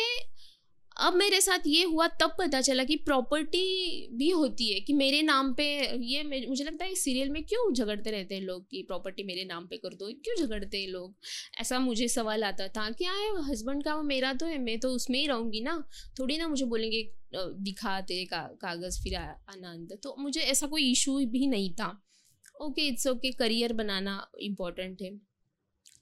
[0.99, 3.59] अब मेरे साथ ये हुआ, तब पता चला कि प्रॉपर्टी
[4.17, 5.65] भी होती है कि मेरे नाम पे
[6.05, 9.67] ये मुझे लगता है सीरियल में क्यों झगड़ते रहते हैं लोग कि प्रॉपर्टी मेरे नाम
[9.67, 11.15] पे कर दो, क्यों झगड़ते हैं लोग?
[11.61, 14.89] ऐसा मुझे सवाल आता था क्या है हस्बैंड का वो मेरा तो है, मैं तो
[14.91, 15.83] उसमें ही रहूँगी ना?
[16.19, 21.17] थोड़ी ना मुझे बोलेंगे दिखा तेरे का, कागज़ फिर आनंद तो मुझे ऐसा कोई इशू
[21.27, 21.89] भी नहीं था।
[22.61, 25.11] ओके इट्स ओके करियर बनाना इम्पोर्टेंट है।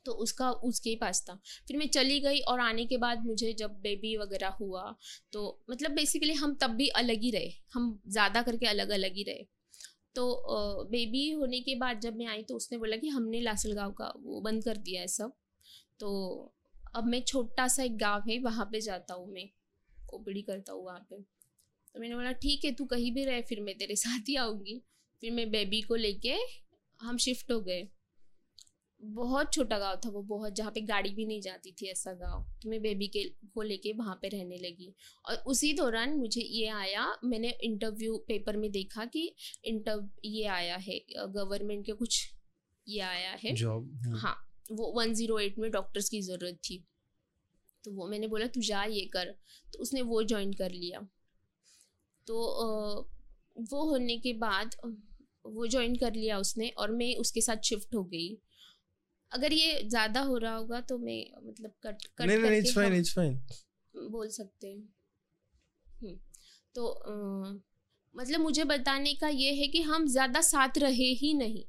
[0.08, 3.80] तो उसका, उसके पास था। फिर मैं चली गई और आने के बाद मुझे जब
[3.82, 4.96] बेबी वगैरह हुआ
[5.34, 9.24] तो मतलब बेसिकली हम तब भी अलग ही रहे। हम ज़्यादा करके अलग अलग ही
[9.24, 9.46] रहे।
[10.16, 13.92] तो बेबी होने के बाद जब मैं आई तो उसने बोला कि हमने लासल गाँव
[13.92, 15.34] का वो बंद कर दिया है सब।
[16.00, 16.10] तो
[16.96, 19.50] अब मैं छोटा सा एक गाँव है, वहाँ पे जाता हूँ मैं।
[20.14, 21.22] ओपीडी करता हूँ वहाँ पे।
[21.96, 24.82] तो मैंने बोला, ठीक है, तू कहीं भी रहे, फिर मैं तेरे साथ ही आऊँगी।
[25.22, 26.36] फिर मैं बेबी को लेके
[27.00, 27.88] हम शिफ्ट हो गए।
[29.02, 32.44] बहुत छोटा गाँव था वो बहुत जहाँ पे गाड़ी भी नहीं जाती थी ऐसा गाँव
[32.62, 33.24] तो मैं बेबी के
[33.54, 34.94] को लेके वहाँ पे रहने लगी।
[35.26, 39.32] और उसी दौरान मुझे ये आया मैंने इंटरव्यू पेपर में देखा कि
[39.66, 42.22] इंटर ये आया है गवर्नमेंट के कुछ
[42.88, 44.36] ये आया है। जॉब हाँ।
[44.72, 46.84] वो वन ज़ीरो एट में डॉक्टर्स की ज़रूरत थी।
[47.84, 49.36] तो वो मैंने बोला तू जा ये कर।
[49.74, 51.00] तो उसने वो ज्वाइन कर लिया।
[52.28, 52.36] तो
[53.72, 54.76] वो होने के बाद
[55.46, 58.38] वो ज्वाइन कर लिया उसने और मैं उसके साथ शिफ्ट हो गई।
[59.32, 62.94] अगर ये ज़्यादा हो रहा होगा तो मैं मतलब कट कट नहीं नहीं इट्स फाइन
[62.94, 63.40] इट्स फाइन
[63.94, 64.88] बोल सकते हैं।
[65.88, 66.16] हम्म,
[66.76, 67.14] तो अ,
[68.16, 71.64] मतलब मुझे बताने का ये है कि हम ज़्यादा साथ रहे ही नहीं।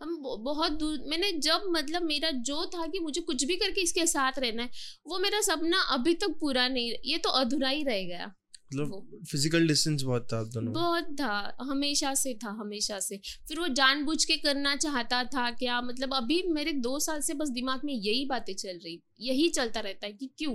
[0.00, 4.06] हम बहुत दूर मैंने जब मतलब मेरा जो था कि मुझे कुछ भी करके इसके
[4.06, 4.70] साथ रहना है
[5.06, 8.32] वो मेरा सपना अभी तक पूरा नहीं ये तो अधूरा ही रह गया।
[8.72, 13.16] मतलब फ़िज़िकल डिस्टेंस बहुत था आप दोनों बहुत था हमेशा से था हमेशा से।
[13.48, 15.80] फिर वो जानबूझ के करना चाहता था क्या?
[15.80, 19.80] मतलब अभी मेरे दो साल से बस दिमाग में यही बातें चल रही यही चलता
[19.80, 20.54] रहता है कि क्यों?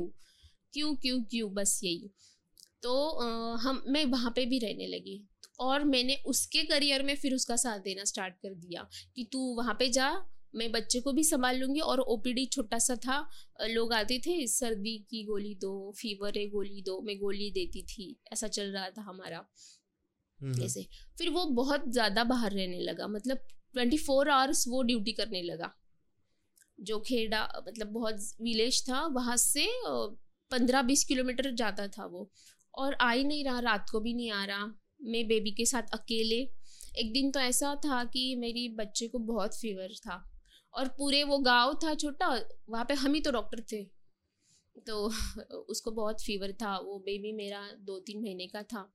[0.74, 1.54] क्यों क्यों क्यों?
[1.54, 2.12] बस यही।
[2.84, 5.24] तो अ, हम मैं वहाँ पे भी रहने लगी।
[5.60, 9.74] और मैंने उसके करियर में फिर उसका साथ देना स्टार्ट कर दिया कि तू वहाँ
[9.74, 10.10] पे जा
[10.54, 13.18] मैं बच्चे को भी संभाल लूँगी और ओपीडी छोटा सा था।
[13.64, 18.16] लोग आते थे सर्दी की गोली दो फीवर है गोली दो मैं गोली देती थी।
[18.34, 19.46] ऐसा चल रहा था हमारा।
[20.40, 20.88] हम्म, ऐसे।
[21.18, 25.74] फिर वो बहुत ज़्यादा बाहर रहने लगा मतलब ट्वेंटी फोर आवर्स वो ड्यूटी करने लगा।
[26.80, 29.68] जो खेड़ा मतलब बहुत विलेज था वहाँ से
[30.52, 32.30] पंद्रह बीस किलोमीटर जाता था वो।
[32.74, 34.66] और आ ही नहीं रहा रात को भी नहीं आ रहा।
[35.04, 36.40] मैं बेबी के साथ अकेले।
[37.00, 40.18] एक दिन तो ऐसा था कि मेरी बच्चे को बहुत फीवर था।
[40.76, 43.84] और पूरे वो गाँव था छोटा, वहाँ पे हम ही तो डॉक्टर थे।
[44.88, 45.10] तो
[45.70, 48.94] उसको बहुत फीवर था, वो बेबी मेरा दो तीन महीने का था।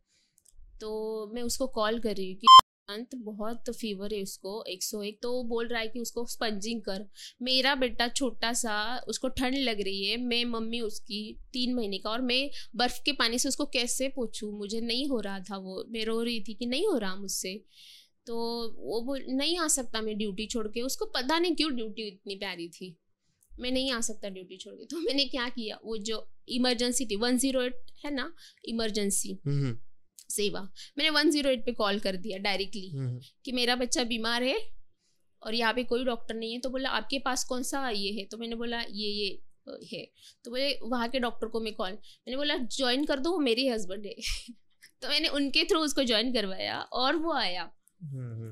[0.81, 2.47] तो मैं उसको कॉल कर रही हूँ कि
[2.89, 7.09] अंत बहुत फीवर है उसको 101 तो वो बोल रहा है कि उसको स्पंजिंग कर।
[7.43, 12.11] मेरा बेटा छोटा सा, उसको ठंड लग रही है, मैं मम्मी उसकी तीन महीने का
[12.11, 14.59] और मैं बर्फ़ के पानी से उसको कैसे पूछूँ?
[14.59, 17.65] मुझे नहीं हो रहा था वो, मैं रो रही थी कि नहीं हो रहा मुझसे।
[18.29, 18.37] तो
[18.79, 22.35] वो बोल नहीं आ सकता मैं ड्यूटी छोड़ के। उसको पता नहीं क्यों ड्यूटी इतनी
[22.37, 22.97] प्यारी थी।
[23.61, 25.79] मैं नहीं आ सकता ड्यूटी छोड़ के। तो मैंने क्या किया?
[25.85, 28.33] वो जो इमरजेंसी थी वन ज़ीरो एट है ना?
[28.65, 29.79] इमरजेंसी हम्म,
[30.31, 30.61] सेवा।
[30.99, 34.59] मैंने वन ज़ीरो एट पे कॉल कर दिया डायरेक्टली हम्म, कि मेरा बच्चा बीमार है
[35.43, 38.25] और यहाँ पे कोई डॉक्टर नहीं है। तो बोला आपके पास कौन सा ये है?
[38.25, 39.29] तो मैंने बोला ये ये
[39.93, 40.05] है।
[40.45, 43.69] तो बोले वहाँ के डॉक्टर को मैं कॉल मैंने बोला ज्वाइन कर दो वो मेरे
[43.69, 44.15] हस्बैंड है।
[45.03, 47.71] तो मैंने उनके थ्रू उसको ज्वाइन करवाया और वो आया।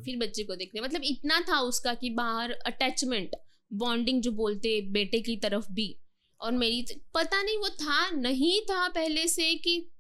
[0.04, 3.30] फिर बच्चे को देखने। मतलब इतना था उसका कि बाहर अटैचमेंट
[3.72, 5.98] बॉन्डिंग जो बोलते बेटे की तरफ़ भी।
[6.40, 9.90] और मेरी तो- पता नहीं वो था नहीं था पहले से कि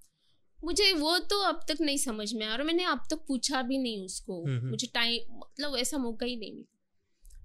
[0.64, 3.78] मुझे वो तो अब तक नहीं समझ में आया। और मैंने अब तक पूछा भी
[3.78, 6.72] नहीं उसको। हम्म, हम्म। मुझे टाइम मतलब ऐसा मौका ही नहीं मिला।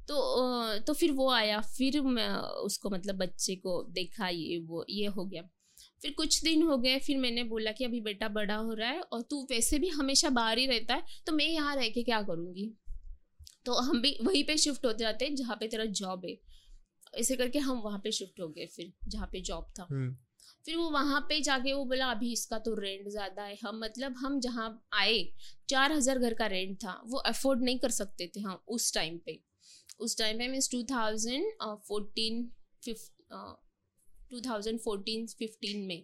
[0.07, 5.05] तो तो फिर वो आया। फिर मैं उसको मतलब बच्चे को देखा ये वो ये
[5.05, 5.43] हो गया।
[6.01, 9.01] फिर कुछ दिन हो गए फिर मैंने बोला कि अभी बेटा बड़ा हो रहा है
[9.01, 12.21] और तू वैसे भी हमेशा बाहर ही रहता है तो मैं यहाँ रह के क्या
[12.21, 12.71] करूँगी?
[13.65, 16.37] तो हम भी वहीं पे शिफ्ट होते जाते हैं जहाँ पे तेरा जॉब है।
[17.13, 20.15] ऐसे करके हम वहाँ पे शिफ्ट हो गए फिर जहाँ पे जॉब था। हम्म।
[20.65, 24.15] फिर वो वहाँ पे जाके वो बोला अभी इसका तो रेंट ज़्यादा है। हम मतलब
[24.17, 25.23] हम जहाँ आए
[25.69, 29.17] चार हज़ार घर का रेंट था वो अफोर्ड नहीं कर सकते थे हम उस टाइम
[29.25, 29.39] पे।
[29.99, 31.45] उस टाइम पे means two thousand
[31.87, 32.49] fourteen
[32.83, 33.33] fifteen
[34.31, 36.03] 2014-15 में।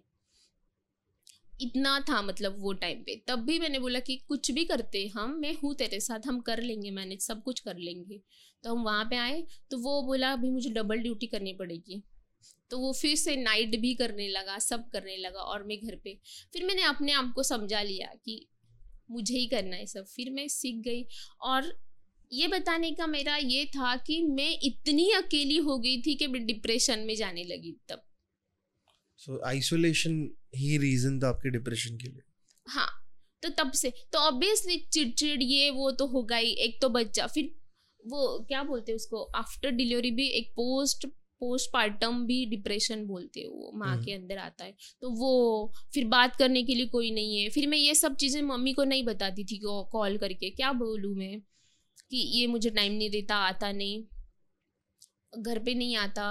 [1.62, 5.32] इतना था मतलब वो टाइम पे। तब भी मैंने बोला कि कुछ भी करते हम,
[5.32, 8.22] मैं हूँ तेरे साथ, हम कर लेंगे मैनेज सब कुछ कर लेंगे।
[8.64, 12.04] तो हम वहाँ पे आए तो वो बोला, अभी मुझे डबल ड्यूटी करनी पड़ेगी।
[12.72, 16.18] तो वो फिर से नाइट भी करने लगा, सब करने लगा और मैं घर पे।
[16.54, 18.48] फिर मैंने अपने आप को समझा लिया कि
[19.12, 21.06] मुझे ही करना है सब। फिर मैं सीख गई
[21.42, 21.74] और
[22.34, 26.46] ये बताने का मेरा ये था कि मैं इतनी अकेली हो गई थी कि मैं
[26.46, 28.04] डिप्रेशन में जाने लगी तब।
[29.20, 30.22] So आइसोलेशन
[30.56, 32.22] ही रीजन था आपके डिप्रेशन के लिए।
[32.68, 32.88] हाँ
[33.44, 37.54] तो तब से तो ऑब्वियसली चिड़चिड़ ये वो तो होगा ही एक तो बच्चा फिर
[38.00, 41.08] वो क्या बोलते हैं उसको आफ्टर डिलीवरी भी एक पोस्ट
[41.42, 46.06] पोस्टपार्टम भी डिप्रेशन बोलते हैं वो माँ हम्म। के अंदर आता है। तो वो फिर
[46.06, 49.04] बात करने के लिए कोई नहीं है। फिर मैं ये सब चीज़ें मम्मी को नहीं
[49.06, 54.04] बताती थी कॉल करके क्या बोलूँ मैं कि ये मुझे टाइम नहीं देता आता नहीं।
[55.34, 56.26] घर पे नहीं आता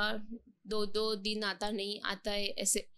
[0.66, 2.88] दो दो दिन आता नहीं आता है ऐसे।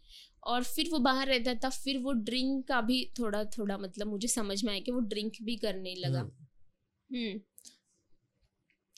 [0.45, 4.29] और फिर वो बाहर रहता था फिर वो ड्रिंक का भी थोड़ा थोड़ा मतलब मुझे
[4.29, 7.41] समझ में आया कि वो ड्रिंक भी करने लगा। हम्म, हम्म।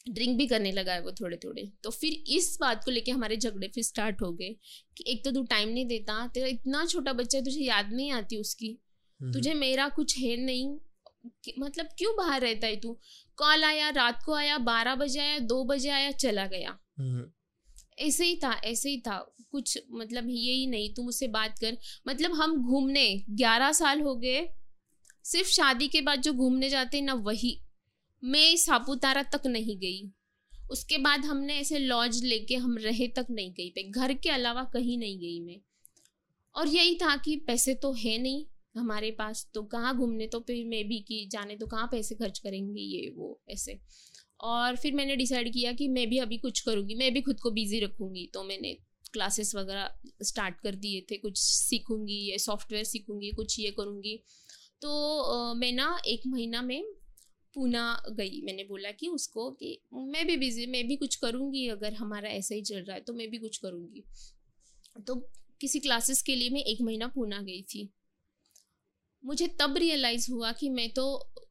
[0.08, 3.36] ड्रिंक भी करने लगा है वो थोड़े थोड़े तो फिर इस बात को लेके हमारे
[3.36, 4.48] झगड़े फिर स्टार्ट हो गए
[4.96, 8.10] कि एक तो तू टाइम नहीं देता तेरा इतना छोटा बच्चा है तुझे याद नहीं
[8.10, 8.78] आती उसकी।
[9.20, 10.78] हम्म, तुझे मेरा कुछ है नहीं।
[11.58, 12.98] मतलब क्यों बाहर रहता है तू?
[13.36, 17.30] कॉल आया रात को आया बारह बजे आया दो बजे आया चला गया। हम्म,
[18.00, 21.78] ऐसे ही था, ऐसे ही था। कुछ मतलब यही नहीं, तू मुझसे बात कर।
[22.08, 24.48] मतलब हम घूमने, ग्यारह साल हो गए।
[25.24, 27.60] सिर्फ़ शादी के बाद जो घूमने जाते हैं ना, वही।
[28.24, 30.10] मैं सापुतारा तक नहीं गई।
[30.70, 34.64] उसके बाद हमने ऐसे लॉज लेके हम रहे तक नहीं गई पे। घर के अलावा
[34.64, 35.60] कहीं नहीं गई मैं।
[36.54, 38.46] और यही था कि पैसे तो है नहीं
[38.76, 40.26] हमारे पास। तो कहाँ घूमने?
[40.26, 43.80] तो फिर मैं भी कि जाने तो कहाँ पैसे खर्च करेंगे ये, वो, ऐसे।
[44.40, 47.50] और फिर मैंने डिसाइड किया कि मैं भी अभी कुछ करूँगी, मैं भी खुद को
[47.50, 48.76] बिज़ी रखूँगी। तो मैंने
[49.12, 49.90] क्लासेस वगैरह
[50.22, 54.16] स्टार्ट कर दिए थे, कुछ सीखूँगी, ये सॉफ्टवेयर सीखूँगी, कुछ ये करूँगी।
[54.82, 56.82] तो मैं ना एक महीना में
[57.56, 61.94] पूना गई। मैंने बोला कि उसको कि मैं भी बिज़ी, मैं भी कुछ करूँगी, अगर
[61.94, 64.04] हमारा ऐसा ही चल रहा है तो मैं भी कुछ करूँगी।
[65.06, 65.14] तो
[65.60, 67.88] किसी क्लासेस के लिए मैं एक महीना पूना गई थी।
[69.24, 71.04] मुझे तब रियलाइज़ हुआ कि मैं तो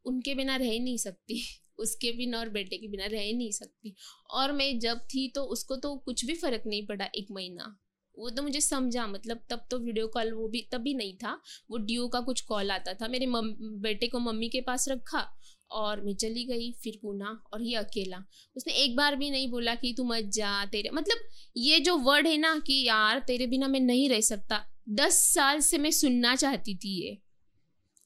[0.05, 1.41] उनके बिना रह ही नहीं सकती।
[1.79, 3.95] उसके बिना और बेटे के बिना रह नहीं सकती।
[4.31, 7.75] और मैं जब थी तो उसको तो कुछ भी फ़र्क नहीं पड़ा एक महीना।
[8.17, 11.31] वो तो मुझे समझा मतलब तब तो वीडियो कॉल वो भी तभी नहीं था।
[11.71, 15.25] वो डियो का कुछ कॉल आता था, मेरे मम, बेटे को मम्मी के पास रखा
[15.71, 18.23] और मैं चली गई फिर पूना और ये अकेला।
[18.55, 21.17] उसने एक बार भी नहीं बोला कि तू मत जा, तेरे मतलब
[21.57, 25.59] ये जो वर्ड है ना कि यार तेरे बिना मैं नहीं रह सकता। दस साल
[25.59, 27.17] से मैं सुनना चाहती थी ये।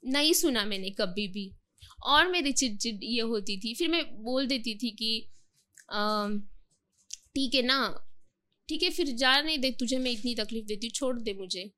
[0.03, 1.51] नहीं सुना मैंने कभी भी।
[2.03, 5.29] और मेरी चिड़चिड़ ये होती थी। फिर मैं बोल देती थी कि
[7.35, 8.09] ठीक है ना
[8.69, 11.71] ठीक है फिर जा नहीं दे तुझे मैं इतनी तकलीफ़ देती हूँ छोड़ दे मुझे।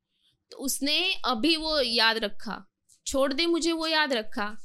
[0.52, 2.72] तो उसने अभी वो याद रखा।
[3.08, 4.58] छोड़ दे मुझे वो याद रखा।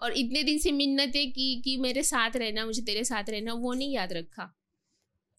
[0.00, 3.72] और इतने दिन से मिन्नतें की कि मेरे साथ रहना मुझे तेरे साथ रहना वो
[3.74, 4.56] नहीं याद रखा।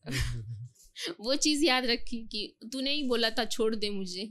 [1.20, 4.26] वो चीज़ याद रखी कि तूने ही बोला था छोड़ दे मुझे।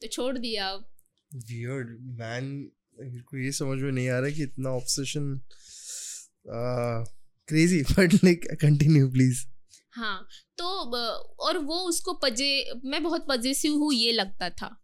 [0.00, 0.90] तो छोड़ दिया अब।
[1.36, 5.40] Weird man को ये समझ में नहीं आ रहा कि इतना obsession
[7.48, 9.44] crazy but like continue please
[9.90, 10.26] हाँ
[10.58, 10.64] तो
[11.38, 14.76] और वो उसको पजे, मैं बहुत पजेसिव हूँ, ये लगता था।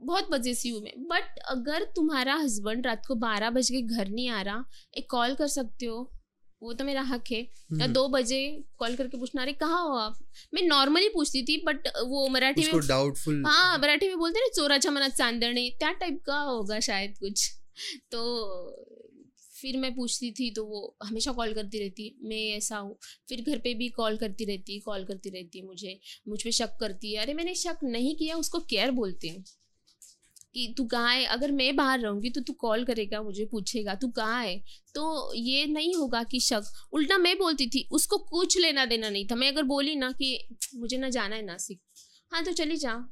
[0.00, 4.42] बहुत पजेसिव मैं। बट अगर तुम्हारा हस्बैंड रात को बारह बज के घर नहीं आ
[4.42, 4.64] रहा,
[4.96, 6.21] एक कॉल कर सकते हो?
[6.62, 8.40] वो तो मेरा हक है। या हम्म। दो बजे
[8.78, 10.18] कॉल करके पूछना अरे कहाँ हो आप?
[10.54, 14.92] मैं नॉर्मली पूछती थी बट वो मराठी में डाउटफुल हाँ मराठी में बोलते ना चोराच्या
[14.92, 17.50] मनात चांदणे त्या टाइप का होगा शायद कुछ।
[18.12, 18.20] तो
[19.52, 22.96] फिर मैं पूछती थी तो वो हमेशा कॉल करती रहती मैं ऐसा हूँ।
[23.28, 25.98] फिर घर पे भी कॉल करती रहती कॉल करती रहती मुझे
[26.28, 29.44] मुझ पर शक करती है। अरे मैंने शक नहीं किया उसको केयर बोलते हैं।
[30.54, 31.24] कि तू कहाँ है?
[31.24, 34.58] अगर मैं बाहर रहूँगी तो तू कॉल करेगा मुझे पूछेगा तू कहाँ है?
[34.94, 39.26] तो ये नहीं होगा कि शक। उल्टा मैं बोलती थी उसको कुछ लेना देना नहीं
[39.26, 41.80] था। मैं अगर बोली ना कि मुझे ना जाना है नासिक
[42.32, 43.08] हाँ तो चली जा।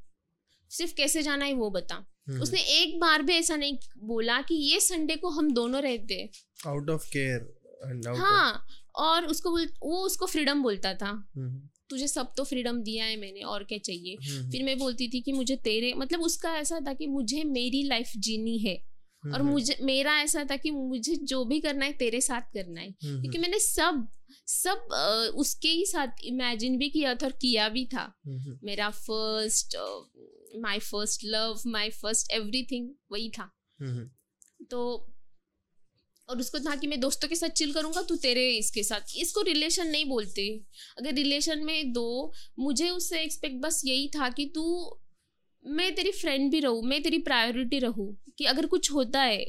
[0.71, 1.95] सिर्फ़ कैसे जाना है वो बता।
[2.29, 6.31] हम्म। उसने एक बार भी ऐसा नहीं बोला कि ये संडे को हम दोनों रहते
[6.67, 8.67] आउट ऑफ़ केयर हाँ
[8.97, 11.11] और उसको बोल वो उसको फ्रीडम बोलता था।
[11.91, 14.17] तुझे सब तो फ्रीडम दिया है मैंने और क्या चाहिए?
[14.29, 17.83] हम्म। फिर मैं बोलती थी कि मुझे तेरे मतलब उसका ऐसा था कि मुझे मेरी
[17.83, 18.75] लाइफ जीनी है
[19.23, 22.81] हम्म। और मुझे मेरा ऐसा था कि मुझे जो भी करना है तेरे साथ करना
[22.81, 24.09] है। क्योंकि मैंने सब
[24.47, 24.89] सब
[25.37, 28.13] उसके ही साथ इमेजिन भी किया था और किया भी था।
[28.65, 29.77] मेरा first
[30.57, 33.53] my first love my first everything वही था।
[34.71, 35.13] तो
[36.31, 39.43] और उसको था कि मैं दोस्तों के साथ चिल करूँगा तू तेरे इसके साथ। इसको
[39.43, 40.49] रिलेशन नहीं बोलते।
[40.99, 44.65] अगर रिलेशन में दो मुझे उससे एक्सपेक्ट बस यही था कि तू
[45.65, 49.45] मैं तेरी फ्रेंड भी रहूँ मैं तेरी प्रायोरिटी रहूँ कि अगर कुछ होता है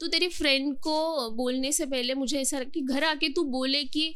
[0.00, 4.14] तू तेरी फ्रेंड को बोलने से पहले मुझे ऐसा कि घर आके तू बोले कि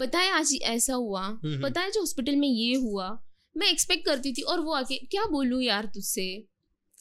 [0.00, 1.22] पता है आज ऐसा हुआ?
[1.22, 3.08] हम्म। पता है जो हॉस्पिटल में ये हुआ?
[3.56, 6.26] मैं एक्सपेक्ट करती थी और वो आके क्या बोलूँ यार तुझसे?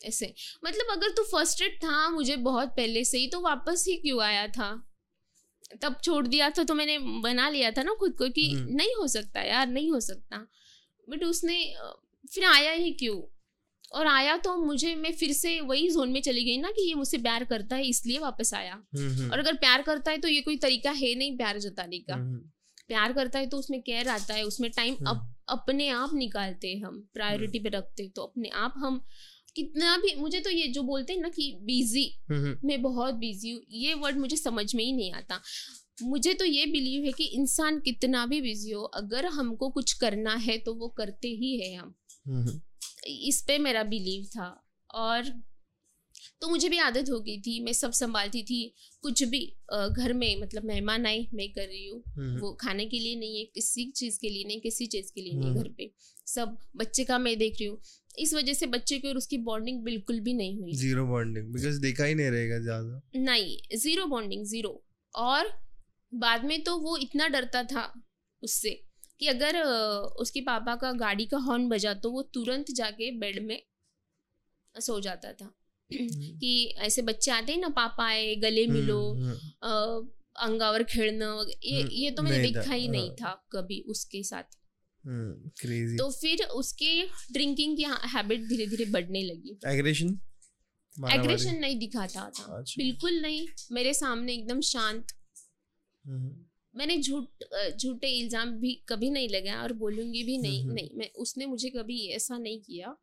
[0.04, 0.34] ऐसे।
[0.66, 4.22] मतलब अगर तू फ़र्स्ट एड था मुझे बहुत पहले से ही तो वापस ही क्यों
[4.24, 4.72] आया था?
[5.82, 8.96] तब छोड़ दिया था तो मैंने बना लिया था ना खुद को कि हम्म। नहीं
[8.96, 10.48] हो सकता यार नहीं हो सकता।
[11.08, 11.64] बट उसने
[12.34, 13.22] फिर आया ही क्यों?
[13.92, 16.94] और आया तो मुझे मैं फिर से वही जोन में चली गई ना कि ये
[16.94, 18.76] मुझसे प्यार करता है इसलिए वापस आया।
[19.32, 22.16] और अगर प्यार करता है तो ये कोई तरीका है नहीं प्यार जताने का।
[22.88, 26.68] प्यार करता है तो उसमें केयर आता है उसमें टाइम हम्म। अप, अपने आप निकालते
[26.68, 29.02] हैं हम प्रायोरिटी पे रखते हैं तो अपने आप हम
[29.56, 32.06] कितना भी मुझे तो ये जो बोलते हैं ना कि बिज़ी
[32.66, 35.42] मैं बहुत बिज़ी हूँ ये वर्ड मुझे समझ में ही नहीं आता।
[36.04, 40.36] मुझे तो ये बिलीव है कि इंसान कितना भी बिज़ी हो अगर हमको कुछ करना
[40.36, 42.62] है तो वो करते ही है हम।
[43.08, 44.50] इस पे मेरा बिलीव था।
[44.90, 45.32] और
[46.44, 48.58] तो मुझे भी आदत हो गई थी मैं सब संभालती थी।
[49.04, 49.40] कुछ भी
[49.72, 53.38] घर में मतलब मेहमान आए मैं कर रही हूँ। हम्म, वो खाने के लिए नहीं
[53.38, 55.90] है किसी चीज़ के लिए नहीं किसी चीज़ के लिए नहीं हम्म। घर पे।
[56.28, 57.80] सब बच्चे का मैं देख रही हूँ।
[58.18, 61.80] इस वजह से बच्चे की और उसकी बॉन्डिंग बिल्कुल भी नहीं हुई। ज़ीरो बॉन्डिंग बिकॉज़
[61.82, 64.84] देखा ही नहीं रहेगा ज़्यादा। नहीं ज़ीरो बॉन्डिंग ज़ीरो
[65.14, 65.54] और
[66.12, 67.92] बाद में तो वो इतना डरता था
[68.44, 68.80] उससे
[69.20, 69.62] कि अगर
[70.20, 73.62] उसके पापा का गाड़ी का हॉर्न बजा तो वो तुरंत जाके बेड में
[74.76, 75.54] सो जाता था।
[75.92, 80.08] कि ऐसे बच्चे आते हैं ना पापा आए गले मिलो हम्म, हम्म,
[80.40, 81.26] अंगावर खेलना
[81.66, 84.58] ये हम्म, ये तो मैंने देखा ही नहीं हाँ। था कभी उसके साथ।
[85.04, 87.02] हम्म क्रेजी तो फिर उसके
[87.34, 90.20] ड्रिंकिंग की हैबिट धीरे धीरे बढ़ने लगी। एग्रेशन
[91.14, 95.14] एग्रेशन नहीं दिखाता था। अच्छा। बिल्कुल नहीं। मेरे सामने एकदम शांत।
[96.06, 96.36] हम्म,
[96.76, 97.44] मैंने झूठ
[97.78, 101.70] झूठे इल्ज़ाम भी कभी नहीं लगाया और बोलूँगी भी नहीं हम्म। नहीं मैं उसने मुझे
[101.70, 102.96] कभी ऐसा नहीं किया।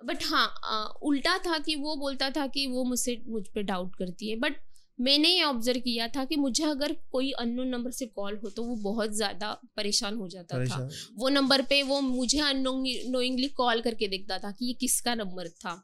[0.00, 3.96] बट हाँ आ, उल्टा था कि वो बोलता था कि वो मुझसे मुझ पर डाउट
[3.96, 4.56] करती है। बट
[5.00, 8.62] मैंने ये ऑब्ज़र्व किया था कि मुझे अगर कोई अननोन नंबर से कॉल हो तो
[8.62, 10.76] वो बहुत ज़्यादा परेशान हो जाता था।
[11.16, 15.74] वो नंबर पे वो मुझे अनोइंगली कॉल करके देखता था कि ये किसका नंबर था।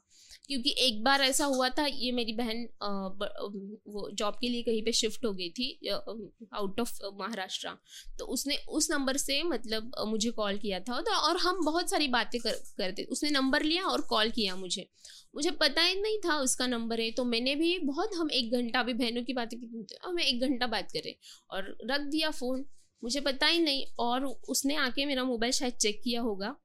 [0.51, 2.63] क्योंकि एक बार ऐसा हुआ था, ये मेरी बहन
[3.87, 7.69] वो जॉब के लिए कहीं पे शिफ्ट हो गई थी आउट ऑफ़ महाराष्ट्र।
[8.19, 12.07] तो उसने उस नंबर से मतलब मुझे कॉल किया था तो और हम बहुत सारी
[12.09, 14.87] बातें कर, करते, उसने नंबर लिया और कॉल किया मुझे।
[15.35, 18.83] मुझे पता ही नहीं था उसका नंबर है तो मैंने भी बहुत, हम एक घंटा
[18.83, 19.57] भी बहनों की बातें
[20.05, 21.13] हम एक घंटा बात करें
[21.51, 22.65] और रख दिया फ़ोन
[23.03, 26.55] मुझे पता ही नहीं और उसने आके मेरा मोबाइल शायद चेक किया होगा।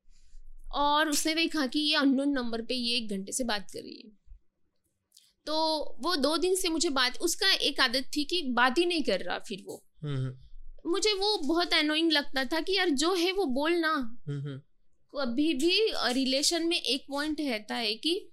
[0.72, 4.02] और उसने देखा कि ये अननोन नंबर पे ये एक घंटे से बात कर रही
[4.06, 4.12] है।
[5.46, 5.54] तो
[6.00, 9.20] वो दो दिन से मुझे बात उसका एक आदत थी कि बात ही नहीं कर
[9.20, 13.32] रहा फिर वो। हम्म, हम्म, मुझे वो बहुत अनोइंग लगता था कि यार जो है
[13.32, 13.92] वो बोलना
[14.28, 14.58] हम्म,
[15.12, 15.80] कभी भी
[16.12, 18.32] रिलेशन में एक पॉइंट रहता है कि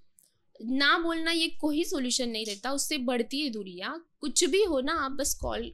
[0.62, 4.94] ना बोलना ये कोई सोल्यूशन नहीं रहता उससे बढ़ती है दूरियाँ। कुछ भी हो ना
[4.94, 5.72] आप बस कॉल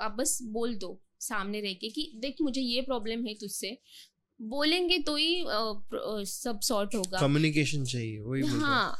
[0.00, 3.78] आप बस बोल दो सामने रह के कि देख मुझे ये प्रॉब्लम है तुझसे।
[4.40, 5.44] बोलेंगे तो ही
[6.28, 8.96] सब सॉर्ट होगा। कम्युनिकेशन चाहिए वही हाँ।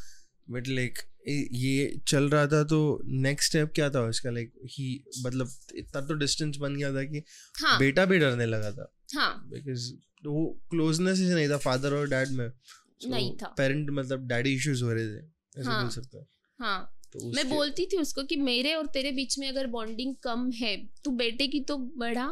[0.51, 4.31] बट लाइक ये चल रहा था तो नेक्स्ट स्टेप क्या था उसका?
[4.31, 7.23] लाइक ही मतलब इतना तो डिस्टेंस बन गया था कि
[7.55, 9.93] हाँ। बेटा भी डरने लगा था। हाँ। बिकॉज़
[10.27, 14.55] वो क्लोजनेस ही नहीं था फादर और डैड में। So, नहीं था। पेरेंट मतलब डैडी
[14.55, 15.19] इश्यूज़ हो रहे थे
[15.61, 16.27] ऐसे हाँ। बोल सकता है।
[16.61, 20.51] हाँ। तो मैं बोलती थी उसको कि मेरे और तेरे बीच में अगर बॉन्डिंग कम
[20.51, 22.27] है तू बेटे की तो बढ़ा।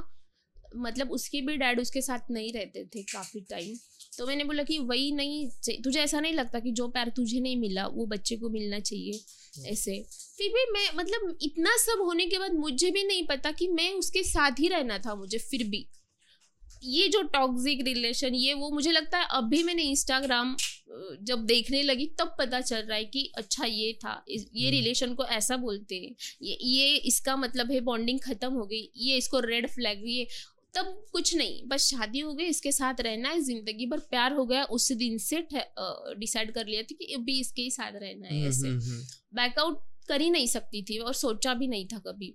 [0.77, 3.77] मतलब उसके भी डैड उसके साथ नहीं रहते थे काफ़ी टाइम
[4.19, 5.49] तो मैंने बोला कि वही नहीं
[5.83, 9.21] तुझे ऐसा नहीं लगता कि जो प्यार तुझे नहीं मिला वो बच्चे को मिलना चाहिए
[9.71, 9.99] ऐसे।
[10.39, 13.93] फिर भी मैं मतलब इतना सब होने के बाद मुझे भी नहीं पता कि मैं
[13.95, 15.87] उसके साथ ही रहना था मुझे फिर भी।
[16.85, 20.57] ये जो टॉक्सिक रिलेशन ये वो मुझे लगता है अभी मैंने इंस्टाग्राम
[21.23, 25.15] जब देखने लगी तब पता चल रहा है कि अच्छा ये था ये हम्म। रिलेशन
[25.15, 29.41] को ऐसा बोलते हैं। ये ये इसका मतलब है बॉन्डिंग खत्म हो गई ये इसको
[29.41, 30.27] रेड फ्लैग ये
[30.77, 34.45] तब कुछ नहीं बस शादी हो गई इसके साथ रहना है ज़िंदगी भर प्यार हो
[34.47, 38.35] गया उस दिन से डिसाइड कर लिया था कि अभी इसके ही साथ रहना है
[38.35, 39.03] हम्म, ऐसे। हम्म, हम्म,
[39.37, 42.35] बैकआउट कर ही नहीं सकती थी और सोचा भी नहीं था कभी।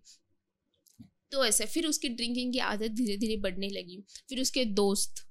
[1.32, 5.26] तो ऐसे फिर उसकी ड्रिंकिंग की आदत धीरे धीरे बढ़ने लगी। फिर उसके दोस्त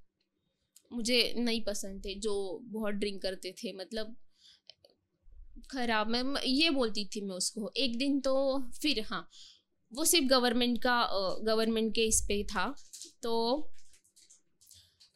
[0.92, 2.32] मुझे नहीं पसंद थे जो
[2.62, 4.16] बहुत ड्रिंक करते थे मतलब
[5.70, 8.34] खराब मैं ये बोलती थी मैं उसको एक दिन तो
[8.82, 9.28] फिर हाँ
[9.92, 10.96] वो सिर्फ़ गवर्नमेंट का
[11.44, 12.64] गवर्नमेंट के इस पे था।
[13.22, 13.34] तो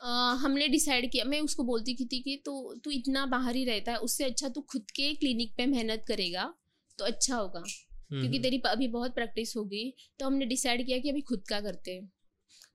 [0.00, 0.08] अ,
[0.40, 2.52] हमने डिसाइड किया मैं उसको बोलती की थी कि तू
[2.84, 6.52] तू इतना बाहर ही रहता है उससे अच्छा तू खुद के क्लिनिक पे मेहनत करेगा
[6.98, 9.84] तो अच्छा होगा क्योंकि हम्म, तेरी अभी बहुत प्रैक्टिस होगी
[10.20, 12.10] तो हमने डिसाइड किया कि अभी खुद का करते हैं।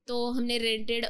[0.08, 1.06] तो हमने रेंटेड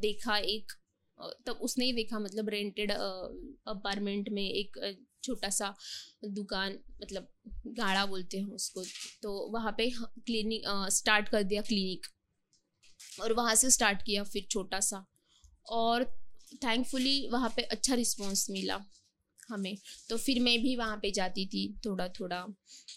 [0.00, 0.72] देखा एक
[1.18, 4.78] अ, तब उसने ही देखा मतलब रेंटेड अपार्टमेंट में एक
[5.24, 5.74] छोटा सा
[6.24, 7.28] दुकान मतलब
[7.76, 8.84] गाड़ा बोलते हैं उसको
[9.22, 12.06] तो वहाँ पे क्लिनिक स्टार्ट कर दिया क्लिनिक
[13.20, 15.04] और वहाँ से स्टार्ट किया फिर छोटा सा।
[15.70, 16.04] और
[16.64, 18.80] थैंकफुली वहाँ पे अच्छा रिस्पॉन्स मिला
[19.48, 19.76] हमें।
[20.08, 22.44] तो फिर मैं भी वहाँ पे जाती थी थोड़ा थोड़ा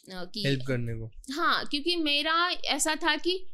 [0.09, 3.45] कि हेल्प करने को। हाँ क्योंकि मेरा ऐसा था कि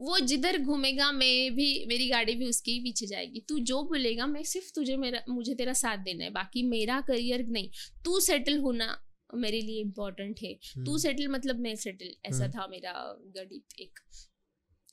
[0.00, 4.26] वो जिधर घूमेगा मैं भी मेरी गाड़ी भी उसके ही पीछे जाएगी। तू जो बोलेगा
[4.26, 7.70] मैं सिर्फ़ तुझे मेरा मुझे तेरा साथ देना है। बाकी मेरा करियर नहीं।
[8.04, 8.96] तू सेटल होना
[9.34, 12.92] मेरे लिए इम्पोर्टेंट है। तू हम्म, सेटल मतलब मैं सेटल ऐसा हम्म। था मेरा
[13.36, 14.00] गणित एक।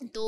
[0.06, 0.24] तो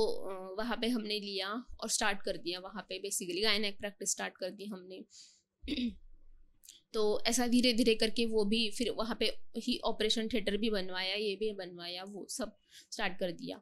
[0.57, 1.49] वहाँ पे हमने लिया
[1.81, 5.03] और स्टार्ट कर दिया। वहाँ पे बेसिकली गायनेक प्रैक्टिस स्टार्ट कर दी हमने।
[6.93, 9.25] तो ऐसा धीरे धीरे करके वो भी फिर वहाँ पे
[9.57, 12.57] ही ऑपरेशन थिएटर भी बनवाया, ये भी बनवाया, वो सब
[12.91, 13.61] स्टार्ट कर दिया।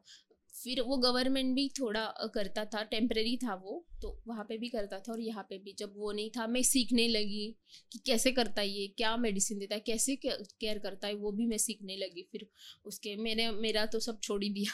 [0.54, 2.04] फिर वो गवर्नमेंट भी थोड़ा
[2.34, 5.74] करता था टेम्प्रेरी था वो तो वहाँ पे भी करता था और यहाँ पे भी।
[5.78, 7.46] जब वो नहीं था, मैं सीखने लगी
[7.92, 11.46] कि कैसे करता है ये, क्या मेडिसिन देता है, कैसे केयर करता है, वो भी
[11.46, 12.46] मैं सीखने लगी। फिर
[12.84, 14.72] उसके, मैंने, मेरा तो सब छोड़ ही दिया।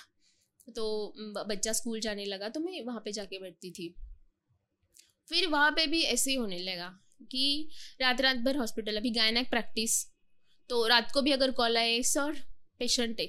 [0.68, 3.94] तो बच्चा स्कूल जाने लगा तो मैं वहाँ पे जाके बैठती थी।
[5.28, 6.88] फिर वहाँ पे भी ऐसे ही होने लगा
[7.22, 7.68] कि
[8.00, 10.04] रात रात भर हॉस्पिटल, अभी गायनक प्रैक्टिस।
[10.70, 12.40] तो रात को भी अगर कॉल आए, सर,
[12.80, 13.26] पेशेंट है।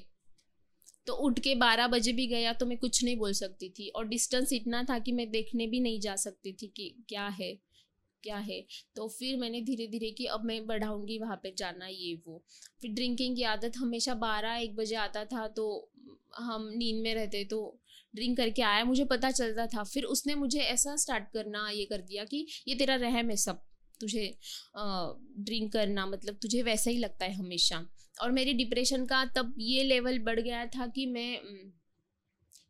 [1.07, 4.07] तो उठ के बारह बजे भी गया तो मैं कुछ नहीं बोल सकती थी और
[4.07, 7.53] डिस्टेंस इतना था कि मैं देखने भी नहीं जा सकती थी कि क्या है
[8.23, 8.59] क्या है।
[8.95, 12.43] तो फिर मैंने धीरे धीरे कि अब मैं बढ़ाऊँगी वहाँ पे जाना ये वो।
[12.81, 15.67] फिर ड्रिंकिंग की आदत हमेशा बारह एक बजे आता था तो
[16.37, 17.59] हम नींद में रहते तो
[18.15, 22.01] ड्रिंक करके आया मुझे पता चलता था। फिर उसने मुझे ऐसा स्टार्ट करना ये कर
[22.01, 23.61] दिया कि ये तेरा रहम है सब
[24.01, 24.27] तुझे
[24.77, 27.85] ड्रिंक करना मतलब तुझे वैसा ही लगता है हमेशा।
[28.21, 31.39] और मेरी डिप्रेशन का तब ये लेवल बढ़ गया था कि मैं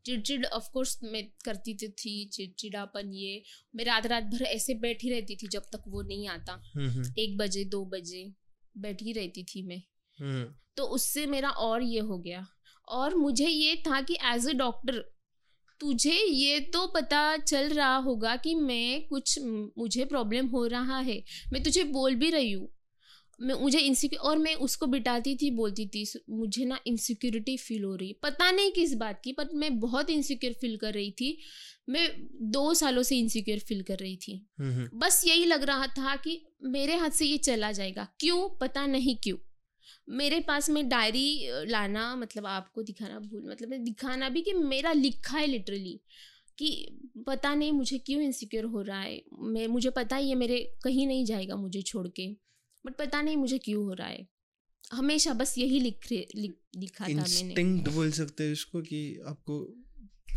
[0.06, 3.42] चिड़चिड़ ऑफ़ कोर्स मैं करती थी, थी चिड़चिड़ापन ये
[3.76, 7.14] मैं रात रात भर ऐसे बैठी रहती थी जब तक वो नहीं आता। हम्म, हम्म,
[7.20, 8.24] एक बजे दो बजे
[8.78, 9.82] बैठी रहती थी मैं।
[10.20, 12.46] हम्म, तो उससे मेरा और ये हो गया।
[12.90, 15.04] और मुझे ये था कि एज अ डॉक्टर
[15.80, 19.40] तुझे ये तो पता चल रहा होगा कि मैं कुछ
[19.78, 21.24] मुझे प्रॉब्लम हो रहा है।
[21.54, 22.70] मैं तुझे बोल भी रही हूँ।
[23.42, 27.96] मैं मुझे इनसिक्योर और मैं उसको बिटाती थी बोलती थी मुझे ना इनसिक्योरिटी फील हो
[27.96, 31.38] रही पता नहीं किस बात की पर मैं बहुत इनसिक्योर फील कर रही थी।
[31.90, 32.10] मैं
[32.52, 36.16] दो सालों से इनसिक्योर फील कर रही थी। हम्म, हम्म, बस यही लग रहा था
[36.16, 38.50] कि मेरे हाथ से ये चला जाएगा। क्यों?
[38.50, 39.38] पता नहीं क्यों।
[40.10, 44.92] मेरे पास में डायरी लाना मतलब आपको दिखाना भूल मतलब मैं दिखाना भी कि मेरा
[44.92, 46.00] लिखा है लिटरली
[46.58, 46.98] कि
[47.28, 51.08] पता नहीं मुझे क्यों इनसिक्योर हो रहा है। मैं मुझे पता ही है मेरे कहीं
[51.08, 52.32] नहीं जाएगा मुझे छोड़ के
[52.86, 54.28] बट पता नहीं मुझे क्यों हो रहा है।
[54.94, 59.60] हमेशा बस यही लिख रहे- लिख लिखा था मैंने। बोल सकते हैं इसको कि आपको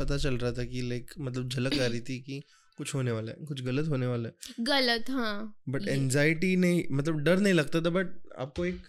[0.01, 2.43] पता चल रहा था कि लाइक मतलब झलक आ रही थी कि
[2.77, 7.16] कुछ होने वाला है कुछ गलत होने वाला है। गलत हाँ बट एनजाइटी नहीं मतलब
[7.18, 8.81] डर नहीं लगता था बट आपको एक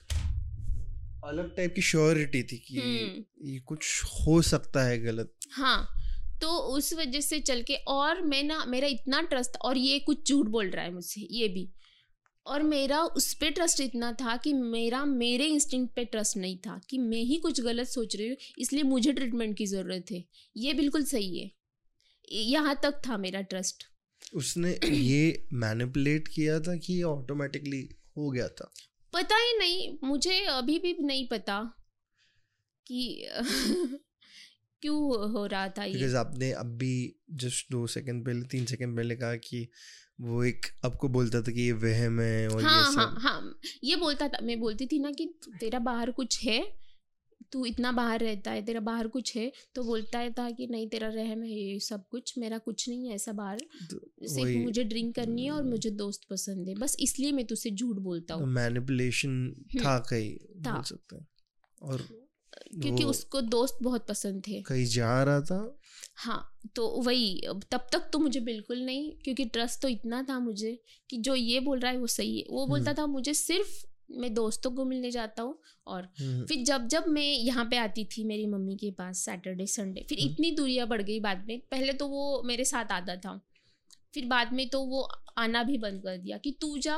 [1.24, 5.88] अलग टाइप की श्योरिटी थी कि हम्म। ये कुछ हो सकता है गलत। हाँ
[6.41, 10.30] तो उस वजह से चल के और मैं ना मेरा इतना ट्रस्ट और ये कुछ
[10.30, 11.69] झूठ बोल रहा है मुझसे ये भी।
[12.45, 16.80] और मेरा उस पर ट्रस्ट इतना था कि मेरा मेरे इंस्टिंक्ट पे ट्रस्ट नहीं था
[16.89, 20.24] कि मैं ही कुछ गलत सोच रही हूँ इसलिए मुझे ट्रीटमेंट की ज़रूरत है।
[20.57, 21.51] ये बिल्कुल सही है।
[22.32, 23.84] यहाँ तक था मेरा ट्रस्ट
[24.36, 28.72] उसने ये मैनिपुलेट किया था कि ये ऑटोमेटिकली हो गया था?
[29.14, 31.59] पता ही नहीं मुझे अभी भी नहीं पता
[32.88, 33.28] कि
[34.82, 39.16] क्यों हो रहा था ये। बिकॉज़ आपने अभी जस्ट दो सेकंड पहले तीन सेकंड पहले
[39.16, 39.68] कहा कि
[40.22, 43.95] वो एक आपको बोलता था कि ये वहम है और हाँ ये हाँ हाँ ये
[43.95, 45.26] बोलता था मैं बोलती थी ना कि
[45.59, 46.81] तेरा बाहर कुछ है
[47.52, 50.88] तू इतना बाहर रहता है तेरा बाहर कुछ है तो बोलता है था कि नहीं
[50.88, 53.60] तेरा रहम है ये सब कुछ मेरा कुछ नहीं है ऐसा बाहर।
[53.91, 57.72] तो सिर्फ़ मुझे ड्रिंक करनी है और मुझे दोस्त पसंद है। बस इसलिए मैं तुझसे
[57.72, 61.28] झूठ बोलता हूँ। मैनिपुलेशन था कहीं था। बोल सकते हैं।
[61.82, 62.08] और
[62.82, 65.78] क्योंकि उसको दोस्त बहुत पसंद थे। कहीं जा रहा था।
[66.16, 66.41] हाँ
[66.76, 67.41] तो वही
[67.72, 70.80] तब तक तो मुझे बिल्कुल नहीं क्योंकि ट्रस्ट तो इतना था मुझे
[71.10, 73.86] कि जो ये बोल रहा है वो सही है। वो बोलता था मुझे सिर्फ़
[74.16, 75.57] मैं दोस्तों को मिलने जाता हूँ
[75.88, 79.66] और हम्म, फिर जब जब मैं यहाँ पे आती थी मेरी मम्मी के पास सैटरडे
[79.68, 83.16] संडे फिर हम्म। इतनी दूरियाँ बढ़ गई बाद में। पहले तो वो मेरे साथ आता
[83.16, 83.39] था
[84.14, 85.01] फिर बाद में तो वो
[85.38, 86.95] आना भी बंद कर दिया कि तू जा।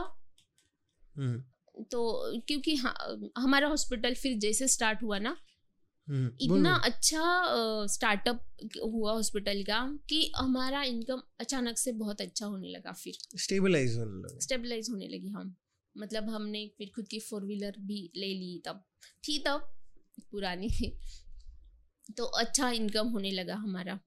[1.16, 2.94] हम्म, तो क्योंकि हाँ,
[3.38, 5.38] हमारा हॉस्पिटल फिर जैसे स्टार्ट हुआ ना
[6.08, 7.24] इतना अच्छा
[7.90, 8.40] स्टार्टअप
[8.84, 9.78] हुआ हॉस्पिटल का
[10.10, 15.08] कि हमारा इनकम अचानक से बहुत अच्छा होने लगा फिर। स्टेबलाइज होने लगा। स्टेबलाइज होने
[15.08, 15.56] लगी हम
[15.98, 18.84] मतलब हमने फिर खुद की फोर व्हीलर भी ले ली तब।
[19.28, 19.74] थी तब,
[20.32, 20.98] पुरानी थी।
[22.18, 24.00] तो अच्छा इनकम होने लगा हमारा।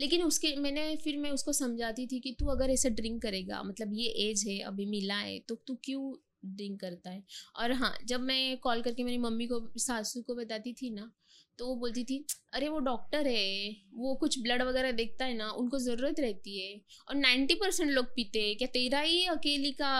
[0.00, 3.90] लेकिन उसके, मैंने फिर मैं उसको समझाती थी कि तू अगर ऐसे ड्रिंक करेगा मतलब
[3.94, 6.14] ये एज है, अभी मिला है तो तू क्यों
[6.44, 7.24] ड्रिंक करता है?
[7.56, 11.10] और हाँ जब मैं कॉल करके मेरी मम्मी को, सासू को बताती थी ना
[11.58, 15.50] तो वो बोलती थी अरे वो डॉक्टर है वो कुछ ब्लड वगैरह देखता है ना
[15.50, 19.92] उनको ज़रूरत रहती है। और नाइन्टी परसेंट लोग पीते हैं क्या तेरा ही अकेली का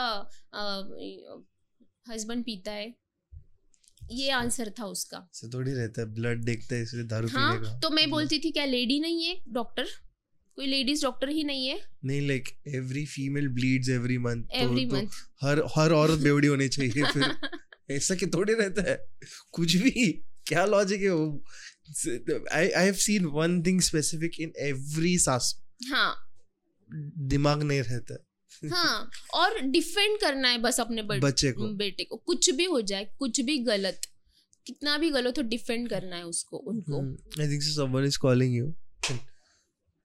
[2.08, 2.94] हस्बैंड पीता है?
[4.12, 7.68] ये आंसर था उसका। से थोड़ी रहता है ब्लड देखता है इसलिए दारू हाँ पीने
[7.68, 9.84] का। तो मैं बोलती थी क्या लेडी नहीं है डॉक्टर
[10.58, 11.78] कोई लेडीज़ डॉक्टर ही नहीं है?
[12.04, 15.08] नहीं like every female bleeds every month every month
[15.42, 17.24] हर हर औरत बेवड़ी होनी चाहिए फिर।
[17.90, 18.96] ऐसा कि थोड़ी रहता है
[19.52, 21.44] कुछ भी। क्या लॉजिक है वो?
[22.52, 26.28] I I have seen one thing specific in every सास। हाँ।
[27.18, 28.24] दिमाग नहीं रहता।
[28.72, 32.80] हाँ और डिफेंड करना है बस अपने बड़- बच्चे को। बेटे को। कुछ भी हो
[32.80, 34.00] जाए कुछ भी गलत
[34.66, 38.74] कितना भी गलत हो डिफेंड करना है उसको उनको। I think someone is calling you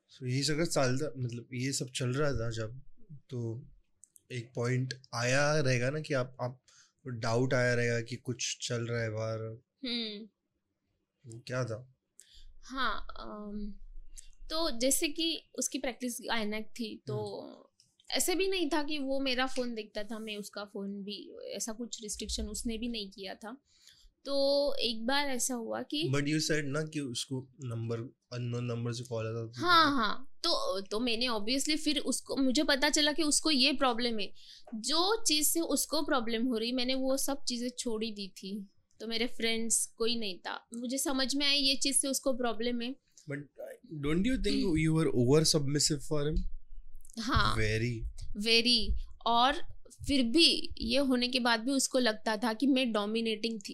[0.09, 2.81] so यही सब चालता मतलब ये सब चल रहा था जब
[3.29, 3.65] तो
[4.31, 6.61] एक पॉइंट आया रहेगा ना कि आप आप
[7.07, 11.85] डाउट आया रहेगा कि कुछ चल रहा है बाहर। हम्म। क्या था?
[12.65, 13.71] हाँ अम,
[14.49, 17.17] तो जैसे कि उसकी प्रैक्टिस आइनैक थी तो
[18.09, 21.17] ऐसे भी नहीं था कि वो मेरा फ़ोन देखता था मैं उसका फ़ोन भी
[21.55, 23.57] ऐसा कुछ रिस्ट्रिक्शन उसने भी नहीं किया था।
[24.25, 24.35] तो
[24.75, 27.99] एक बार ऐसा हुआ कि बट यू सेड ना कि उसको नंबर
[28.33, 32.63] अननोन नंबर से कॉल आता था हाँ हाँ। तो तो मैंने ऑब्वियसली फिर उसको मुझे
[32.63, 34.31] पता चला कि उसको ये प्रॉब्लम है।
[34.75, 38.55] जो चीज़ से उसको प्रॉब्लम हो रही मैंने वो सब चीज़ें छोड़ ही दी थी।
[38.99, 42.81] तो मेरे फ्रेंड्स कोई नहीं था। मुझे समझ में आई ये चीज़ से उसको प्रॉब्लम
[42.81, 42.91] है।
[43.29, 43.47] But
[44.03, 46.43] don't you think you were over submissive for him
[47.23, 47.95] हाँ। वेरी
[48.37, 48.93] वेरी
[49.27, 49.61] और
[50.07, 50.47] फिर भी
[50.81, 53.73] ये होने के बाद भी उसको लगता था कि मैं डोमिनेटिंग थी।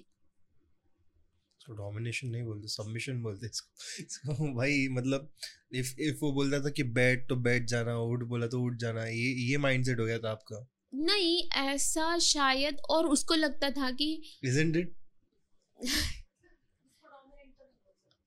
[1.60, 5.30] इसको डोमिनेशन नहीं बोलते सबमिशन बोलते इसको। इसको भाई मतलब
[5.76, 9.06] इफ़ इफ़ वो बोलता था कि बैठ तो बैठ जाना उठ बोला तो उठ जाना
[9.06, 14.12] ये ये माइंडसेट हो गया था आपका। नहीं ऐसा शायद और उसको लगता था कि
[14.46, 14.94] इजंट इट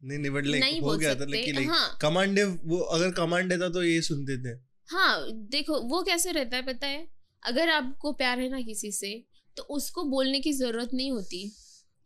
[0.03, 3.49] नहीं नहीं बट नहीं लाइक हो गया था लेकिन लाइक हाँ। कमांड वो अगर कमांड
[3.49, 7.07] देता तो ये सुनते थे। हाँ देखो वो कैसे रहता है पता है?
[7.43, 9.13] अगर आपको प्यार है ना किसी से
[9.57, 11.43] तो उसको बोलने की ज़रूरत नहीं होती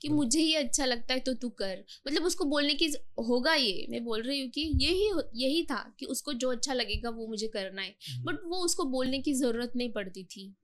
[0.00, 2.86] कि हम्म। मुझे ये अच्छा लगता है तो तू कर। मतलब उसको बोलने की
[3.28, 5.10] होगा ये मैं बोल रही हूँ कि यही
[5.44, 8.84] यही था कि उसको जो अच्छा लगेगा वो मुझे करना है। हम्म। बट वो उसको
[8.84, 10.54] बोलने की ज़रूरत नहीं पड़ती थी।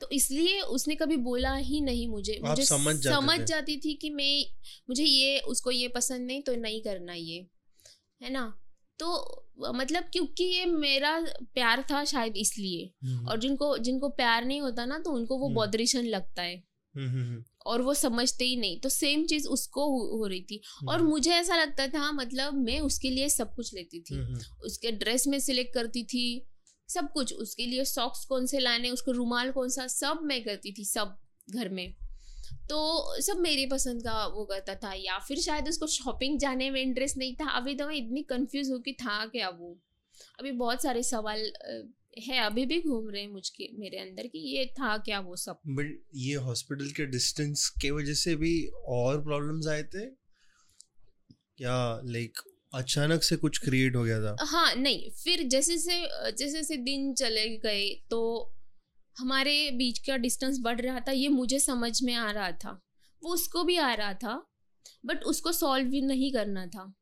[0.00, 4.10] तो इसलिए उसने कभी बोला ही नहीं मुझे। मुझे समझ जाते समझ जाती थी कि
[4.10, 4.44] मैं
[4.88, 7.46] मुझे ये उसको ये पसंद नहीं तो नहीं करना ये
[8.22, 8.58] है ना?
[8.98, 14.60] तो मतलब क्योंकि ये मेरा प्यार था शायद इसलिए। हम्म, और जिनको जिनको प्यार नहीं
[14.60, 16.56] होता ना तो उनको वो हम्म। बॉदरेशन लगता है।
[16.96, 20.40] हम्म, हम्म, हम्म, और वो समझते ही नहीं। तो सेम चीज़ उसको हो, हो रही
[20.40, 24.14] थी। और हम्म, मुझे ऐसा लगता था मतलब मैं उसके लिए सब कुछ लेती थी।
[24.14, 26.49] हम्म, उसके ड्रेस में सिलेक्ट करती थी।
[26.90, 30.72] सब कुछ उसके लिए सॉक्स कौन से लाने, उसको रुमाल कौन सा, सब मैं करती
[30.72, 31.16] थी सब
[31.48, 31.94] घर में।
[32.70, 36.80] तो सब मेरी पसंद का वो करता था, या फिर शायद उसको शॉपिंग जाने में
[36.82, 39.76] इंटरेस्ट नहीं था। अभी तो मैं इतनी कंफ्यूज हूँ कि था क्या वो?
[40.38, 41.52] अभी बहुत सारे सवाल
[42.18, 45.60] है, अभी भी घूम रहे हैं मुझके, मेरे अंदर कि ये था क्या वो सब?
[45.66, 48.54] बट ये हॉस्पिटल के डिस्टेंस के वजह से भी
[48.88, 50.06] और प्रॉब्लम्स आए थे?
[51.56, 52.38] क्या लाइक
[52.72, 56.00] अचानक से कुछ क्रिएट हो गया था। हाँ नहीं, फिर जैसे से
[56.30, 58.20] जैसे जैसे दिन चले गए तो
[59.16, 62.78] हमारे बीच का डिस्टेंस बढ़ रहा था, ये मुझे समझ में आ रहा था।
[63.22, 64.42] वो उसको भी आ रहा था
[65.06, 66.92] बट उसको सॉल्व भी नहीं करना था।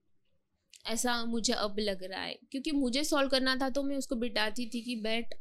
[0.87, 4.66] ऐसा मुझे अब लग रहा है, क्योंकि मुझे सॉल्व करना था तो मैं उसको बिटाती
[4.66, 5.35] थी कि बैठ,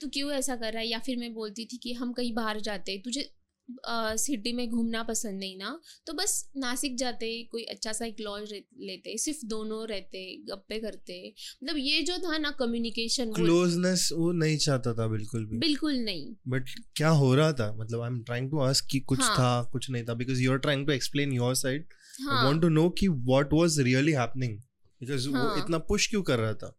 [0.00, 0.88] तू क्यों ऐसा कर रहा है?
[0.88, 3.30] या फिर मैं बोलती थी कि, हम कहीं बाहर जाते तुझे
[3.70, 8.52] सिटी में घूमना पसंद नहीं ना तो बस नासिक जाते कोई अच्छा सा एक लॉज
[8.52, 11.18] लेते सिर्फ़ दोनों रहते गप्पे करते।
[11.64, 16.34] मतलब ये जो था ना कम्युनिकेशन क्लोजनेस वो नहीं चाहता था बिल्कुल भी। बिल्कुल नहीं।
[16.48, 17.72] बट क्या हो रहा था?
[17.74, 20.52] मतलब I am trying to ask कि कुछ हाँ। था कुछ नहीं था because you
[20.52, 21.86] are trying to explain your side
[22.30, 24.58] I want to know कि what was really happening
[25.00, 26.74] because वो हाँ। इतना पुश क्यों कर रहा था?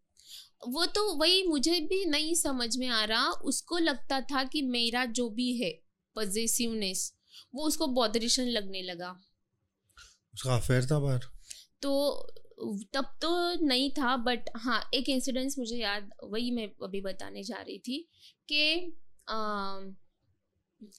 [0.68, 5.06] वो तो वही मुझे भी नहीं समझ में आ रहा उसको लगता था कि मेरा
[5.06, 5.72] जो भी है
[6.20, 7.12] पॉजिटिवनेस
[7.56, 9.16] वो उसको बॉदरेशन लगने लगा।
[10.34, 11.20] उसका अफेयर था बाहर?
[11.82, 11.92] तो
[12.94, 13.30] तब तो
[13.66, 18.08] नहीं था बट हाँ एक इंसिडेंस मुझे याद वही मैं अभी बताने जा रही थी
[18.50, 18.62] कि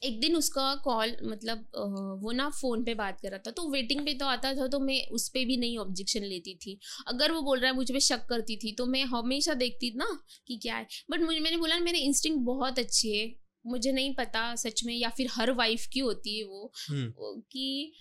[0.04, 1.80] एक दिन उसका कॉल मतलब अ,
[2.22, 4.80] वो ना फ़ोन पे बात कर रहा था तो वेटिंग पे तो आता था तो
[4.80, 8.00] मैं उस पर भी नहीं ऑब्जेक्शन लेती थी। अगर वो बोल रहा है मुझ पे
[8.00, 11.78] शक करती थी तो मैं हमेशा देखती ना कि क्या है। बट मुझे मैंने बोला
[11.78, 13.26] मेरे इंस्टिंग बहुत अच्छी है
[13.66, 17.42] मुझे नहीं पता सच में या फिर हर वाइफ की होती है वो। हम्म, वो-
[17.52, 17.92] कि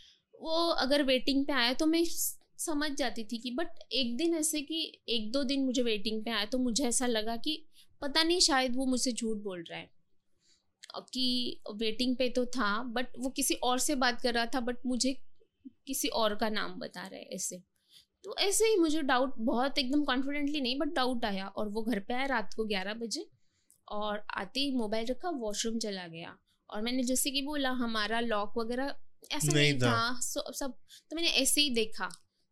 [0.42, 2.04] वो अगर वेटिंग पे आया तो मैं
[2.58, 6.32] समझ जाती थी कि बट एक दिन ऐसे कि एक दो दिन मुझे वेटिंग पे
[6.32, 7.66] आया तो मुझे ऐसा लगा कि
[8.02, 10.00] पता नहीं शायद वो मुझसे झूठ बोल रहा है।
[11.14, 14.76] कि वेटिंग पे तो था बट वो किसी और से बात कर रहा था बट
[14.86, 15.22] मुझे
[15.88, 17.58] किसी और का नाम बता रहा है ऐसे।
[18.24, 22.00] तो ऐसे ही मुझे डाउट बहुत एकदम कॉन्फिडेंटली नहीं बट डाउट आया और वो घर
[22.00, 23.39] पे आया रात को ग्यारह बजे।
[23.90, 26.38] और आते ही मोबाइल रखा वॉशरूम चला गया।
[26.70, 28.96] और मैंने जैसे कि बोला हमारा लॉक वगैरह
[29.32, 30.74] ऐसा नहीं नहीं, था। था सो- सब
[31.10, 32.10] तो मैंने ऐसे ही देखा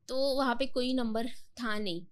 [0.08, 2.06] तो वहाँ पे कोई नंबर था नहीं।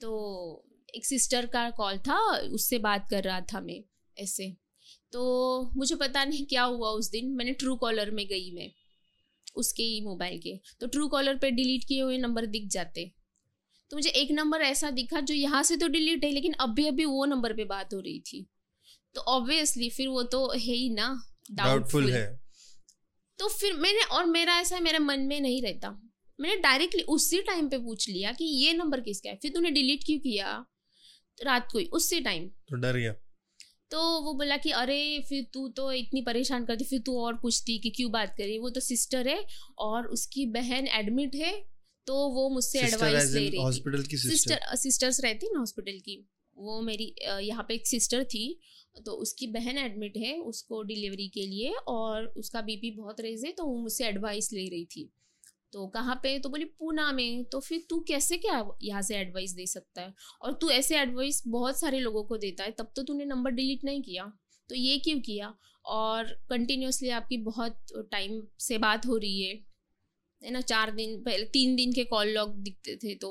[0.00, 3.84] तो एक सिस्टर का कॉल था उससे बात कर रहा था मैं
[4.18, 4.56] ऐसे।
[5.12, 8.72] तो मुझे पता नहीं क्या हुआ उस दिन मैंने ट्रू कॉलर में गई मैं
[9.56, 13.15] उसके ही मोबाइल के। तो ट्रू कॉलर पे डिलीट किए हुए नंबर दिख जाते।
[13.90, 17.04] तो मुझे एक नंबर ऐसा दिखा जो यहाँ से तो डिलीट है लेकिन अभी अभी
[17.04, 18.46] वो नंबर पे बात हो रही थी।
[19.14, 21.08] तो ऑब्वियसली फिर वो तो है ही ना
[21.52, 22.26] डाउटफुल है।
[23.38, 25.90] तो फिर मैंने और मेरा ऐसा मेरे मन में नहीं रहता।
[26.38, 29.36] मैंने डायरेक्टली उसी टाइम पे पूछ लिया कि ये नंबर किसका है?
[29.36, 30.66] फिर तूने डिलीट क्यों किया?
[31.38, 33.12] रात को ही उसी टाइम तो डर गया।
[33.90, 37.78] तो वो बोला कि अरे फिर तू तो इतनी परेशान करती फिर तू और पूछती
[37.78, 38.58] कि क्यों बात करी?
[38.58, 39.44] वो तो सिस्टर है
[39.78, 41.52] और उसकी बहन एडमिट है।
[42.06, 46.16] तो वो मुझसे एडवाइस ले रही हॉस्पिटल की सिस्टर सिस्टर्स रहती ना हॉस्पिटल की
[46.56, 48.44] वो मेरी यहाँ पे एक सिस्टर थी
[49.06, 53.52] तो उसकी बहन एडमिट है उसको डिलीवरी के लिए और उसका बीपी बहुत रेज है
[53.52, 55.10] तो वो मुझसे एडवाइस ले रही थी।
[55.72, 56.38] तो कहाँ पे?
[56.38, 60.14] तो बोली पूना में। तो फिर तू कैसे क्या यहाँ से एडवाइस दे सकता है?
[60.42, 63.84] और तू ऐसे एडवाइस बहुत सारे लोगों को देता है तब तो तूने नंबर डिलीट
[63.84, 64.24] नहीं किया।
[64.70, 65.54] तो ये क्यों किया?
[65.84, 67.76] और कंटिन्यूसली आपकी बहुत
[68.12, 69.54] टाइम से बात हो रही है।
[70.42, 73.30] है ना चार दिन पहले तीन दिन के कॉल लॉग दिखते थे तो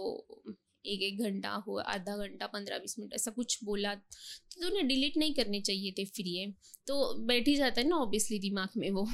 [0.85, 5.17] एक एक घंटा हो आधा घंटा पंद्रह बीस मिनट ऐसा कुछ बोला। तो तूने डिलीट
[5.17, 6.51] नहीं करने चाहिए थे फ्री है।
[6.87, 9.07] तो बैठ ही जाता है ना ऑब्वियसली दिमाग में वो।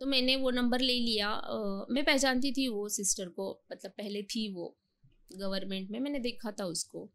[0.00, 4.22] तो मैंने वो नंबर ले लिया। आ, मैं पहचानती थी वो सिस्टर को मतलब पहले
[4.22, 4.76] थी वो
[5.36, 7.08] गवर्नमेंट में मैंने देखा था उसको।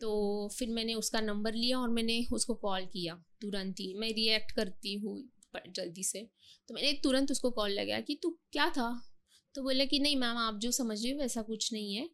[0.00, 4.52] तो फिर मैंने उसका नंबर लिया और मैंने उसको कॉल किया तुरंत ही। मैं रिएक्ट
[4.52, 5.16] करती हूँ
[5.68, 6.28] जल्दी से।
[6.68, 8.90] तो मैंने तुरंत उसको कॉल लगाया कि तू क्या था?
[9.54, 12.08] तो बोले कि, नहीं मैम, आप जो समझ रही हो वैसा कुछ नहीं है।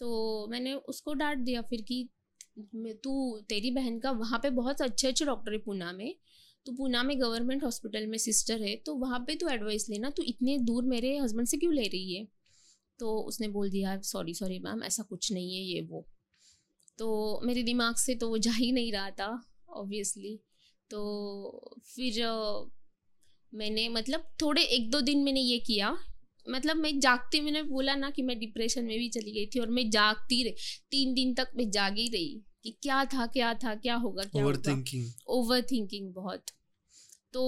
[0.00, 2.08] तो मैंने उसको डांट दिया फिर कि
[3.04, 6.14] तू, तेरी बहन का वहाँ पे बहुत अच्छे अच्छे डॉक्टर है पूना में।
[6.66, 10.22] तो पूना में गवर्नमेंट हॉस्पिटल में सिस्टर है तो वहाँ पे तू एडवाइस लेना, तू
[10.22, 12.26] इतने दूर मेरे हस्बैंड से क्यों ले रही है?
[12.98, 16.06] तो उसने बोल दिया, सॉरी सॉरी मैम, ऐसा कुछ नहीं है, ये, वो।
[16.98, 19.28] तो मेरे दिमाग से तो वो जा ही नहीं रहा था
[19.70, 20.38] ऑब्वियसली
[20.90, 22.22] तो फिर
[23.52, 25.96] मैंने मतलब थोड़े एक दो दिन मैंने ये किया
[26.48, 29.70] मतलब मैं जागती मैंने बोला ना कि मैं डिप्रेशन में भी चली गई थी और
[29.70, 30.52] मैं जागती रही।
[30.90, 34.56] तीन दिन तक मैं जागी रही कि क्या था क्या था क्या होगा क्या ओवर
[34.58, 36.50] थिंकिंग ओवर थिंकिंग बहुत।
[37.34, 37.42] तो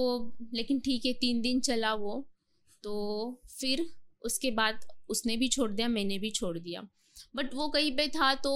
[0.53, 2.27] लेकिन ठीक है तीन दिन चला वो।
[2.83, 3.85] तो फिर
[4.21, 6.81] उसके बाद उसने भी छोड़ दिया मैंने भी छोड़ दिया।
[7.35, 8.53] बट वो कहीं पे था तो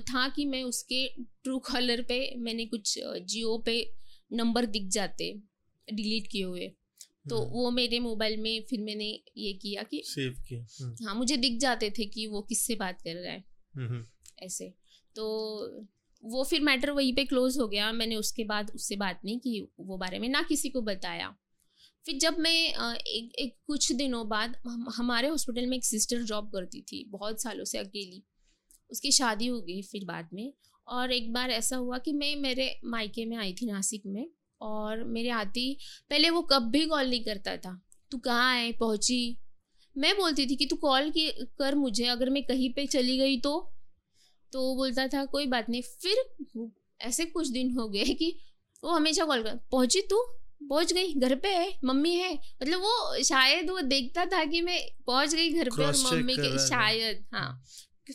[0.00, 1.06] था कि मैं उसके
[1.44, 3.78] ट्रू कॉलर पे मैंने कुछ जियो पे
[4.32, 5.32] नंबर दिख जाते
[5.88, 6.70] डिलीट किए हुए।
[7.30, 11.14] तो हम्म। वो मेरे मोबाइल में फिर मैंने ये किया कि सेव किया हम्म। हाँ
[11.14, 13.44] मुझे दिख जाते थे कि वो किससे बात कर रहा है।
[13.74, 14.06] हम्म,
[14.38, 14.74] ऐसे।
[15.16, 15.24] तो
[16.24, 19.60] वो फिर मैटर वहीं पे क्लोज हो गया। मैंने उसके बाद उससे बात नहीं की
[19.80, 21.36] वो बारे में ना किसी को बताया।
[22.06, 26.50] फिर जब मैं एक, एक कुछ दिनों बाद हम, हमारे हॉस्पिटल में एक सिस्टर जॉब
[26.50, 28.22] करती थी बहुत सालों से अकेली।
[28.90, 30.52] उसकी शादी हो गई फिर बाद में।
[30.88, 34.30] और एक बार ऐसा हुआ कि मैं मेरे मायके में आई थी नासिक में।
[34.60, 35.76] और मेरे आती
[36.10, 38.72] पहले वो कब भी कॉल नहीं करता था। तू कहाँ है?
[38.72, 39.38] पहुँची?
[39.98, 43.40] मैं बोलती थी कि तू कॉल की कर मुझे अगर मैं कहीं पे चली गई
[43.40, 43.72] तो?
[44.52, 46.70] तो वो बोलता था कोई बात नहीं। फिर
[47.00, 48.38] ऐसे कुछ दिन हो गए कि
[48.84, 50.22] वो हमेशा कॉल कर पहुँची तू?
[50.68, 51.14] पहुँच गई?
[51.14, 51.78] घर पे है?
[51.84, 52.34] मम्मी है?
[52.34, 56.58] मतलब वो शायद वो देखता था कि मैं पहुँच गई घर पे और मम्मी के
[56.58, 57.62] शायद हाँ।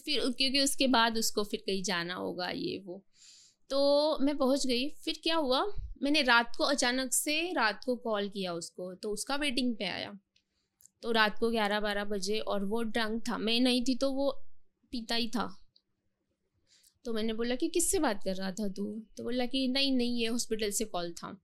[0.05, 3.05] फिर क्योंकि उसके बाद उसको फिर कहीं जाना होगा ये वो।
[3.69, 5.65] तो मैं पहुँच गई। फिर क्या हुआ?
[6.01, 10.13] मैंने रात को अचानक से रात को कॉल किया उसको तो उसका वेटिंग पे आया।
[11.03, 14.31] तो रात को ग्यारह बारह बजे और वो ड्रंक था। मैं नहीं थी तो वो
[14.91, 15.57] पीता ही था।
[17.05, 18.85] तो मैंने बोला कि किससे बात कर रहा था तू?
[19.17, 21.41] तो बोला कि नहीं नहीं, ये हॉस्पिटल से कॉल था।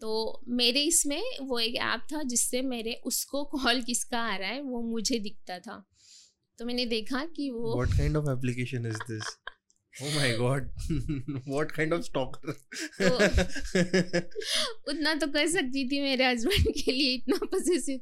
[0.00, 4.60] तो मेरे इसमें वो एक ऐप था जिससे मेरे उसको कॉल किसका आ रहा है
[4.60, 5.84] वो मुझे दिखता था।
[6.58, 9.36] तो मैंने देखा कि वो what kind of application is this
[10.00, 10.68] Oh my god,
[11.46, 12.52] what kind of stalker?
[13.02, 13.16] तो,
[14.90, 18.00] उतना तो कर सकती थी मेरे हस्बैंड के लिए इतना पॉसेसिव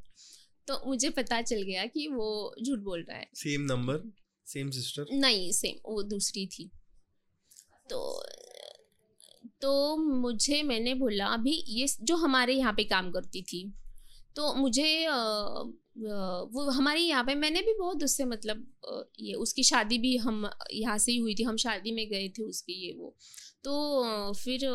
[0.66, 4.12] तो मुझे पता चल गया कि वो झूठ बोल रहा है। सेम नंबर
[4.46, 6.70] सेम सिस्टर नहीं सेम वो दूसरी थी।
[7.90, 8.22] तो
[9.60, 13.72] तो मुझे मैंने बोला अभी ये जो हमारे यहाँ पे काम करती थी
[14.36, 15.06] तो मुझे
[16.52, 18.66] वो हमारे यहाँ पे मैंने भी बहुत उससे मतलब
[19.20, 22.42] ये उसकी शादी भी हम यहाँ से ही हुई थी, हम शादी में गए थे
[22.44, 23.14] उसकी ये वो।
[23.64, 24.68] तो फिर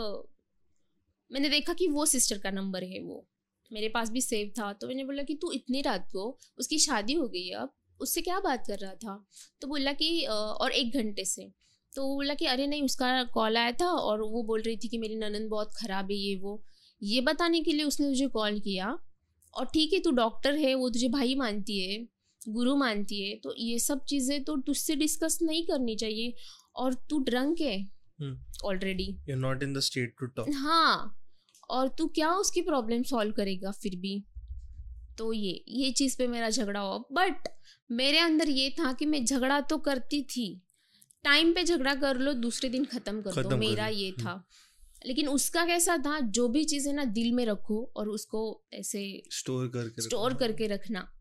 [1.32, 3.26] मैंने देखा कि वो सिस्टर का नंबर है वो,
[3.72, 7.14] मेरे पास भी सेव था। तो मैंने बोला कि तू इतनी रात को, उसकी शादी
[7.14, 9.26] हो गई अब उससे क्या बात कर रहा था?
[9.61, 11.49] तो बोला कि और एक घंटे से।
[11.94, 14.98] तो बोला कि अरे नहीं, उसका कॉल आया था और वो बोल रही थी कि
[14.98, 16.61] मेरी ननन बहुत ख़राब है ये वो।
[17.02, 18.98] ये बताने के लिए उसने मुझे कॉल किया?
[19.56, 21.98] और ठीक है तू डॉक्टर है वो तुझे भाई मानती है
[22.41, 26.34] गुरु मानती है तो ये सब चीज़ें तो तुझसे डिस्कस नहीं करनी चाहिए।
[26.76, 27.77] और तू ड्रंक है
[28.65, 31.18] already you not in the state to talk हाँ
[31.69, 34.23] और तू क्या उसकी प्रॉब्लम सॉल्व करेगा फिर भी?
[35.18, 37.48] तो ये ये चीज़ पे मेरा झगड़ा हुआ। बट
[37.90, 40.48] मेरे अंदर ये था कि मैं झगड़ा तो करती थी।
[41.26, 44.34] टाइम पे झगड़ा कर लो दूसरे दिन ख़त्म कर दो मेरा ये था।
[45.06, 46.19] लेकिन उसका कैसा था?
[46.19, 50.68] जो भी चीज़ है ना दिल में रखो और उसको ऐसे स्टोर करके स्टोर करके
[50.68, 51.11] रखना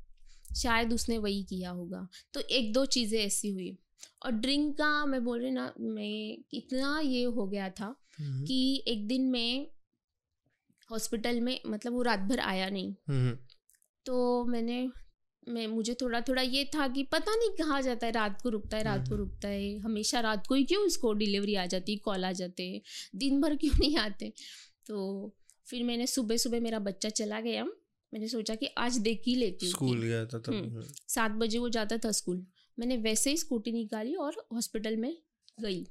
[0.56, 3.78] शायद उसने वही किया होगा। तो एक दो चीज़ें ऐसी हुई।
[4.24, 8.84] और ड्रिंक का मैं बोल रही ना मैं इतना ये हो गया था हम्म, कि
[8.88, 9.66] एक दिन मैं
[10.90, 13.38] हॉस्पिटल में मतलब वो रात भर आया नहीं। हम्म,
[14.06, 14.88] तो मैंने
[15.48, 18.76] मैं मुझे थोड़ा थोड़ा ये था कि पता नहीं कहाँ जाता है रात को रुकता
[18.76, 21.92] है रात को हम्म। रुकता है। हमेशा रात को ही क्यों उसको डिलीवरी आ जाती
[21.92, 22.80] है कॉल आ जाते हैं?
[23.16, 24.32] दिन भर क्यों नहीं आते?
[24.86, 25.34] तो
[25.66, 29.66] फिर मैंने सुबह सुबह मेरा बच्चा चला गया। मैंने सोचा कि आज देख ही लेती
[29.66, 32.46] हूँ स्कूल गया था तब हम्म। हम्म, सात बजे वो जाता था स्कूल।
[32.78, 35.16] मैंने वैसे ही स्कूटी निकाली और हॉस्पिटल में
[35.60, 35.86] गई।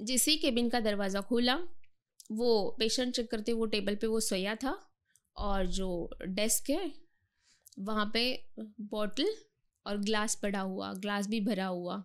[0.00, 1.58] जैसे ही केबिन का दरवाज़ा खोला
[2.32, 4.90] वो पेशेंट चेक करते वो टेबल पे वो सोया था
[5.36, 7.01] और जो डेस्क है
[7.78, 8.24] वहाँ पे
[8.80, 9.34] बॉटल
[9.86, 12.04] और ग्लास पड़ा हुआ ग्लास भी भरा हुआ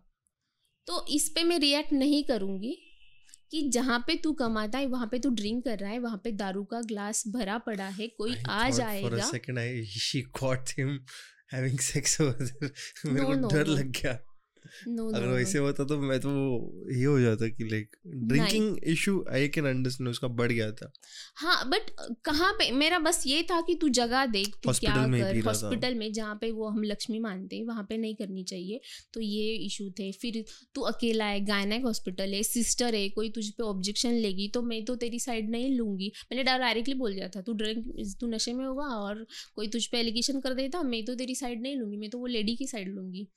[0.87, 2.77] तो इस पे मैं रिएक्ट नहीं करूँगी
[3.51, 6.31] कि जहाँ पे तू कमाता है वहाँ पे तू ड्रिंक कर रहा है वहाँ पे
[6.31, 9.83] दारू का ग्लास भरा पड़ा है कोई I uh thought For a जाएगा second, I
[10.05, 10.99] she caught him
[11.53, 12.71] having sex over there.
[13.05, 13.77] मेरे No, को no, डर no.
[13.77, 14.19] लग गया
[14.87, 16.31] अगर वैसे होता तो मैं तो
[16.91, 20.91] ये हो जाता कि like drinking issue I can understand उसका बढ़ गया था।
[21.37, 21.91] हाँ बट
[22.25, 25.95] कहाँ पे मेरा बस ये था कि तू जगह देख तू क्या में कर। हॉस्पिटल
[25.95, 28.79] में जहाँ पे वो हम लक्ष्मी मानते हैं वहाँ पे नहीं करनी चाहिए।
[29.13, 30.43] तो ये इशू थे। फिर
[30.75, 34.83] तू अकेला है गायनेक हॉस्पिटल है सिस्टर है कोई तुझ पे ऑब्जेक्शन लेगी तो मैं
[34.85, 37.85] तो तेरी साइड नहीं लूँगी। मैंने डायरेक्टली बोल दिया था तू ड्रिंक
[38.19, 39.25] तू नशे में होगा और
[39.55, 42.25] कोई तुझ पे एलिगेशन कर देता मैं तो तेरी साइड नहीं लूँगी मैं तो वो
[42.27, 43.27] लेडी की साइड लूँगी।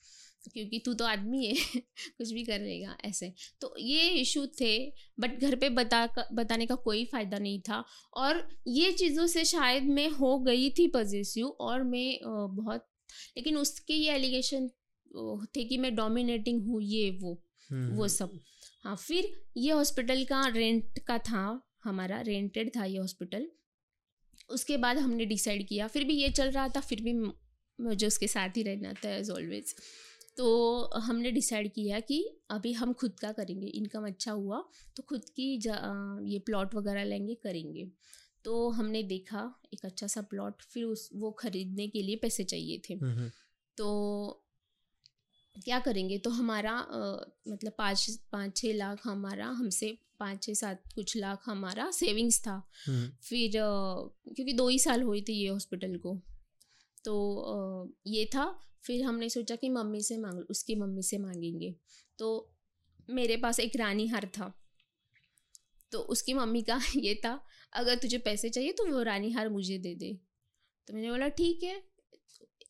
[0.53, 1.55] क्योंकि तू तो आदमी है
[2.19, 4.73] कुछ भी कर लेगा ऐसे। तो ये इशू थे
[5.21, 7.85] बट घर पे बता बताने का कोई फ़ायदा नहीं था।
[8.15, 12.19] और ये चीज़ों से शायद मैं हो गई थी पॉजिटिव और मैं
[12.57, 12.87] बहुत
[13.37, 14.69] लेकिन उसके ये एलिगेशन
[15.57, 18.39] थे कि मैं डोमिनेटिंग हूँ ये वो हम्म, वो सब।
[18.85, 23.47] हाँ फिर ये हॉस्पिटल का रेंट का था हमारा रेंटेड था ये हॉस्पिटल
[24.51, 28.29] उसके बाद हमने डिसाइड किया फिर भी ये चल रहा था फिर भी मुझे उसके
[28.29, 29.75] साथ ही रहना था एज ऑलवेज
[30.37, 30.49] तो
[30.97, 32.19] हमने डिसाइड किया कि
[32.51, 34.63] अभी हम खुद का करेंगे इनकम अच्छा हुआ
[34.97, 35.55] तो खुद की
[36.33, 37.87] ये प्लॉट वगैरह लेंगे करेंगे।
[38.45, 39.43] तो हमने देखा
[39.75, 43.31] एक अच्छा सा प्लॉट फिर उस वो खरीदने के लिए पैसे चाहिए थे। हम्म, हम्म,
[43.77, 44.45] तो
[45.57, 46.19] क्या करेंगे?
[46.19, 46.99] तो हमारा अ,
[47.49, 52.55] मतलब पाँच पाँच छः लाख हमारा हमसे पाँच छः सात कुछ लाख हमारा सेविंग्स था।
[52.87, 53.67] हम्म, फिर अ,
[54.35, 56.19] क्योंकि दो ही साल हुए थे ये हॉस्पिटल को।
[57.05, 58.45] तो अ, ये था।
[58.85, 61.75] फिर हमने सोचा कि मम्मी से मांग, उसकी मम्मी से मांगेंगे।
[62.19, 62.57] तो
[63.11, 64.55] मेरे पास एक रानी हार था।
[65.93, 69.79] तो उसकी मम्मी का ये था, अगर तुझे पैसे चाहिए तो वो रानी हार मुझे
[69.79, 70.19] दे दे।
[70.87, 71.91] तो मैंने बोला, ठीक है।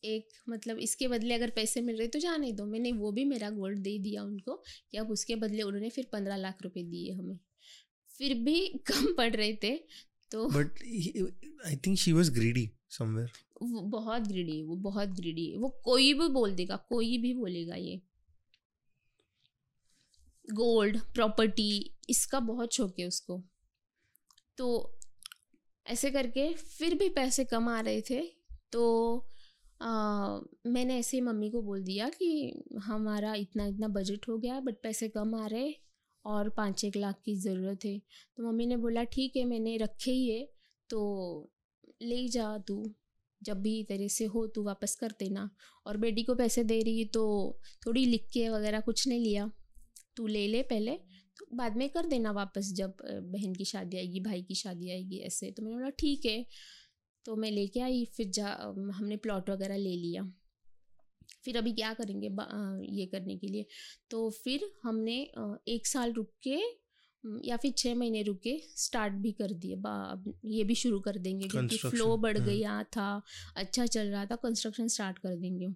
[0.04, 3.50] एक मतलब इसके बदले अगर पैसे मिल रहे तो जाने दो। मैंने वो भी मेरा
[3.50, 7.38] गोल्ड दे दिया उनको कि अब उसके बदले उन्होंने फिर पंद्रह लाख रुपए दिए हमें।
[8.18, 9.76] फिर भी कम पड़ रहे थे
[10.30, 10.66] तो but
[11.66, 12.79] I think she was greedy.
[12.90, 13.30] Somewhere.
[13.62, 17.34] वो बहुत ग्रीडी है वो बहुत ग्रीडी है। वो कोई भी बोल देगा कोई भी
[17.34, 18.00] बोलेगा ये।
[20.52, 23.42] गोल्ड प्रॉपर्टी इसका बहुत शौक है उसको।
[24.58, 24.96] तो
[25.86, 28.20] ऐसे करके फिर भी पैसे कम आ रहे थे
[28.72, 29.26] तो
[29.82, 34.60] आ, मैंने ऐसे ही मम्मी को बोल दिया कि हमारा इतना इतना बजट हो गया
[34.60, 35.72] बट पैसे कम आ रहे
[36.24, 37.98] और पाँच एक लाख की ज़रूरत है।
[38.36, 40.48] तो मम्मी ने बोला ठीक है मैंने रखे ही है।
[40.90, 41.00] तो
[42.00, 42.84] ले जा तू,
[43.42, 45.48] जब भी तेरे से हो तू वापस कर देना।
[45.86, 47.24] और बेटी को पैसे दे रही तो
[47.86, 49.50] थोड़ी लिख के वगैरह कुछ नहीं लिया।
[50.16, 50.96] तू ले ले पहले
[51.38, 55.18] तो बाद में कर देना वापस जब बहन की शादी आएगी, भाई की शादी आएगी,
[55.18, 56.44] ऐसे। तो मैंने बोला, ठीक है।
[57.26, 58.48] तो मैं लेके आई, फिर जा
[58.94, 60.22] हमने प्लॉट वगैरह ले लिया।
[61.44, 62.26] फिर अभी क्या करेंगे
[62.92, 63.66] ये करने के लिए?
[64.10, 65.20] तो फिर हमने
[65.68, 66.60] एक साल रुक के
[67.44, 71.18] या फिर छः महीने रुके स्टार्ट भी कर दिए। बा अब ये भी शुरू कर
[71.18, 73.10] देंगे क्योंकि फ्लो बढ़ हम्म। गया था
[73.56, 75.68] अच्छा चल रहा था कंस्ट्रक्शन स्टार्ट कर देंगे।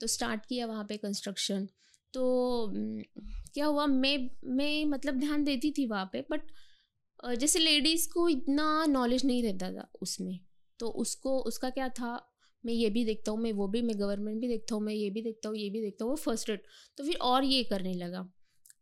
[0.00, 1.68] तो स्टार्ट किया वहाँ पे कंस्ट्रक्शन
[2.14, 2.22] तो
[3.54, 4.16] क्या हुआ मैं
[4.56, 6.50] मैं मतलब ध्यान देती थी वहाँ पे बट
[7.38, 10.38] जैसे लेडीज़ को इतना नॉलेज नहीं रहता था उसमें
[10.80, 12.12] तो उसको उसका क्या था
[12.64, 15.10] मैं ये भी देखता हूँ मैं वो भी मैं गवर्नमेंट भी देखता हूँ मैं ये
[15.10, 16.62] भी देखता हूँ ये भी देखता हूँ वो फ़र्स्ट एड
[16.98, 18.28] तो फिर और ये करने लगा।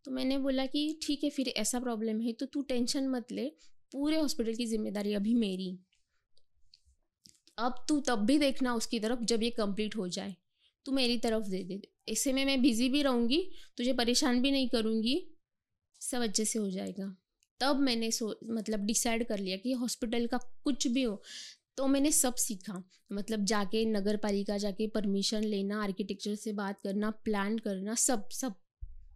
[0.05, 3.47] तो मैंने बोला कि ठीक है, फिर ऐसा प्रॉब्लम है तो तू टेंशन मत ले,
[3.93, 5.79] पूरे हॉस्पिटल की ज़िम्मेदारी अभी मेरी।
[7.59, 10.35] अब तू तब भी देखना उसकी तरफ़ जब ये कंप्लीट हो जाए।
[10.87, 13.39] तू मेरी तरफ़ दे दे ऐसे में मैं बिज़ी भी रहूँगी,
[13.79, 15.17] तुझे परेशान भी नहीं करूँगी
[16.01, 17.15] सब अच्छे से हो जाएगा।
[17.61, 21.21] तब मैंने सो मतलब डिसाइड कर लिया कि हॉस्पिटल का कुछ भी हो
[21.77, 27.11] तो मैंने सब सीखा। मतलब जाके नगर पालिका जाके परमिशन लेना आर्किटेक्चर से बात करना
[27.25, 28.55] प्लान करना, सब सब।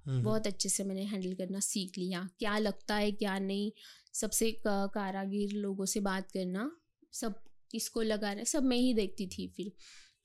[0.07, 3.71] बहुत अच्छे से मैंने हैंडल करना सीख लिया। क्या लगता है क्या नहीं
[4.15, 6.71] सबसे कारागिर लोगों से बात करना
[7.13, 9.73] सब किसको लगाना है सब मैं ही देखती थी फिर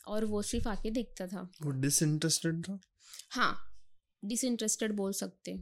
[0.07, 2.79] और वो सिर्फ़ आके देखता था। वो डिसइंटरेस्टेड था?
[3.31, 3.55] हाँ
[4.23, 5.59] डिसइंटरेस्टेड बोल सकते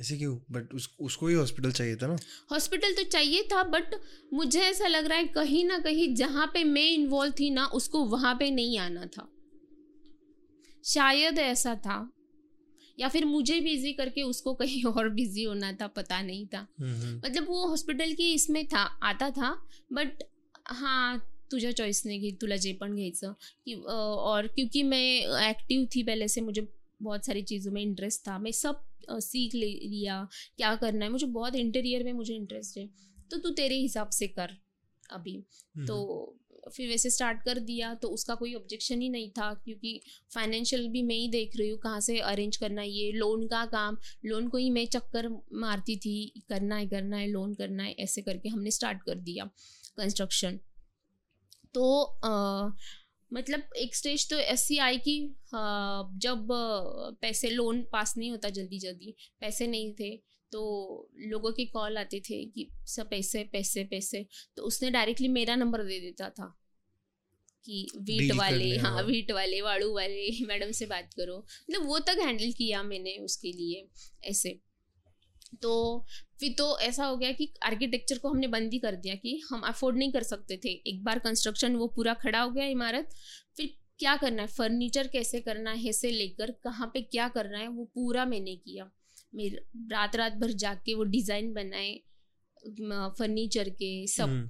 [0.00, 0.36] ऐसे क्यों?
[0.50, 2.16] बट उस, उसको ही हॉस्पिटल चाहिए था ना?
[2.52, 3.94] हॉस्पिटल तो चाहिए था बट
[4.32, 8.04] मुझे ऐसा लग रहा है कहीं ना कहीं जहाँ पे मैं इन्वॉल्व थी ना उसको
[8.06, 9.28] वहाँ पे नहीं आना था।
[10.84, 11.98] शायद ऐसा था
[12.98, 16.66] या फिर मुझे बिज़ी करके उसको कहीं और बिज़ी होना था पता नहीं था।
[17.24, 20.22] मतलब वो हॉस्पिटल की इसमें था आता था बट
[20.68, 26.28] हाँ तुझ्या चॉईसने घे तुला जे पण घ्यायचं की और क्योंकि मैं एक्टिव थी पहले
[26.28, 26.68] से मुझे
[27.02, 28.80] बहुत सारी चीज़ों में इंटरेस्ट था। मैं सब
[29.10, 32.88] सीख ले लिया क्या करना है मुझे बहुत इंटीरियर में मुझे इंटरेस्ट है।
[33.30, 34.56] तो तू तेरे हिसाब से कर
[35.10, 35.44] अभी।
[35.86, 35.96] तो
[36.72, 40.00] फिर वैसे स्टार्ट कर दिया तो उसका कोई ऑब्जेक्शन ही नहीं था क्योंकि
[40.34, 43.64] फाइनेंशियल भी मैं ही देख रही हूँ कहाँ से अरेंज करना है ये लोन का
[43.66, 47.92] काम लोन को ही मैं चक्कर मारती थी करना है करना है लोन करना है
[47.98, 49.44] ऐसे करके हमने स्टार्ट कर दिया
[49.96, 50.58] कंस्ट्रक्शन
[51.74, 52.72] तो अ,
[53.32, 55.16] मतलब एक स्टेज तो ऐसी आई कि
[56.18, 56.46] जब
[57.20, 60.10] पैसे लोन पास नहीं होता जल्दी जल्दी पैसे नहीं थे
[60.54, 64.26] तो लोगों के कॉल आते थे कि सब पैसे पैसे पैसे
[64.56, 66.58] तो उसने डायरेक्टली मेरा नंबर दे देता था
[67.64, 72.16] कि वीट वाले हाँ। वीट वाले वाड़ू वाले मैडम से बात करो। मतलब वो तक
[72.20, 73.88] हैंडल किया मैंने उसके लिए
[74.24, 74.60] ऐसे।
[75.62, 76.04] तो
[76.40, 79.60] फिर तो ऐसा हो गया कि आर्किटेक्चर को हमने बंद ही कर दिया कि हम
[79.60, 83.10] अफोर्ड नहीं कर सकते थे। एक बार कंस्ट्रक्शन वो पूरा खड़ा हो गया इमारत
[83.56, 84.48] फिर क्या करना है?
[84.48, 85.92] फर्नीचर कैसे करना है?
[85.92, 87.68] से लेकर कहाँ पे क्या करना है?
[87.68, 88.90] वो पूरा मैंने किया।
[89.34, 91.94] मेरे रात रात भर जाग के वो डिज़ाइन बनाए
[93.18, 94.48] फर्नीचर के सब हम्म,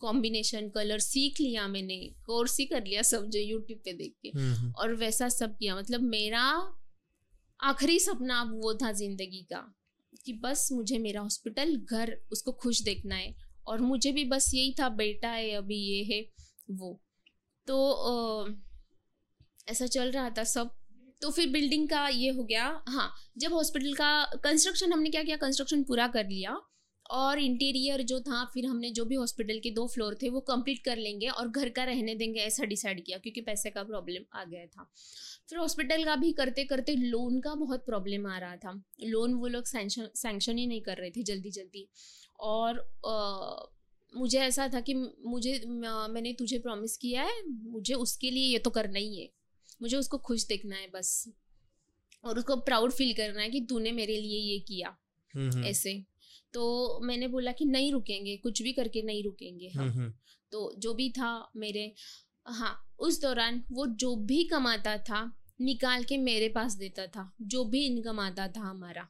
[0.00, 4.28] कॉम्बिनेशन कलर सीख लिया मैंने कोर्स ही कर लिया सब जो यूट्यूब पे देख के।
[4.28, 6.42] हम्म, हम्म, और वैसा सब किया। मतलब मेरा
[7.60, 9.60] आखिरी सपना अब वो था ज़िंदगी का
[10.24, 13.34] कि बस मुझे मेरा हॉस्पिटल घर उसको खुश देखना है।
[13.66, 16.20] और मुझे भी बस यही था बेटा है अभी ये है
[16.70, 16.92] वो।
[17.66, 17.76] तो
[19.68, 20.70] ऐसा चल रहा था सब।
[21.22, 25.36] तो फिर बिल्डिंग का ये हो गया। हाँ जब हॉस्पिटल का कंस्ट्रक्शन हमने क्या किया?
[25.36, 26.60] कंस्ट्रक्शन पूरा कर लिया
[27.10, 30.82] और इंटीरियर जो था फिर हमने जो भी हॉस्पिटल के दो फ्लोर थे वो कंप्लीट
[30.84, 34.44] कर लेंगे और घर का रहने देंगे ऐसा डिसाइड किया क्योंकि पैसे का प्रॉब्लम आ
[34.44, 34.90] गया था।
[35.50, 39.46] फिर हॉस्पिटल का भी करते करते लोन का बहुत प्रॉब्लम आ रहा था। लोन वो
[39.46, 41.88] लोग सैंक्शन सैंक्शन ही नहीं कर रहे थे जल्दी जल्दी।
[42.40, 43.72] और अ,
[44.12, 48.70] मुझे ऐसा था कि मुझे मैंने तुझे प्रॉमिस किया है मुझे उसके लिए ये तो
[48.70, 49.28] करना ही है।
[49.82, 51.28] मुझे उसको खुश देखना है बस।
[52.24, 54.96] और उसको प्राउड फील करना है कि तूने मेरे लिए ये किया।
[55.34, 56.04] हम्म, हम्म, ऐसे।
[56.52, 56.62] तो
[57.02, 60.12] मैंने बोला कि नहीं रुकेंगे कुछ भी करके नहीं रुकेंगे हम हम्म, हम्म,
[60.52, 61.94] तो जो भी था मेरे
[62.46, 67.64] हाँ उस दौरान वो जो भी कमाता था निकाल के मेरे पास देता था। जो
[67.64, 69.08] भी इनकम आता था हमारा।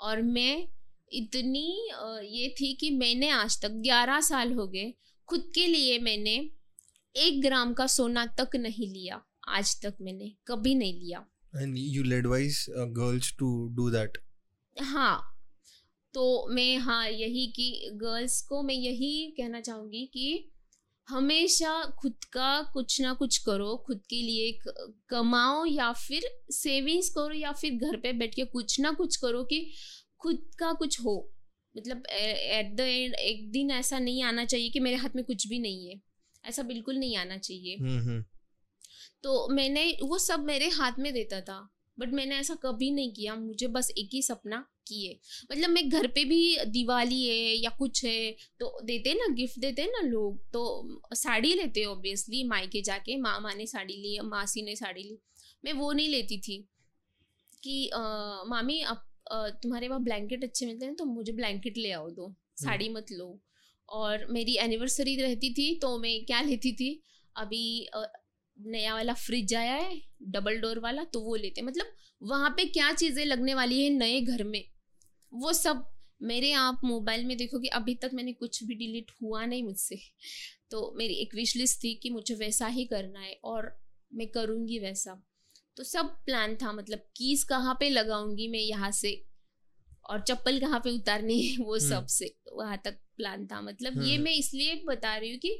[0.00, 0.68] और मैं
[1.12, 1.88] इतनी
[2.28, 4.94] ये थी कि मैंने आज तक ग्यारह साल हो गए
[5.28, 6.50] खुद के लिए मैंने
[7.16, 12.14] एक ग्राम का सोना तक नहीं लिया। आज तक मैंने कभी नहीं लिया। And you'll
[12.16, 13.48] advise uh, girls to
[13.78, 14.18] do that?
[14.82, 15.18] हाँ
[16.14, 20.50] तो मैं हाँ यही कि गर्ल्स को मैं यही कहना चाहूँगी कि
[21.08, 24.58] हमेशा खुद का कुछ ना कुछ करो खुद के लिए
[25.08, 29.44] कमाओ या फिर सेविंग्स करो या फिर घर पे बैठ के कुछ ना कुछ करो
[29.44, 29.72] कि
[30.20, 31.14] खुद का कुछ हो।
[31.76, 35.46] मतलब एट द एंड एक दिन ऐसा नहीं आना चाहिए कि मेरे हाथ में कुछ
[35.48, 36.00] भी नहीं है।
[36.44, 38.24] ऐसा बिल्कुल नहीं आना चाहिए। हम्म, हम्म,
[39.24, 41.58] तो मैंने वो सब मेरे हाथ में देता था
[41.98, 45.18] बट मैंने ऐसा कभी नहीं किया मुझे बस एक ही सपना किए।
[45.52, 48.30] मतलब मैं घर पे भी दिवाली है या कुछ है
[48.60, 50.64] तो देते ना गिफ्ट देते ना लोग तो
[51.14, 55.18] साड़ी लेते ऑब्वियसली मायके जाके मामा ने साड़ी ली मासी ने साड़ी ली।
[55.64, 56.58] मैं वो नहीं लेती थी
[57.62, 57.98] कि अ,
[58.46, 59.06] मामी अब
[59.62, 63.38] तुम्हारे वहाँ ब्लैंकेट अच्छे मिलते हैं तो मुझे ब्लैंकेट ले आओ दो साड़ी मत लो।
[63.88, 66.90] और मेरी एनिवर्सरी रहती थी तो मैं क्या लेती थी?
[67.36, 67.88] अभी
[68.60, 70.00] नया वाला फ्रिज आया है
[70.30, 71.92] डबल डोर वाला तो वो लेते मतलब
[72.22, 74.64] वहाँ पे क्या चीज़ें लगने वाली है नए घर में?
[75.32, 75.84] वो सब
[76.22, 79.98] मेरे आप मोबाइल में देखो कि अभी तक मैंने कुछ भी डिलीट हुआ नहीं मुझसे।
[80.70, 83.72] तो मेरी एक विश लिस्ट थी कि मुझे वैसा ही करना है और
[84.12, 85.20] मैं करूँगी वैसा।
[85.76, 89.20] तो सब प्लान था मतलब कीज कहाँ पे लगाऊँगी मैं यहाँ से
[90.10, 94.24] और चप्पल कहाँ पे उतारनी है वो सबसे वहाँ तक प्लान था। मतलब ये हम्म।
[94.24, 95.58] मैं इसलिए बता रही हूँ कि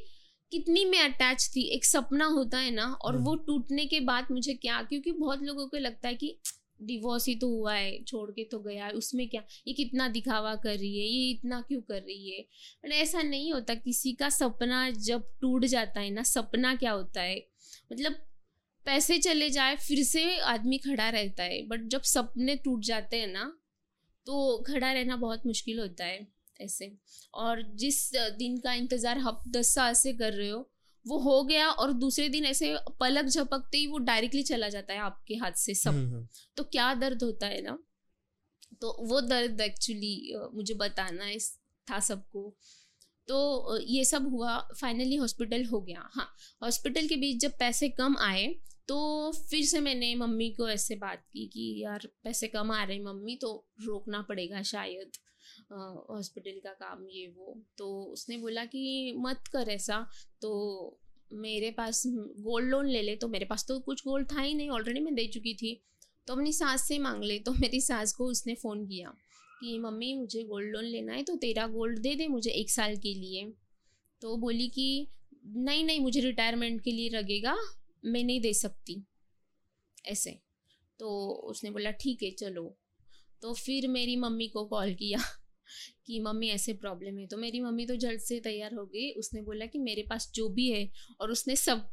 [0.53, 4.55] कितनी मैं अटैच थी एक सपना होता है ना और वो टूटने के बाद मुझे
[4.55, 6.39] क्या क्योंकि बहुत लोगों को लगता है कि
[6.83, 10.55] डिवोर्स ही तो हुआ है छोड़ के तो गया है उसमें क्या ये कितना दिखावा
[10.55, 12.43] कर रही है ये इतना क्यों कर रही है?
[12.85, 17.21] बट ऐसा नहीं होता किसी का सपना जब टूट जाता है ना सपना क्या होता
[17.21, 17.37] है?
[17.93, 18.13] मतलब
[18.87, 23.27] पैसे चले जाए फिर से आदमी खड़ा रहता है बट जब सपने टूट जाते हैं
[23.27, 23.45] ना
[24.27, 26.93] तो खड़ा रहना बहुत मुश्किल होता है। ऐसे।
[27.37, 30.69] और जिस दिन का इंतज़ार आप दस साल से कर रहे हो
[31.07, 34.99] वो हो गया और दूसरे दिन ऐसे पलक झपकते ही वो डायरेक्टली चला जाता है
[35.01, 36.27] आपके हाथ से सब। हम्म, हम्म,
[36.57, 37.79] तो क्या दर्द होता है ना?
[38.81, 41.39] तो वो दर्द एक्चुअली मुझे बताना है
[41.87, 42.55] था सबको।
[43.29, 46.29] तो ये सब हुआ फाइनली हॉस्पिटल हो गया। हाँ
[46.63, 48.47] हॉस्पिटल के बीच जब पैसे कम आए
[48.89, 48.99] तो
[49.41, 53.05] फिर से मैंने मम्मी को ऐसे बात की कि यार पैसे कम आ रहे हैं
[53.05, 55.19] मम्मी तो रोकना पड़ेगा शायद।
[56.11, 60.07] हॉस्पिटल का काम ये वो। तो उसने बोला कि मत कर ऐसा।
[60.43, 60.99] तो
[61.33, 62.03] मेरे पास
[62.39, 65.15] गोल्ड लोन ले ले। तो मेरे पास तो कुछ गोल्ड था ही नहीं। ऑलरेडी मैं
[65.15, 65.83] दे चुकी थी।
[66.27, 69.15] तो अपनी सास से मांग ले। तो मेरी सास को उसने फ़ोन किया
[69.61, 72.97] कि, मम्मी, मुझे गोल्ड लोन लेना है तो तेरा गोल्ड दे दे मुझे एक साल
[72.97, 73.53] के लिए।
[74.21, 75.09] तो बोली कि,
[75.47, 77.57] नहीं नहीं, मुझे रिटायरमेंट के लिए लगेगा।
[78.05, 79.05] मैं नहीं दे सकती।
[80.07, 80.39] ऐसे।
[80.99, 82.77] तो उसने बोला, ठीक है, चलो।
[83.43, 85.19] तो फिर मेरी मम्मी को कॉल किया।
[86.07, 89.43] कि मम्मी ऐसे प्रॉब्लम है। तो मेरी मम्मी तो जल्द से तैयार हो गई। उसने
[89.43, 90.89] बोला कि मेरे पास जो भी है
[91.21, 91.89] और उसने सब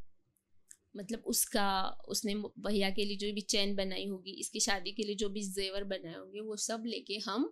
[0.98, 1.70] मतलब उसका
[2.10, 5.42] उसने भैया के लिए जो भी चैन बनाई होगी इसकी शादी के लिए जो भी
[5.44, 7.50] जेवर बनाए होंगे वो सब लेके हम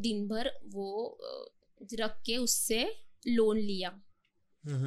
[0.00, 1.18] दिन भर वो
[1.94, 2.84] रख के उससे
[3.28, 3.88] लोन लिया।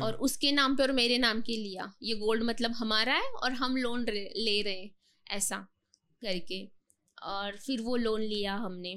[0.03, 3.51] और उसके नाम पे और मेरे नाम के लिया। ये गोल्ड मतलब हमारा है और
[3.53, 4.89] हम लोन ले रहे हैं
[5.27, 5.57] ऐसा
[6.21, 6.63] करके।
[7.17, 8.95] और फिर वो लोन लिया हमने।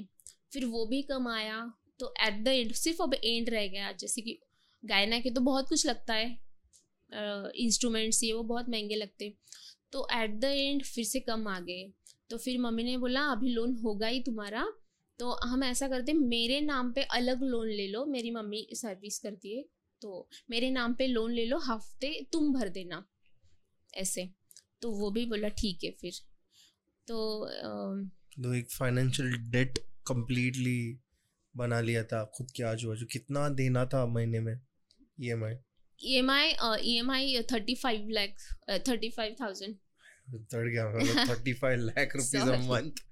[0.51, 1.61] फिर वो भी कमाया
[1.99, 4.37] तो एट द एंड सिर्फ़ अब एंड रह गया। जैसे कि
[4.83, 6.29] गायना के तो बहुत कुछ लगता है।
[7.57, 9.33] इंस्ट्रूमेंट्स ये वो बहुत महँगे लगते
[9.93, 11.91] तो एट द एंड फिर से कम आ गए।
[12.29, 14.65] तो फिर मम्मी ने बोला अभी लोन होगा ही तुम्हारा।
[15.19, 19.55] तो हम ऐसा करते मेरे नाम पे अलग लोन ले लो। मेरी मम्मी सर्विस करती
[19.57, 19.63] है।
[20.01, 23.03] तो मेरे नाम पे लोन ले लो हफ़्ते तुम भर देना।
[23.93, 24.27] ऐसे।
[24.81, 26.13] तो वो भी बोला ठीक है फिर।
[27.07, 28.05] तो अम,
[28.37, 30.79] तो एक फाइनेंशियल डेट कंप्लीटली
[31.55, 34.53] बना लिया था खुद के आजू बाजू कितना देना था महीने में
[35.21, 35.55] E M I
[35.99, 36.53] E M I
[36.83, 38.37] E M I thirty five lakh
[38.87, 39.75] thirty five thousand
[40.53, 43.03] third गया thirty five lakh rupees a month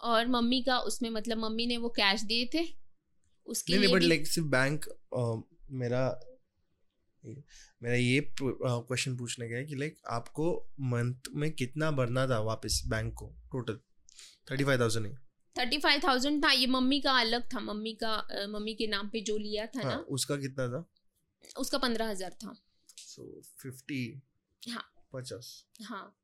[0.00, 2.66] और मम्मी का उसमें मतलब मम्मी ने वो कैश दिए थे
[3.48, 4.84] उसके नहीं लिए बट लाइक सिर्फ़ बैंक
[5.72, 6.02] मेरा
[7.24, 10.48] मेरा ये क्वेश्चन पूछने का है कि लाइक आपको
[10.80, 13.78] मंथ में कितना भरना था वापस बैंक को टोटल
[14.48, 15.12] थर्टी फाइव थाउज़ेंड है।
[15.56, 18.16] थर्टी फाइव थाउज़ेंड था ये मम्मी का अलग था मम्मी का
[18.48, 20.84] मम्मी के नाम पे जो लिया था हाँ ना उसका कितना था?
[21.58, 22.56] उसका पंद्रह हज़ार था।
[22.98, 24.02] सो फिफ्टी
[24.62, 26.18] हाँ। पचास। हाँ।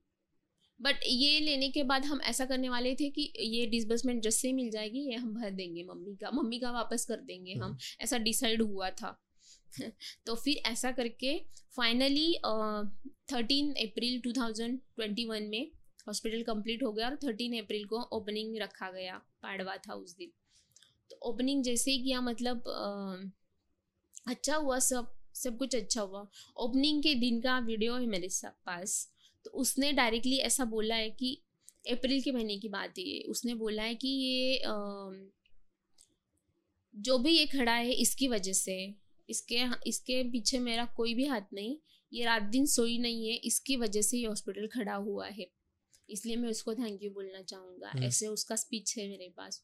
[0.80, 4.54] बट ये लेने के बाद हम ऐसा करने वाले थे कि ये डिसबर्समेंट जैसे ही
[4.54, 8.18] मिल जाएगी ये हम भर देंगे मम्मी का मम्मी का वापस कर देंगे हम। ऐसा
[8.18, 9.18] डिसाइड हुआ था।
[10.26, 11.38] तो फिर ऐसा करके
[11.76, 12.32] फाइनली
[13.32, 15.70] थर्टीन अप्रैल 2021 में
[16.08, 20.32] हॉस्पिटल कंप्लीट हो गया और थर्टीन अप्रैल को ओपनिंग रखा गया पाड़वा था उस दिन।
[21.10, 23.30] तो ओपनिंग जैसे ही किया मतलब अ,
[24.26, 26.26] अच्छा हुआ सब सब कुछ अच्छा हुआ।
[26.56, 28.28] ओपनिंग के दिन का वीडियो है मेरे
[28.66, 28.94] पास।
[29.44, 31.36] तो उसने डायरेक्टली ऐसा बोला है कि
[31.90, 35.28] अप्रैल के महीने की बात है उसने बोला है कि ये अम,
[36.94, 38.76] जो भी ये खड़ा है इसकी वजह से।
[39.28, 41.76] इसके इसके पीछे मेरा कोई भी हाथ नहीं
[42.12, 45.46] ये रात दिन सोई नहीं है इसकी वजह से ये हॉस्पिटल खड़ा हुआ है।
[46.08, 49.62] इसलिए मैं उसको थैंक यू बोलना चाहूँगा। हम्म। ऐसे उसका स्पीच है मेरे पास।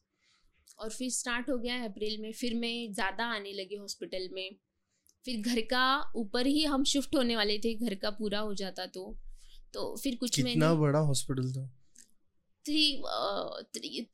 [0.79, 4.55] और फिर स्टार्ट हो गया अप्रैल में फिर मैं ज़्यादा आने लगी हॉस्पिटल में।
[5.25, 8.85] फिर घर का ऊपर ही हम शिफ्ट होने वाले थे घर का पूरा हो जाता
[8.85, 9.05] तो।
[9.73, 11.67] तो फिर कुछ कितना बड़ा हॉस्पिटल था?
[12.65, 13.03] थ्री
[13.75, 14.05] थ्री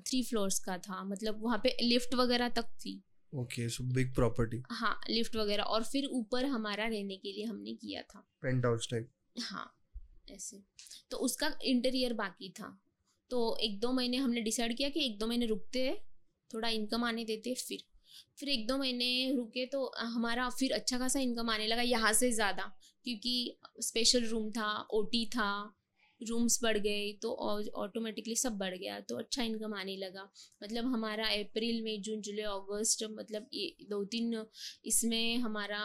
[0.00, 3.02] थ्री फ्लोर्स का था। मतलब वहाँ पे लिफ्ट वगैरह तक थी।
[3.32, 7.74] ओके सो बिग प्रॉपर्टी हाँ लिफ्ट वगैरह। और फिर ऊपर हमारा रहने के लिए हमने
[7.74, 9.10] किया था। पेंट हाउस टाइप
[9.40, 9.74] हाँ।
[10.30, 10.62] ऐसे।
[11.10, 12.78] तो उसका इंटीरियर बाकी था।
[13.30, 15.96] तो एक दो महीने हमने डिसाइड किया कि एक दो महीने रुकते हैं,
[16.50, 17.82] थोड़ा इनकम आने देते फिर।
[18.38, 22.30] फिर एक दो महीने रुके तो हमारा फिर अच्छा खासा इनकम आने लगा यहाँ से
[22.32, 22.62] ज़्यादा,
[23.04, 25.74] क्योंकि स्पेशल रूम था ओटी था
[26.20, 27.32] रूम्स बढ़ गए तो
[27.76, 30.28] ऑटोमेटिकली सब बढ़ गया तो अच्छा इनकम आने लगा।
[30.62, 34.44] मतलब हमारा अप्रैल मई जून जुलाई अगस्त मतलब ये दो तीन
[34.84, 35.80] इसमें हमारा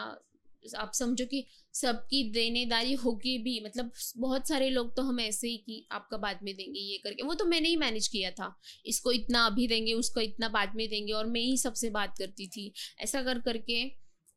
[0.76, 5.56] आप समझो कि सबकी देनेदारी होगी भी मतलब बहुत सारे लोग तो हम ऐसे ही
[5.56, 9.12] कि आपका बाद में देंगे, ये करके। वो तो मैंने ही मैनेज किया था। इसको
[9.12, 12.72] इतना अभी देंगे, उसको इतना बाद में देंगे और मैं ही सबसे बात करती थी।
[13.00, 13.88] ऐसा कर करके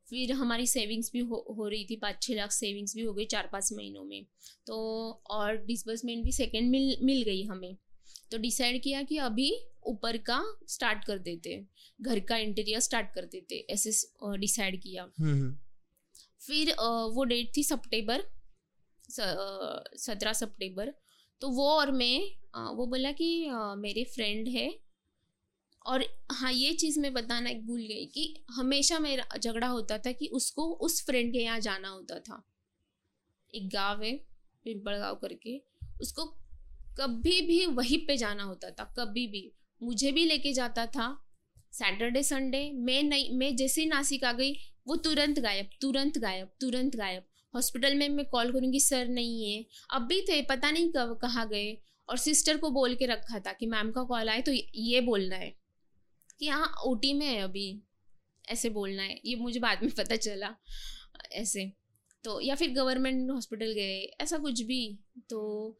[0.10, 3.26] फिर हमारी सेविंग्स भी हो हो रही थी, पाँच छः लाख सेविंग्स भी हो गई
[3.26, 4.26] चार पाँच महीनों में।
[4.68, 4.76] तो
[5.30, 7.78] और डिसबर्समेंट भी सेकेंड मिल मिल गई हमें।
[8.32, 11.66] तो डिसाइड किया कि अभी ऊपर का स्टार्ट कर देते।
[12.02, 13.91] घर का इंटीरियर स्टार्ट कर देते। ऐसे
[14.38, 15.58] डिसाइड किया। हम्म।
[16.48, 16.72] फिर
[17.14, 18.24] वो डेट थी सितंबर
[19.10, 20.94] सत्रह सितंबर।
[21.41, 23.28] तो वो और मैं वो बोला कि
[23.78, 24.68] मेरे फ्रेंड है।
[25.86, 30.11] और हाँ ये चीज़ मैं बताना एक भूल गई कि हमेशा मेरा झगड़ा होता था
[30.11, 32.41] कि उसको उस फ्रेंड के यहाँ जाना होता था।
[33.53, 34.11] एक गाँव है,
[34.65, 35.57] पिंपल गाँव करके,
[36.02, 36.26] उसको
[36.99, 39.52] कभी भी वहीं पे जाना होता था, कभी भी।
[39.82, 41.07] मुझे भी लेके जाता था,
[41.74, 44.53] सैटरडे, संडे। मैं नहीं, मैं जैसे ही नासिक आ गई
[44.88, 47.23] वो तुरंत गायब तुरंत गायब तुरंत गायब।
[47.53, 51.47] हॉस्पिटल में मैं कॉल करूँगी, सर नहीं है। अब भी थे, पता नहीं कब, कहाँ
[51.49, 51.77] गए।
[52.09, 55.35] और सिस्टर को बोल के रखा था कि मैम का कॉल आए तो ये बोलना
[55.35, 55.53] है
[56.39, 57.81] कि हाँ ओ में है अभी।
[58.49, 60.53] ऐसे बोलना है। ये मुझे बाद में पता चला,
[61.31, 61.72] ऐसे।
[62.23, 64.99] तो या फिर गवर्नमेंट हॉस्पिटल गए, ऐसा कुछ भी।
[65.30, 65.80] तो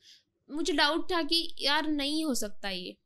[0.49, 2.97] मुझे डाउट था कि यार नहीं हो सकता ये।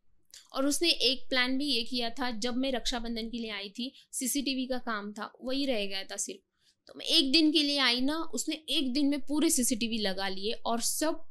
[0.53, 3.93] और उसने एक प्लान भी ये किया था जब मैं रक्षाबंधन के लिए आई थी
[4.11, 6.41] सीसीटीवी का काम था वही रह गया था सिर्फ़।
[6.87, 10.27] तो मैं एक दिन के लिए आई ना उसने एक दिन में पूरे सीसीटीवी लगा
[10.27, 11.27] लिए और सब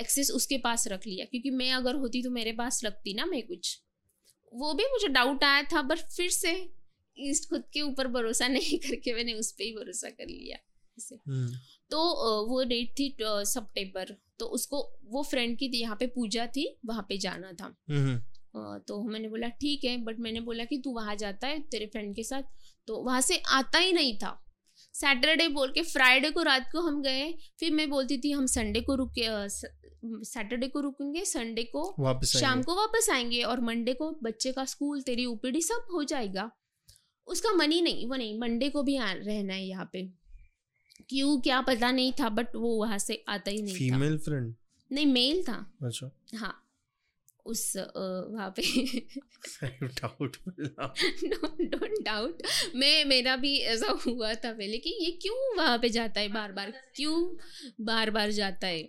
[0.00, 3.46] एक्सेस उसके पास रख लिया क्योंकि मैं अगर होती तो मेरे पास रखती ना मैं
[3.46, 3.80] कुछ।
[4.52, 6.72] वो भी मुझे डाउट आया था बट फिर से
[7.18, 10.58] इस खुद के ऊपर भरोसा नहीं करके मैंने उस पर ही भरोसा कर लिया।
[11.12, 11.48] हम्म।
[11.90, 11.98] तो
[12.46, 17.18] वो डेट थी सितंबर तो उसको वो फ्रेंड की यहाँ पे पूजा थी वहाँ पे
[17.18, 18.22] जाना था। हम्म।
[18.56, 22.14] तो मैंने बोला ठीक है। बट मैंने बोला कि तू वहाँ जाता है तेरे फ्रेंड
[22.16, 22.42] के साथ।
[22.88, 24.40] तो वहाँ से आता ही नहीं था।
[24.94, 28.80] सैटरडे बोल के फ्राइडे को रात को हम गए। फिर मैं बोलती थी हम संडे
[28.80, 29.28] को रुके
[30.24, 34.64] सैटरडे को रुकेंगे संडे को वापस शाम को वापस आएँगे और मंडे को बच्चे का
[34.64, 36.50] स्कूल तेरी ओपीडी सब हो जाएगा।
[37.28, 40.02] उसका मनी नहीं वो नहीं मंडे को भी रहना है यहाँ पे।
[41.08, 44.54] क्यों क्या पता नहीं था बट वो वहाँ से आता ही नहीं फीमेल फ्रेंड
[44.90, 46.60] नहीं मेल था। अच्छा। हाँ।
[47.46, 48.62] उस वहाँ पे।
[49.84, 52.42] डाउट डोंट डाउट
[52.74, 56.52] मैं मेरा भी ऐसा हुआ था पहले कि ये क्यों वहाँ पे जाता है बार
[56.52, 57.16] बार क्यों
[57.80, 58.82] बार बार जाता है?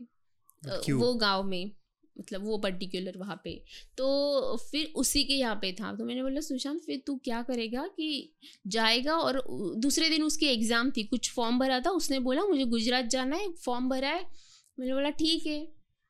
[0.64, 1.00] क्यों?
[1.00, 1.72] वो गाँव में
[2.16, 3.54] मतलब वो पर्टिकुलर वहाँ पे।
[3.98, 7.86] तो फिर उसी के यहाँ पे था। तो मैंने बोला सुशांत फिर तू क्या करेगा
[7.88, 8.36] कि
[8.68, 9.16] जाएगा?
[9.16, 9.42] और
[9.78, 13.52] दूसरे दिन उसकी एग्ज़ाम थी। कुछ फॉर्म भरा था। उसने बोला मुझे गुजरात जाना है
[13.56, 14.26] फॉर्म भरा है।
[14.78, 15.60] मैंने बोला ठीक है।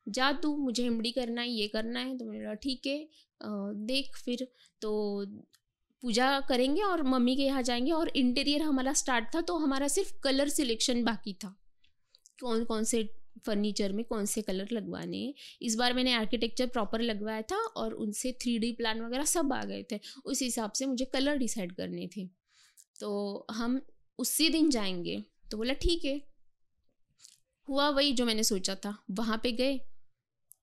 [0.06, 3.08] जा तू, मुझे हिमड़ी करना है, ये करना है। तो मैंने बोला, ठीक है
[3.86, 4.46] देख फिर।
[4.82, 4.90] तो
[6.02, 10.12] पूजा करेंगे और मम्मी के यहाँ जाएँगे और इंटीरियर हमारा स्टार्ट था तो हमारा सिर्फ़
[10.24, 11.54] कलर सिलेक्शन बाकी था।
[12.40, 13.02] कौन कौन से
[13.46, 18.32] फर्नीचर में कौन से कलर लगवाने इस बार मैंने आर्किटेक्चर प्रॉपर लगवाया था और उनसे
[18.32, 22.08] थ्री डी प्लान वगैरह सब आ गए थे। उस हिसाब से मुझे कलर डिसाइड करने
[22.16, 22.26] थे।
[23.00, 23.80] तो हम
[24.18, 26.20] उसी दिन जाएँगे। तो बोला, ठीक है।
[27.68, 29.78] हुआ वही जो मैंने सोचा था। वहाँ पे गए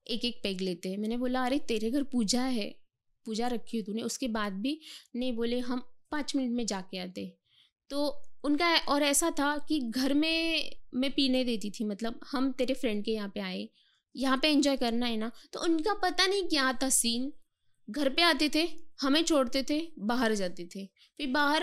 [0.06, 2.68] एक एक पेग लेते हैं। मैंने बोला, अरे, तेरे घर पूजा है।
[3.26, 4.78] पूजा रखी हो तूने। उसके बाद भी
[5.16, 7.36] नहीं बोले, हम पाँच मिनट में जाके आते
[7.90, 8.06] तो
[8.44, 13.04] उनका और ऐसा था कि घर में मैं पीने देती थी मतलब हम तेरे फ्रेंड
[13.04, 13.68] के यहाँ पे आए,
[14.16, 17.32] यहाँ पे एंजॉय करना है ना तो उनका पता नहीं क्या था सीन
[17.90, 18.68] घर पे आते थे,
[19.00, 20.86] हमें छोड़ते थे, बाहर जाते थे।
[21.18, 21.62] फिर बाहर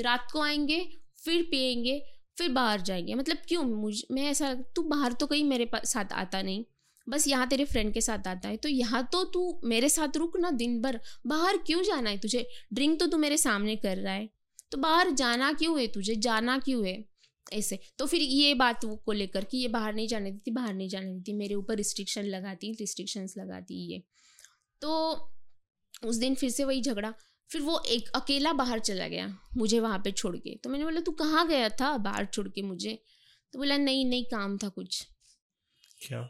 [0.00, 0.84] रात को आएँगे,
[1.24, 2.00] फिर पियेंगे
[2.38, 3.62] फिर बाहर जाएँगे। मतलब क्यों?
[3.62, 6.64] मुझ, मैं ऐसा, तू बाहर तो कहीं मेरे साथ आता नहीं।
[7.08, 10.36] बस यहाँ तेरे फ्रेंड के साथ आता है। तो यहाँ तो तू मेरे साथ रुक
[10.38, 12.46] ना दिन भर बाहर क्यों जाना है तुझे?
[12.72, 14.28] ड्रिंक तो तू मेरे सामने कर रहा है।
[14.72, 16.14] तो बाहर जाना क्यों है तुझे?
[16.14, 17.04] जाना क्यों है?
[17.52, 20.88] ऐसे। तो फिर ये बात को लेकर कि ये बाहर नहीं जाने देती बाहर नहीं
[20.88, 24.02] जाने देती। मेरे ऊपर रिस्ट्रिक्शन लगाती रिस्ट्रिक्शंस लगाती ये।
[24.82, 24.90] तो
[26.04, 27.14] उस दिन फिर से वही झगड़ा।
[27.50, 29.26] फिर वो एक अकेला बाहर चला गया
[29.56, 32.62] मुझे वहाँ पे छोड़ के। तो मैंने बोला तू कहाँ गया था बाहर छोड़ के
[32.62, 32.98] मुझे?
[33.52, 35.06] तो बोला नहीं नहीं काम था कुछ।
[36.06, 36.28] क्या?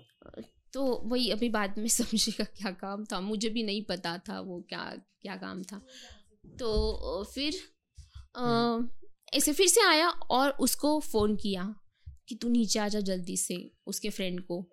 [0.72, 4.60] तो वही अभी बाद में समझेगा क्या काम था। मुझे भी नहीं पता था वो
[4.68, 5.86] क्या क्या काम था।
[6.58, 7.54] तो फिर
[8.36, 8.88] हम्म।
[9.34, 11.74] ऐसे फिर से आया और उसको फ़ोन किया
[12.28, 14.70] कि तू नीचे आ जा जल्दी से उसके फ्रेंड को।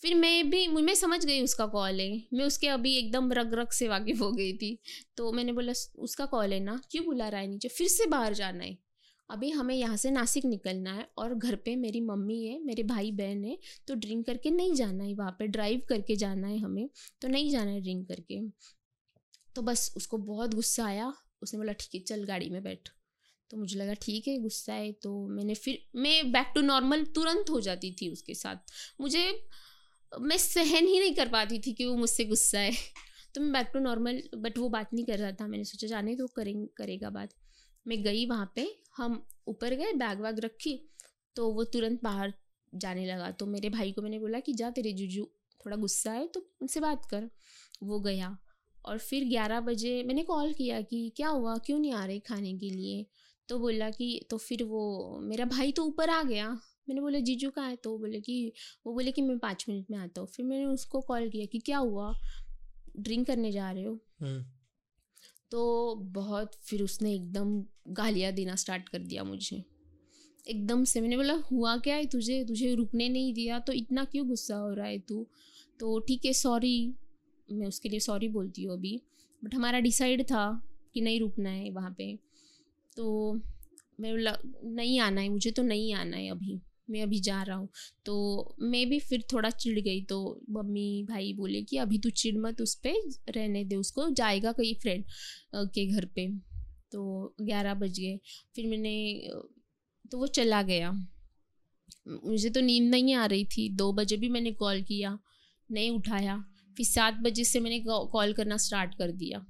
[0.00, 3.70] फिर मैं भी मैं समझ गई उसका कॉल है। मैं उसके अभी एकदम रग रग
[3.70, 4.78] से वाकिफ हो गई थी।
[5.16, 6.80] तो मैंने बोला उसका कॉल है ना?
[6.90, 7.68] क्यों बुला रहा है नीचे?
[7.68, 8.87] फिर से बाहर जाना है।
[9.30, 13.12] अभी हमें यहाँ से नासिक निकलना है और घर पे मेरी मम्मी है, मेरे भाई
[13.12, 16.88] बहन है तो ड्रिंक करके नहीं जाना है वहाँ पे ड्राइव करके जाना है हमें
[17.22, 18.40] तो नहीं जाना है ड्रिंक करके।
[19.56, 22.88] तो बस उसको बहुत गुस्सा आया, उसने बोला, ठीक है, चल गाड़ी में बैठ।
[23.50, 27.50] तो मुझे लगा, ठीक है, गुस्सा है। तो मैंने फिर, मैं बैक टू नॉर्मल तुरंत
[27.50, 29.24] हो जाती थी उसके साथ। मुझे,
[30.12, 32.72] मैं सहन ही नहीं कर पाती थी कि वो मुझसे गुस्सा है।
[33.34, 36.16] तो मैं बैक टू नॉर्मल बट वो बात नहीं कर रहा था। मैंने सोचा, जाने
[36.16, 37.34] तो करें, करेगा बात।
[37.86, 40.74] मैं गई वहाँ पे हम ऊपर गए बैग वैग रखी
[41.36, 42.32] तो वो तुरंत बाहर
[42.72, 45.24] जाने लगा। तो मेरे भाई को मैंने बोला कि जा तेरे जुजू
[45.60, 47.28] थोड़ा गुस्सा है तो उनसे बात कर।
[47.82, 48.36] वो गया
[48.84, 51.56] और फिर ग्यारह बजे मैंने कॉल किया कि क्या हुआ?
[51.56, 53.06] क्यों नहीं आ रहे खाने के लिए?
[53.48, 56.48] तो बोला कि तो फिर वो मेरा भाई तो ऊपर आ गया।
[56.88, 57.76] मैंने बोला जीजू कहाँ है?
[57.76, 58.52] तो बोले कि
[58.86, 61.58] वो बोले कि मैं पाँच मिनट में आता हूँ। फिर मैंने उसको कॉल किया कि
[61.58, 62.12] क्या हुआ?
[62.96, 63.98] ड्रिंक करने जा रहे हो?
[64.20, 64.44] हम्म,
[65.50, 69.64] तो बहुत फिर उसने एकदम गालियाँ देना स्टार्ट कर दिया मुझे।
[70.48, 72.44] एकदम से मैंने बोला, हुआ क्या है तुझे?
[72.44, 73.58] तुझे रुकने नहीं दिया?
[73.58, 75.26] तो इतना क्यों गुस्सा हो रहा है तू?
[75.80, 76.94] तो ठीक है सॉरी
[77.52, 79.02] मैं उसके लिए सॉरी बोलती हूँ अभी।
[79.44, 80.62] बट हमारा डिसाइड था
[80.94, 82.18] कि नहीं रुकना है वहाँ पे।
[82.96, 83.32] तो
[84.00, 87.56] मैं बोला, नहीं आना है, मुझे तो नहीं आना है अभी। मैं अभी जा रहा
[87.56, 87.68] हूँ।
[88.06, 90.18] तो मैं भी फिर थोड़ा चिढ़ गई तो
[90.50, 94.74] मम्मी भाई बोले कि अभी तू चिढ़ मत, उस पर रहने दे उसको, जाएगा कहीं
[94.74, 95.04] फ्रेंड
[95.54, 96.28] के घर पे।
[96.92, 98.18] तो ग्यारह बज गए।
[98.54, 99.30] फिर मैंने
[100.04, 100.90] तो वो चला गया।
[102.24, 105.18] मुझे तो नींद नहीं आ रही थी। दो बजे भी मैंने कॉल किया,
[105.70, 106.36] नहीं उठाया।
[106.76, 109.44] फिर सात बजे से मैंने कॉल करना स्टार्ट कर दिया।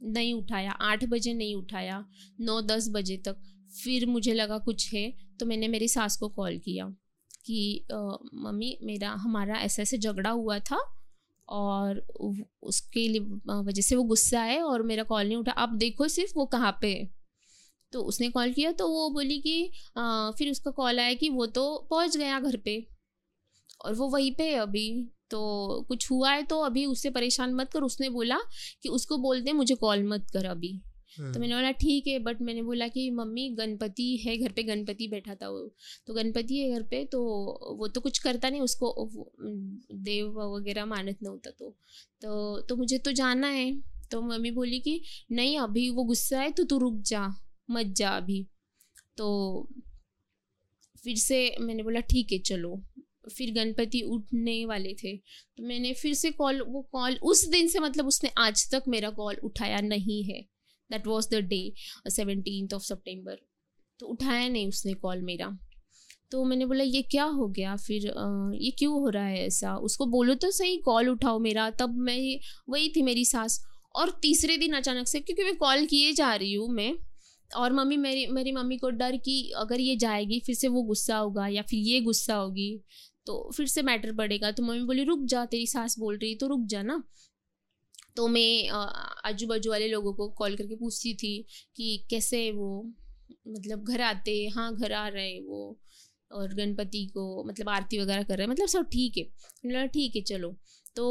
[0.00, 2.04] नहीं उठाया। आठ बजे नहीं उठाया।
[2.40, 3.42] नौ दस बजे तक।
[3.74, 6.86] फिर मुझे लगा कुछ है तो मैंने मेरी सास को कॉल किया
[7.46, 10.78] कि मम्मी मेरा हमारा ऐसे ऐसे झगड़ा हुआ था
[11.48, 11.98] और
[12.62, 13.20] उसके लिए
[13.62, 16.72] वजह से वो गुस्सा है और मेरा कॉल नहीं उठा। आप देखो सिर्फ़ वो कहाँ
[16.82, 17.08] पे है।
[17.92, 19.62] तो उसने कॉल किया तो वो बोली कि
[19.96, 22.76] अ, फिर उसका कॉल आया कि वो तो पहुँच गया घर पे
[23.84, 24.86] और वो वहीं पे है अभी।
[25.30, 28.38] तो कुछ हुआ है तो अभी उससे परेशान मत कर। उसने बोला
[28.82, 30.72] कि उसको बोल दे मुझे कॉल मत कर अभी।
[31.18, 35.08] तो मैंने बोला, ठीक है बट मैंने बोला कि, मम्मी, गणपति है, घर पे गणपति
[35.08, 35.74] बैठा था वो।
[36.06, 37.22] तो गणपति है घर पे तो
[37.78, 39.10] वो तो कुछ करता नहीं, उसको
[39.92, 41.76] देव वगैरह मानत नव्हता तो।
[42.22, 43.80] तो तो मुझे तो जाना है।
[44.10, 45.02] तो मम्मी बोली कि,
[45.32, 47.34] नहीं, अभी वो गुस्सा है तो तू रुक जा,
[47.70, 48.46] मत जा अभी।
[49.16, 49.68] तो
[51.04, 52.82] फिर से मैंने बोला, ठीक है, चलो।
[53.36, 55.16] फिर गणपति उठने वाले थे।
[55.56, 59.10] तो मैंने फिर से कॉल, वो कॉल उस दिन से मतलब उसने आज तक मेरा
[59.10, 60.51] कॉल उठाया नहीं है।
[60.92, 61.62] That was the day
[62.10, 63.38] seventeen of September
[64.00, 65.56] तो उठाया नहीं उसने कॉल मेरा।
[66.30, 67.74] तो मैंने बोला ये क्या हो गया?
[67.76, 69.74] फिर अ, ये क्यों हो रहा है ऐसा?
[69.78, 72.38] उसको बोलो तो सही कॉल उठाओ मेरा। तब मैं
[72.68, 73.60] वही थी मेरी सास।
[73.94, 76.92] और तीसरे दिन अचानक से क्योंकि मैं कॉल किए जा रही हूँ मैं
[77.50, 81.16] और मम्मी मेरी मेरी मम्मी को डर कि अगर ये जाएगी फिर से वो गुस्सा
[81.16, 82.70] होगा या फिर ये गुस्सा होगी
[83.26, 86.46] तो फिर से मैटर पड़ेगा। तो मम्मी बोली रुक जा तेरी सास बोल रही तो
[86.48, 87.02] रुक जा ना।
[88.16, 88.68] तो मैं
[89.24, 91.34] आजू बाजू वाले लोगों को कॉल करके पूछती थी
[91.76, 92.68] कि कैसे वो
[93.48, 95.78] मतलब घर आते हाँ घर आ रहे वो,
[96.30, 99.24] और गणपति को मतलब आरती वगैरह कर रहे मतलब सब ठीक है।
[99.66, 100.54] मैंने ठीक है, चलो।
[100.96, 101.08] तो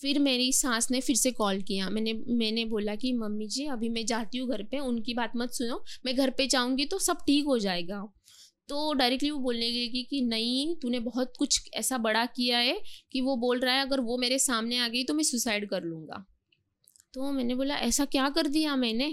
[0.00, 3.88] फिर मेरी सास ने फिर से कॉल किया। मैंने मैंने बोला कि, मम्मी जी, अभी
[3.88, 7.18] मैं जाती हूँ घर पे, उनकी बात मत सुनो। मैं घर पे जाऊँगी तो सब
[7.26, 8.06] ठीक हो जाएगा।
[8.68, 12.80] तो डायरेक्टली वो बोलने लगी कि नहीं, तूने बहुत कुछ ऐसा बड़ा किया है
[13.12, 15.82] कि वो बोल रहा है, अगर वो मेरे सामने आ गई तो मैं सुसाइड कर
[15.82, 16.24] लूँगा।
[17.14, 19.10] तो मैंने बोला, ऐसा क्या कर दिया मैंने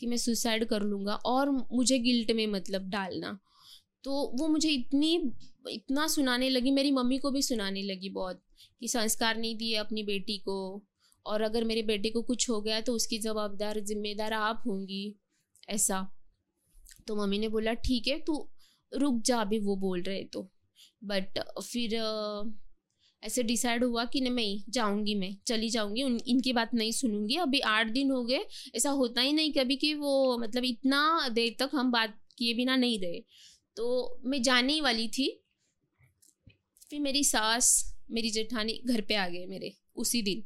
[0.00, 3.38] कि मैं सुसाइड कर लूँगा और मुझे गिल्ट में मतलब डालना।
[4.04, 5.14] तो वो मुझे इतनी,
[5.70, 8.42] इतना सुनाने लगी, मेरी मम्मी को भी सुनाने लगी बहुत
[8.80, 10.84] कि संस्कार नहीं दिए अपनी बेटी को
[11.26, 15.14] और अगर मेरे बेटे को कुछ हो गया तो उसकी जवाबदार, जिम्मेदार आप होंगी,
[15.68, 16.06] ऐसा।
[17.06, 18.48] तो मम्मी ने बोला, ठीक है, तू
[18.94, 20.52] रुक जा, अभी वो बोल रहे तो।
[21.04, 21.94] बट फिर
[23.22, 27.36] ऐसे डिसाइड हुआ कि नहीं, मैं जाऊँगी मैं, चली जाऊँगी, उन, इनकी बात नहीं सुनूँगी।
[27.36, 28.40] अभी आठ दिन हो गए,
[28.74, 32.76] ऐसा होता ही नहीं कभी कि वो मतलब इतना देर तक हम बात किए बिना
[32.76, 33.24] नहीं रहे।
[33.76, 35.44] तो मैं जाने ही वाली थी।
[36.90, 40.44] फिर मेरी सास, मेरी जेठानी घर पे आ गए मेरे, उसी दिन।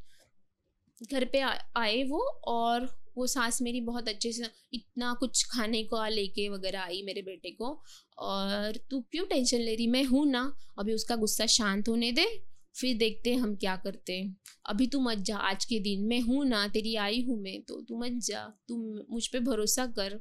[1.12, 5.82] घर पे आ- आए वो और वो सास मेरी बहुत अच्छे से इतना कुछ खाने
[5.84, 7.82] को लेके वगैरह आई मेरे बेटे को।
[8.18, 9.86] और तू क्यों टेंशन ले रही?
[9.86, 12.26] मैं हूँ ना, अभी उसका गुस्सा शांत होने दे,
[12.74, 14.36] फिर देखते हैं हम क्या करते हैं।
[14.66, 17.80] अभी तू मत जा, आज के दिन मैं हूँ ना, तेरी आई हूँ मैं तो
[17.80, 20.20] तू मत जा, तू मुझ पर भरोसा कर।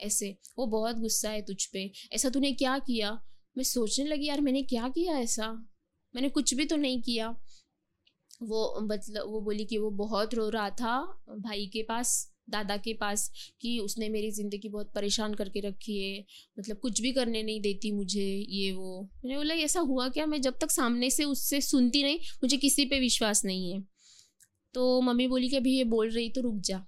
[0.00, 3.12] ऐसे, वो बहुत गुस्सा है तुझ पे। ऐसा तूने क्या किया?
[3.56, 5.52] मैं सोचने लगी, यार मैंने क्या किया ऐसा?
[6.14, 7.36] मैंने कुछ भी तो नहीं किया।
[8.40, 10.96] वो मतलब वो बोली कि वो बहुत रो रहा था
[11.38, 12.12] भाई के पास
[12.50, 16.24] दादा के पास कि उसने मेरी ज़िंदगी बहुत परेशान करके रखी है
[16.58, 20.26] मतलब कुछ भी करने नहीं देती मुझे ये वो। मैंने बोला ऐसा हुआ क्या?
[20.26, 23.82] मैं जब तक सामने से उससे सुनती नहीं मुझे किसी पे विश्वास नहीं है।
[24.74, 26.78] तो मम्मी बोली कि अभी ये बोल रही तो रुक जा।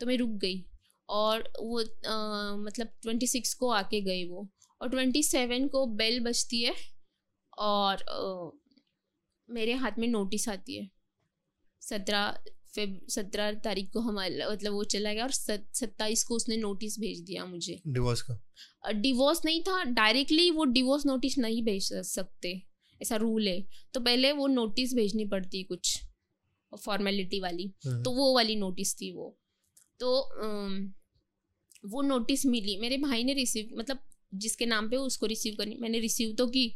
[0.00, 0.64] तो मैं रुक गई
[1.08, 4.48] और वो अ, मतलब ट्वेंटी सिक्स को आके गए वो
[4.80, 6.74] और ट्वेंटी सेवन को बेल बजती है
[7.58, 8.04] और
[9.50, 10.90] मेरे हाथ में नोटिस आती है।
[11.80, 12.38] सत्रह
[12.74, 17.20] फेब सत्रह तारीख को हमारा मतलब वो चला गया और सत्ताईस को उसने नोटिस भेज
[17.20, 18.38] दिया मुझे। डिवोर्स का?
[18.92, 22.62] डिवोर्स नहीं था डायरेक्टली वो डिवोर्स नोटिस नहीं भेज सकते।
[23.02, 25.98] ऐसा रूल है। तो पहले वो नोटिस भेजनी पड़ती कुछ
[26.72, 29.36] फॉर्मेलिटी वाली। हम्म, तो वो वाली नोटिस थी वो।
[30.00, 30.10] तो
[31.84, 33.98] वो नोटिस मिली। मेरे भाई ने रिसीव मतलब
[34.32, 36.66] जिसके नाम पे उसको रिसीव करनी। मैंने रिसीव तो की,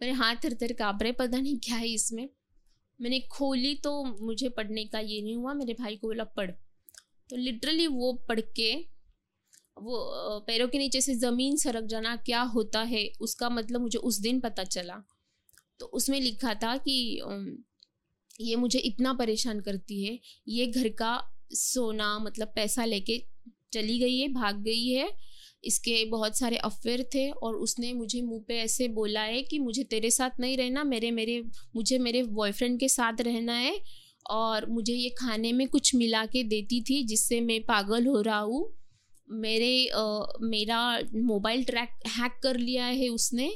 [0.00, 2.28] मेरे हाथ थर थर काँप रहे, पता नहीं क्या है इसमें।
[3.00, 6.50] मैंने खोली तो मुझे पढ़ने का ये नहीं हुआ, मेरे भाई को बोला, पढ़।
[7.30, 8.74] तो लिटरली वो पढ़ के,
[9.76, 14.18] वो पैरों के नीचे से ज़मीन सरक जाना, क्या होता है, उसका मतलब मुझे उस
[14.18, 15.02] दिन पता चला।
[15.80, 17.20] तो उसमें लिखा था कि
[18.40, 20.18] ये मुझे इतना परेशान करती है,
[20.48, 21.20] ये घर का
[21.52, 23.22] सोना मतलब पैसा लेके
[23.72, 25.10] चली गई है, भाग गई है
[25.64, 29.84] इसके बहुत सारे अफेयर थे और उसने मुझे मुँह पे ऐसे बोला है कि मुझे
[29.84, 31.40] तेरे साथ नहीं रहना मेरे मेरे
[31.76, 33.80] मुझे मेरे बॉयफ्रेंड के साथ रहना है
[34.30, 38.38] और मुझे ये खाने में कुछ मिला के देती थी जिससे मैं पागल हो रहा
[38.38, 38.64] हूँ।
[39.28, 41.88] मेरे आ, मेरा मोबाइल ट्रैक
[42.18, 43.50] हैक कर लिया है उसने।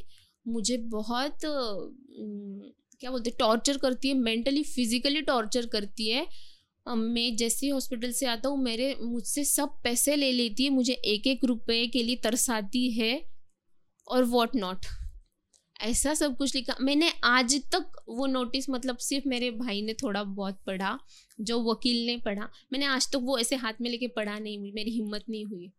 [0.47, 6.27] मुझे बहुत क्या बोलते टॉर्चर करती है मेंटली फिजिकली टॉर्चर करती है।
[6.87, 11.27] मैं जैसे हॉस्पिटल से आता हूँ, मेरे मुझसे सब पैसे ले लेती है, मुझे एक
[11.27, 13.23] एक रुपए के लिए तरसाती है
[14.09, 14.87] और वॉट नॉट
[15.81, 20.23] ऐसा सब कुछ लिखा। मैंने आज तक वो नोटिस मतलब सिर्फ़ मेरे भाई ने थोड़ा
[20.25, 20.99] बहुत पढ़ा,
[21.41, 24.73] जो वकील ने पढ़ा। मैंने आज तक वो ऐसे हाथ में लेके पढ़ा नहीं हुई,
[24.73, 25.71] मेरी हिम्मत नहीं हुई।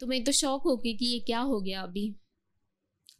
[0.00, 2.10] तो मैं तो शौक हो गई कि ये क्या हो गया अभी।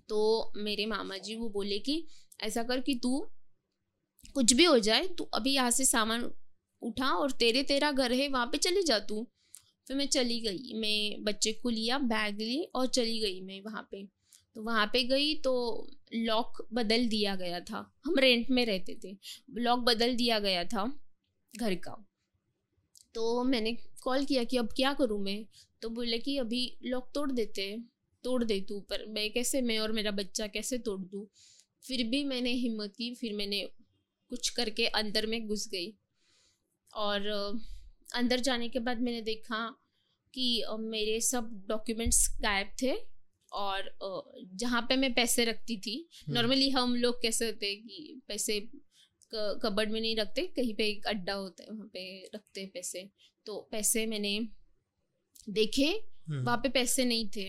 [0.08, 2.06] तो मेरे मामा जी वो बोले कि,
[2.40, 3.18] ऐसा कर कि तू
[4.34, 6.30] कुछ भी हो जाए, तू अभी यहाँ से सामान
[6.82, 9.26] उठा और तेरे तेरा घर है, वहाँ पे चली जा तू।
[9.86, 13.88] फिर मैं चली गई, मैं बच्चे को लिया, बैग ली और चली गई मैं वहाँ
[13.90, 14.04] पे।
[14.54, 15.52] तो वहाँ पे गई तो
[16.14, 19.16] लॉक बदल दिया गया था। हम रेंट में रहते थे
[19.56, 21.00] लॉक बदल दिया गया था
[21.56, 22.04] घर का।
[23.14, 23.72] तो मैंने
[24.02, 25.46] कॉल किया कि अब क्या करूँ मैं?
[25.82, 27.78] तो बोले कि अभी लॉक तोड़ देते,
[28.24, 31.26] तोड़ दे तू पर। मैं कैसे, मैं और मेरा बच्चा कैसे तोड़ दूँ?
[31.82, 33.68] फिर भी मैंने हिम्मत की, फिर मैंने
[34.30, 35.94] कुछ करके अंदर में घुस गई।
[36.92, 37.26] और
[38.14, 39.66] अंदर जाने के बाद मैंने देखा
[40.34, 42.94] कि मेरे सब डॉक्यूमेंट्स गायब थे
[43.52, 43.90] और
[44.54, 45.96] जहाँ पे मैं पैसे रखती थी
[46.30, 48.60] नॉर्मली। हम लोग कैसे होते हैं कि पैसे
[49.32, 52.04] कबर्ड में नहीं रखते कहीं पे एक अड्डा होता है वहाँ पे
[52.34, 53.08] रखते हैं पैसे
[53.46, 54.38] तो पैसे मैंने
[55.50, 55.90] देखे।
[56.30, 57.48] वहाँ पे पैसे नहीं थे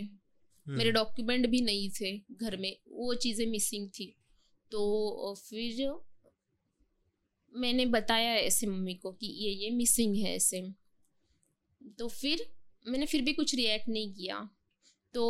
[0.67, 4.15] मेरे डॉक्यूमेंट। भी नहीं थे घर में वो चीज़ें मिसिंग थी
[4.71, 5.81] तो फिर
[7.55, 10.73] मैंने बताया ऐसे मम्मी को कि ये ये मिसिंग है ऐसे।
[11.99, 12.45] तो फिर
[12.87, 14.49] मैंने फिर भी कुछ रिएक्ट नहीं किया।
[15.13, 15.23] तो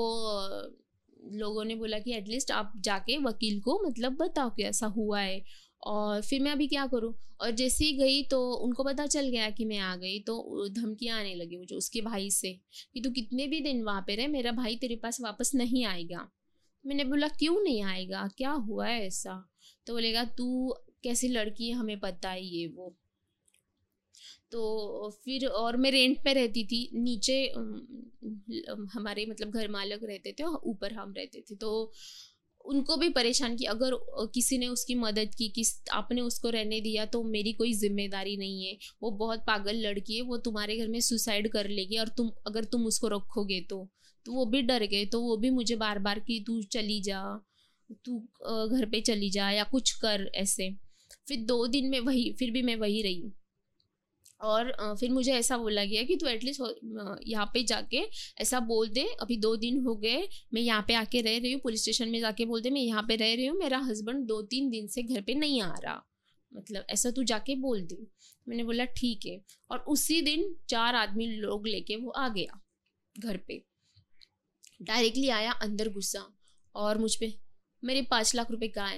[1.32, 5.44] लोगों ने बोला कि एटलीस्ट आप जाके वकील को मतलब बताओ कि ऐसा हुआ है।
[5.84, 7.14] और फिर मैं अभी क्या करूँ?
[7.42, 11.20] और जैसे ही गई तो उनको पता चल गया कि मैं आ गई। तो धमकियाँ
[11.20, 12.54] आने लगी मुझे उसके भाई से
[12.94, 16.30] कि तू कितने भी दिन वहाँ पे रहे, मेरा भाई तेरे पास वापस नहीं आएगा।
[16.86, 18.28] मैंने बोला, क्यों नहीं आएगा?
[18.38, 19.50] क्या हुआ है ऐसा?
[19.88, 22.96] तो बोलेगा, तू कैसी लड़की है, हमें पता है ये, वो।
[24.52, 27.36] तो फिर और मैं रेंट पे रहती थी, नीचे
[28.94, 31.92] हमारे मतलब घर मालक रहते थे और ऊपर हम रहते थे। तो
[32.66, 33.92] उनको भी परेशान की अगर
[34.34, 38.66] किसी ने उसकी मदद की, किस, आपने उसको रहने दिया तो मेरी कोई ज़िम्मेदारी नहीं
[38.66, 42.32] है। वो बहुत पागल लड़की है, वो तुम्हारे घर में सुसाइड कर लेगी और तुम,
[42.48, 43.88] अगर तुम उसको रखोगे तो
[44.26, 47.22] तो वो भी डर गए। तो वो भी मुझे बार बार कि तू चली जा,
[48.06, 48.18] तू
[48.70, 50.70] घर पे चली जा या कुछ कर ऐसे।
[51.30, 53.32] फिर दो दिन में वही, फिर भी मैं वही रही।
[54.42, 56.62] और फिर मुझे ऐसा बोला गया कि तू एटलीस्ट
[57.28, 58.04] यहाँ पे जाके
[58.42, 61.62] ऐसा बोल दे, अभी दो दिन हो गए, मैं यहाँ पे आके रह रही हूँ
[61.62, 64.42] पुलिस स्टेशन में जाके बोल दे, मैं यहाँ पे रह रही हूँ, मेरा हस्बैंड दो
[64.44, 66.04] तीन दिन से घर पे नहीं आ रहा।
[66.52, 67.98] मतलब ऐसा तू जाके बोल दे।
[68.48, 69.40] मैंने बोला, ठीक है।
[69.72, 72.60] और उसी दिन चार आदमी लोग लेके वो आ गया
[73.16, 73.62] घर पे।
[74.82, 76.26] डायरेक्टली आया, अंदर गुस्सा
[76.76, 77.32] और मुझ पर
[77.84, 78.96] मेरे पाँच लाख रुपए कहाँ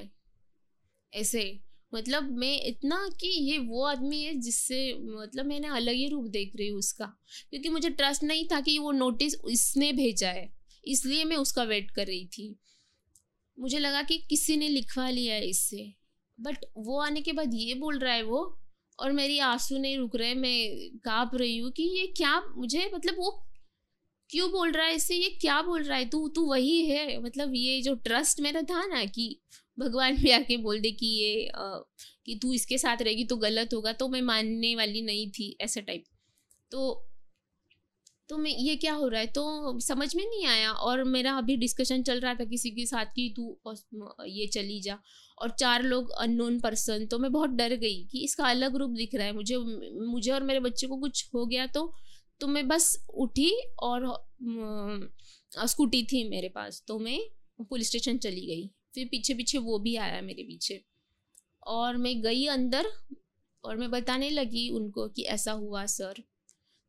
[1.14, 1.44] ऐसे
[1.94, 6.52] मतलब मैं इतना कि ये वो आदमी है जिससे मतलब मैंने अलग ही रूप देख
[6.56, 7.06] रही हूँ उसका।
[7.50, 10.50] क्योंकि मुझे ट्रस्ट नहीं था कि वो नोटिस इसने भेजा है।
[10.88, 12.56] इसलिए मैं उसका वेट कर रही थी।
[13.60, 15.94] मुझे लगा कि किसी ने लिखवा लिया है इससे।
[16.40, 18.58] बट वो आने के बाद ये बोल रहा है वो,
[19.00, 23.16] और मेरी आँसू नहीं रुक रहे, मैं काँप रही हूँ कि ये क्या मुझे मतलब
[23.18, 23.48] वो
[24.30, 25.16] क्यों बोल रहा है इससे?
[25.16, 26.10] ये क्या बोल रहा है?
[26.10, 29.42] तू तू वही है। मतलब ये जो ट्रस्ट मेरा था ना कि
[29.82, 31.78] भगवान भी आके बोल दे कि ये आ,
[32.26, 35.82] कि तू इसके साथ रहेगी तो गलत होगा तो मैं मानने वाली नहीं थी ऐसा
[35.82, 36.04] टाइप
[36.72, 37.08] तो
[38.30, 39.28] तो मैं ये क्या हो रहा है?
[39.28, 43.06] तो समझ में नहीं आया और मेरा अभी डिस्कशन चल रहा था किसी के साथ
[43.06, 43.60] कि तू
[44.28, 44.98] ये चली जा
[45.42, 49.16] और चार लोग अननोन पर्सन तो मैं बहुत डर गई कि इसका अलग रूप दिख
[49.16, 49.58] रहा है मुझे
[50.08, 51.94] मुझे और मेरे बच्चे को कुछ हो गया तो
[52.40, 54.08] तो मैं बस उठी और
[55.68, 57.20] स्कूटी थी मेरे पास तो मैं
[57.70, 60.82] पुलिस स्टेशन चली गई। फिर पीछे पीछे वो भी आया मेरे पीछे।
[61.68, 62.92] और मैं गई अंदर
[63.64, 66.24] और मैं बताने लगी उनको कि ऐसा हुआ सर।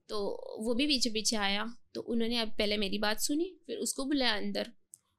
[0.08, 0.18] तो
[0.60, 4.36] वो भी पीछे पीछे आया। तो उन्होंने अब पहले मेरी बात सुनी फिर उसको बुलाया
[4.36, 4.72] अंदर।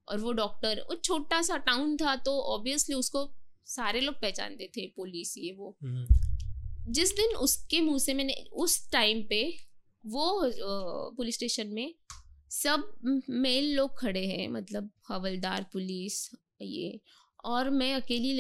[0.08, 3.30] और वो डॉक्टर वो छोटा सा टाउन था तो ऑब्वियसली उसको
[3.68, 6.06] सारे लोग पहचानते थे पुलिस ये वो। हम्म,
[6.92, 9.44] जिस दिन उसके मुँह से मैंने उस टाइम पे
[10.04, 10.52] वो
[11.18, 11.94] पुलिस स्टेशन में
[12.52, 16.30] सब मेल लोग खड़े हैं मतलब हवलदार पुलिस
[16.64, 17.00] ये।
[17.46, 18.34] और मैं अकेली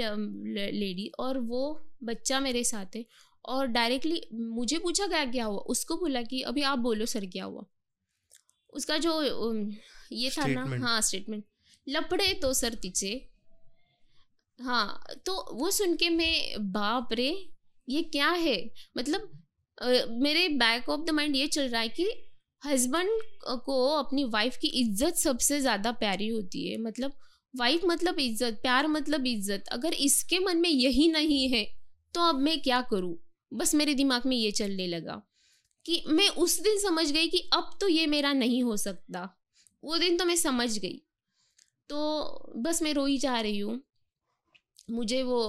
[0.72, 1.64] लेडी और वो
[2.04, 3.06] बच्चा मेरे साथ है
[3.45, 5.58] और डायरेक्टली मुझे पूछा गया क्या हुआ?
[5.60, 7.66] उसको बोला कि अभी आप बोलो सर क्या हुआ?
[8.74, 9.22] उसका जो
[10.14, 11.44] ये था ना हाँ स्टेटमेंट
[11.88, 13.10] लपड़े तो सर पीछे
[14.60, 17.30] हाँ तो वो सुन के मैं बाप रे
[17.88, 18.58] ये क्या है?
[18.98, 19.30] मतलब
[19.78, 22.08] अ, मेरे बैक ऑफ़ द माइंड ये चल रहा है कि
[22.64, 23.10] हस्बैंड
[23.66, 27.14] को अपनी वाइफ की इज़्ज़त सबसे ज़्यादा प्यारी होती है। मतलब
[27.54, 31.64] वाइफ मतलब इज़्ज़त, प्यार मतलब इज़्ज़त। अगर इसके मन में यही नहीं है
[32.14, 33.16] तो अब मैं क्या करूँ?
[33.52, 35.22] बस मेरे दिमाग में ये चलने लगा
[35.86, 39.30] कि मैं उस दिन समझ गई कि अब तो ये मेरा नहीं हो सकता।
[39.84, 41.02] वो दिन तो मैं समझ गई।
[41.90, 43.82] तो बस मैं रोई जा रही हूँ।
[44.90, 45.40] मुझे वो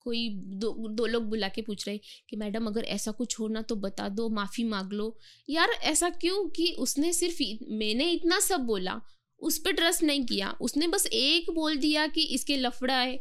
[0.00, 1.98] कोई दो दो लोग बुला के पूछ रहे
[2.30, 5.16] कि मैडम, अगर ऐसा कुछ होना तो बता दो, माफ़ी मांग लो।
[5.48, 9.00] यार ऐसा क्यों कि उसने सिर्फ़ मैंने इतना सब बोला।
[9.44, 13.20] उस पर ट्रस्ट नहीं किया। उसने बस एक बोल दिया कि इसके लफड़ा है।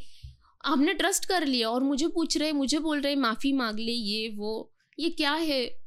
[0.66, 4.30] हमने ट्रस्ट कर लिया और मुझे पूछ रहे, मुझे बोल रहे, माफ़ी मांग ले, ये,
[4.30, 5.84] वो, ये क्या है?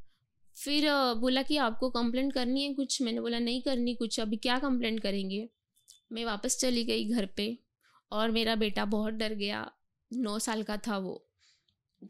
[0.64, 4.58] फिर बोला कि आपको कंप्लेंट करनी है कुछ। मैंने बोला, नहीं करनी कुछ। अभी क्या
[4.58, 5.48] कंप्लेंट करेंगे?
[6.12, 7.58] मैं वापस चली गई घर पे
[8.12, 9.72] और मेरा बेटा बहुत डर गया।
[10.12, 11.28] नौ साल का था वो।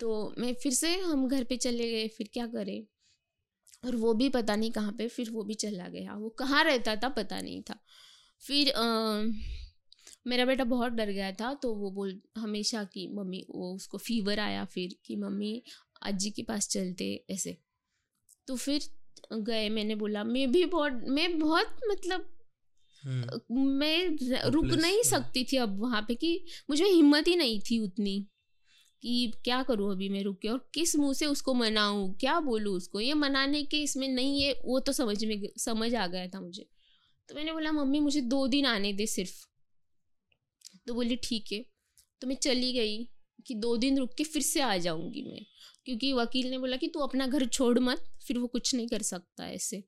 [0.00, 2.86] तो मैं फिर से हम घर पे चले गए। फिर क्या करें?
[3.84, 6.96] और वो भी पता नहीं कहाँ पे, फिर वो भी चला गया। वो कहाँ रहता
[6.96, 7.84] था पता नहीं था।
[8.42, 8.72] फिर
[10.26, 14.38] मेरा बेटा बहुत डर गया था तो वो बोल हमेशा कि मम्मी वो उसको फीवर
[14.38, 15.62] आया फिर कि मम्मी
[16.02, 17.56] अज्जी के पास चलते ऐसे।
[18.48, 18.80] तो फिर
[19.32, 22.32] गए मैंने बोला मैं भी बहुत मैं बहुत मतलब
[23.02, 24.08] हम्म, मैं
[24.50, 28.26] रुक नहीं हाँ। सकती थी अब वहाँ पे कि मुझे हिम्मत ही नहीं थी उतनी
[29.02, 32.76] कि क्या करूँ अभी मैं रुक के और किस मुँह से उसको मनाऊँ क्या बोलूँ
[32.76, 33.00] उसको?
[33.00, 36.66] ये मनाने के इसमें नहीं है वो तो समझ में समझ आ गया था मुझे।
[37.28, 39.46] तो मैंने बोला, मम्मी, मुझे दो दिन आने दे सिर्फ़।
[40.86, 41.64] तो बोली, ठीक है।
[42.20, 43.08] तो मैं चली गई
[43.46, 45.46] कि दो दिन रुक के फिर से आ जाऊँगी मैं।
[45.84, 49.02] क्योंकि वकील ने बोला कि तू अपना घर छोड़ मत, फिर वो कुछ नहीं कर
[49.02, 49.84] सकता ऐसे।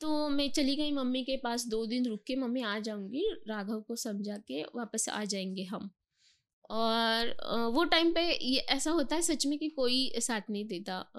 [0.00, 3.80] तो मैं चली गई मम्मी के पास दो दिन रुक के। मम्मी, आ जाऊँगी। राघव
[3.80, 5.90] को समझा के वापस आ जाएँगे हम।
[6.70, 7.28] और
[7.72, 11.12] वो टाइम पे ये ऐसा होता है सच में कि कोई साथ नहीं देता।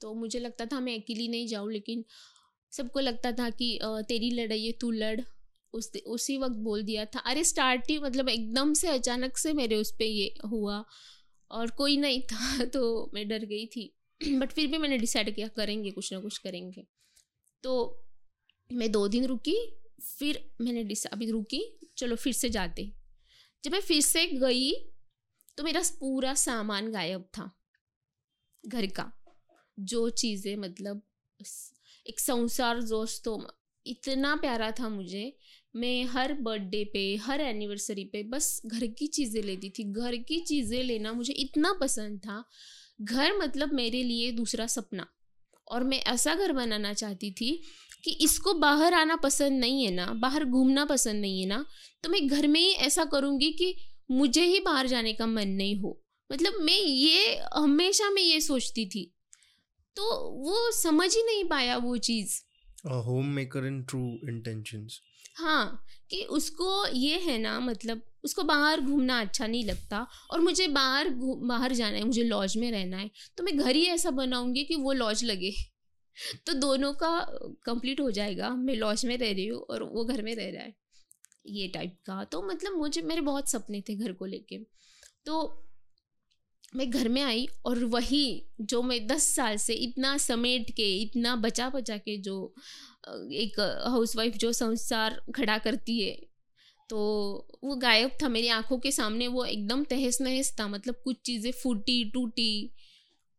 [0.00, 2.04] तो मुझे लगता था मैं अकेली नहीं जाऊँ, लेकिन
[2.72, 5.20] सबको लगता था कि तेरी लड़ाई है, तू लड़।
[5.72, 9.76] उस उसी वक्त बोल दिया था। अरे स्टार्ट ही मतलब एकदम से अचानक से मेरे
[9.76, 10.84] उस पर ये हुआ
[11.50, 13.96] और कोई नहीं था तो मैं डर गई थी।
[14.38, 16.86] बट फिर भी मैंने डिसाइड किया, करेंगे, कुछ ना कुछ करेंगे।
[17.62, 18.04] तो
[18.72, 19.56] मैं दो दिन रुकी,
[20.18, 22.92] फिर मैंने डिस, अभी रुकी, चलो फिर से जाते।
[23.64, 24.72] जब मैं फिर से गई
[25.56, 27.50] तो मेरा पूरा सामान गायब था।
[28.66, 29.12] घर का,
[29.78, 31.02] जो चीज़ें मतलब
[32.06, 33.38] एक संसार दोस्तों
[33.86, 35.32] इतना प्यारा था मुझे।
[35.76, 40.40] मैं हर बर्थडे पे, हर एनिवर्सरी पे बस घर की चीज़ें लेती थी। घर की
[40.40, 42.44] चीज़ें लेना मुझे इतना पसंद था।
[43.02, 45.06] घर मतलब मेरे लिए दूसरा सपना।
[45.68, 47.50] और मैं ऐसा घर बनाना चाहती थी
[48.04, 51.64] कि इसको बाहर आना पसंद नहीं है ना, बाहर घूमना पसंद नहीं है ना
[52.04, 53.74] तो मैं घर में ही ऐसा करूँगी कि
[54.10, 56.00] मुझे ही बाहर जाने का मन नहीं हो।
[56.30, 59.10] मतलब मैं ये, हमेशा मैं ये सोचती थी
[59.96, 62.40] तो वो समझ ही नहीं पाया वो चीज़।
[62.86, 64.92] A homemaker in true intentions.
[65.36, 70.68] हाँ कि उसको ये है ना मतलब उसको बाहर घूमना अच्छा नहीं लगता और मुझे
[70.68, 74.64] बाहर बाहर जाना है मुझे लॉज में रहना है तो मैं घर ही ऐसा बनाऊँगी
[74.64, 75.52] कि वो लॉज लगे।
[76.46, 77.26] तो दोनों का
[77.64, 80.62] कंप्लीट हो जाएगा मैं लॉज में रह रही हूँ और वो घर में रह रहा
[80.62, 80.74] है।
[81.46, 84.58] ये टाइप का तो मतलब मुझे मेरे बहुत सपने थे घर को लेके।
[85.26, 85.64] तो
[86.76, 91.36] मैं घर में आई और वही जो मैं दस साल से इतना समेट के इतना
[91.36, 92.54] बचा बचा के जो
[93.32, 96.26] एक हाउसवाइफ जो संसार खड़ा करती है
[96.90, 96.98] तो
[97.64, 101.52] वो गायब था मेरी आँखों के सामने वो एकदम तहस नहस था मतलब कुछ चीज़ें
[101.52, 102.72] फूटी टूटी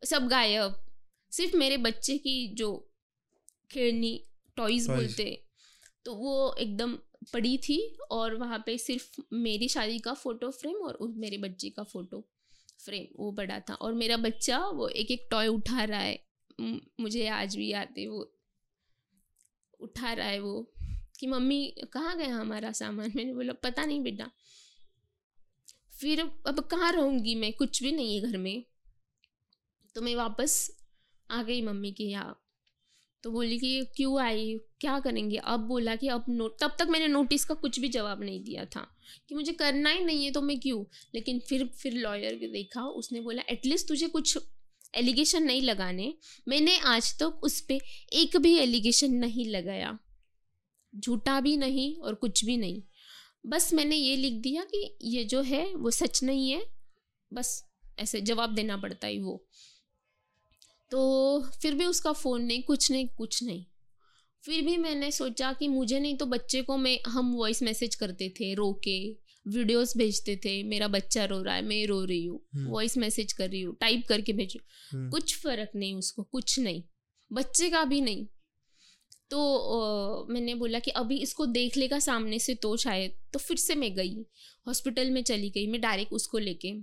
[0.05, 0.75] सब गायब।
[1.31, 2.91] सिर्फ़ मेरे बच्चे की जो
[3.71, 4.25] खेलनी
[4.57, 5.45] टॉयज बोलते
[6.05, 6.93] तो वो एकदम
[7.33, 11.69] पड़ी थी और वहाँ पे सिर्फ़ मेरी शादी का फ़ोटो फ्रेम और उस मेरे बच्चे
[11.69, 12.30] का फ़ोटो
[12.85, 16.27] फ्रेम वो बड़ा था। और मेरा बच्चा, वो एक एक टॉय उठा रहा है।
[16.99, 18.35] मुझे आज भी याद है, वो
[19.79, 20.73] उठा रहा है वो,
[21.19, 23.11] कि मम्मी, कहाँ गया हमारा सामान?
[23.15, 24.31] मैंने बोला, पता नहीं बेटा।
[26.01, 27.53] फिर अब कहाँ रहूँगी मैं?
[27.53, 28.65] कुछ भी नहीं है घर में।
[29.95, 30.81] तो मैं वापस
[31.31, 32.40] आ गई मम्मी के यहाँ।
[33.23, 34.57] तो बोली कि, क्यों आई?
[34.79, 35.37] क्या करेंगे?
[35.37, 38.65] अब बोला कि, अब नोट तब तक मैंने नोटिस का कुछ भी जवाब नहीं दिया
[38.65, 38.95] था
[39.29, 40.85] कि मुझे करना ही नहीं है तो मैं क्यों?
[41.15, 44.37] लेकिन फिर फिर लॉयर देखा, उसने बोला एटलीस्ट तुझे कुछ
[44.95, 46.13] एलिगेशन नहीं लगाने।
[46.47, 47.79] मैंने आज तक उस पर
[48.13, 49.99] एक भी एलिगेशन नहीं लगाया।
[50.95, 52.83] झूठा भी नहीं और कुछ भी नहीं।
[53.45, 56.65] बस मैंने ये लिख दिया कि ये जो है, वो सच नहीं है।
[57.33, 59.45] बस ऐसे जवाब देना पड़ता है वो।
[60.91, 61.01] तो
[61.61, 63.65] फिर भी उसका फ़ोन नहीं कुछ नहीं कुछ नहीं
[64.43, 68.29] फिर भी मैंने सोचा कि मुझे नहीं तो बच्चे को मैं हम वॉइस मैसेज करते
[68.39, 68.97] थे रो के
[69.45, 73.33] वीडियोस भेजते थे मेरा बच्चा रो रहा है मैं रो रही हूँ वॉइस हम्म। मैसेज
[73.33, 74.57] कर रही हूँ टाइप करके भेज
[74.91, 76.83] हम्म। कुछ फ़र्क नहीं उसको कुछ नहीं
[77.31, 78.27] बच्चे का भी नहीं
[79.31, 83.57] तो आ, मैंने बोला कि अभी इसको देख लेगा सामने से तो शायद तो फिर
[83.57, 84.15] से मैं गई
[84.67, 86.73] हॉस्पिटल में चली गई मैं डायरेक्ट उसको लेके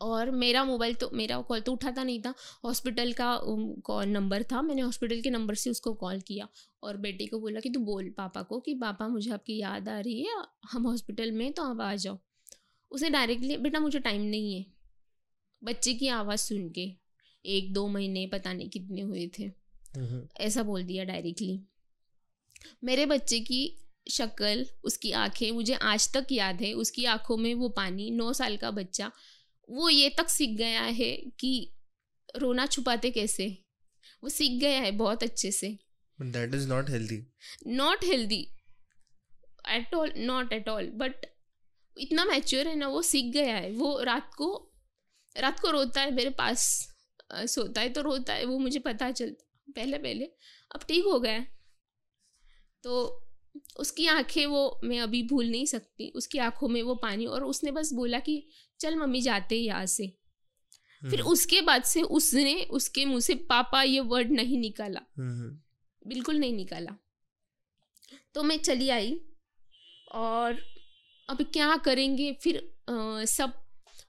[0.00, 3.38] और मेरा मोबाइल तो मेरा कॉल तो उठाता नहीं था। हॉस्पिटल का
[3.84, 6.48] कॉल नंबर था। मैंने हॉस्पिटल के नंबर से उसको कॉल किया
[6.82, 9.98] और बेटे को बोला कि तू बोल पापा को कि पापा मुझे आपकी याद आ
[10.00, 12.18] रही है हम हॉस्पिटल में तो आप आ जाओ।
[12.90, 14.64] उसे डायरेक्टली बेटा मुझे टाइम नहीं है।
[15.62, 16.88] बच्चे की आवाज़ सुन के
[17.44, 19.50] एक दो महीने पता नहीं कितने हुए थे।
[20.40, 21.60] ऐसा बोल दिया डायरेक्टली।
[22.84, 23.76] मेरे बच्चे की
[24.10, 28.56] शक्ल उसकी आँखें मुझे आज तक याद है उसकी आँखों में वो पानी नौ साल
[28.56, 29.10] का बच्चा
[29.70, 31.10] वो ये तक सीख गया है
[31.40, 31.52] कि
[32.36, 33.46] रोना छुपाते कैसे?
[34.22, 35.68] वो सीख गया है बहुत अच्छे से।
[36.18, 37.22] That is not healthy
[37.66, 38.40] not healthy
[39.68, 41.26] at all not at all but
[41.96, 44.50] इतना मैच्योर है ना वो सीख गया है। वो रात को
[45.36, 46.68] रात को रोता है मेरे पास
[47.32, 50.24] सोता है तो रोता है वो मुझे पता चलता पहले पहले।
[50.74, 51.40] अब ठीक हो गया।
[52.84, 53.26] तो
[53.76, 57.70] उसकी आँखें वो मैं अभी भूल नहीं सकती उसकी आँखों में वो पानी और उसने
[57.70, 58.42] बस बोला कि
[58.80, 60.06] चल मम्मी जाते हैं यहाँ से।
[61.02, 65.00] फिर हम्म। उसके बाद से उसने उसके मुँह से पापा ये वर्ड नहीं निकाला।
[66.02, 66.96] बिल्कुल नहीं निकाला।
[68.34, 69.20] तो मैं चली आई
[70.12, 70.58] और
[71.28, 72.32] अब क्या करेंगे?
[72.32, 72.56] फिर
[72.88, 73.52] आ, सब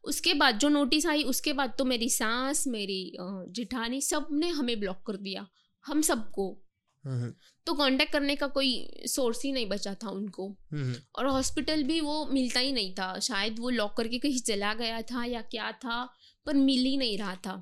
[0.04, 3.18] उसके बाद जो नोटिस आई उसके बाद तो मेरी सास मेरी
[3.50, 5.48] जिठानी सबने हमें ब्लॉक कर दिया
[5.86, 6.48] हम सबको।
[7.68, 10.48] तो कांटेक्ट करने का कोई सोर्स ही नहीं बचा था उनको।
[11.16, 15.02] और हॉस्पिटल भी वो मिलता ही नहीं था। शायद वो लॉक करके कहीं चला गया
[15.02, 16.04] था या क्या था
[16.46, 17.62] पर मिल ही नहीं रहा था।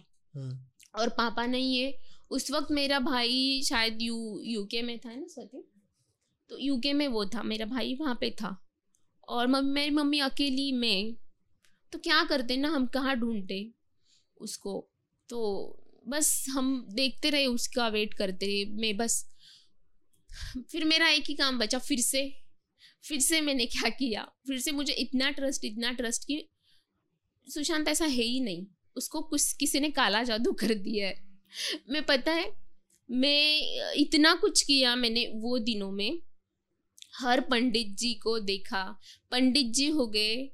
[0.95, 1.93] और पापा नहीं है।
[2.31, 5.63] उस वक्त मेरा भाई शायद यू यूके में था ना सती
[6.49, 8.57] तो यूके में वो था मेरा भाई वहाँ पे था।
[9.27, 11.15] और मेरी मम्मी अकेली में।
[11.93, 13.71] तो क्या करते ना हम कहाँ ढूंढते
[14.37, 14.89] उसको?
[15.29, 15.39] तो
[16.07, 19.28] बस हम देखते रहे उसका वेट करते रहे। मैं बस
[20.71, 22.35] फिर मेरा एक ही काम बचा, फिर से।
[23.03, 24.23] फिर से मैंने क्या किया?
[24.47, 26.49] फिर से मुझे इतना ट्रस्ट इतना ट्रस्ट कि
[27.49, 31.27] सुशांत ऐसा है ही नहीं। उसको कुछ, किसी ने काला जादू कर दिया है।
[31.89, 32.51] मैं, पता है,
[33.11, 33.61] मैं
[33.93, 36.21] इतना कुछ किया मैंने वो दिनों में।
[37.15, 38.99] हर पंडित जी को देखा।
[39.31, 40.51] पंडित जी हो गए,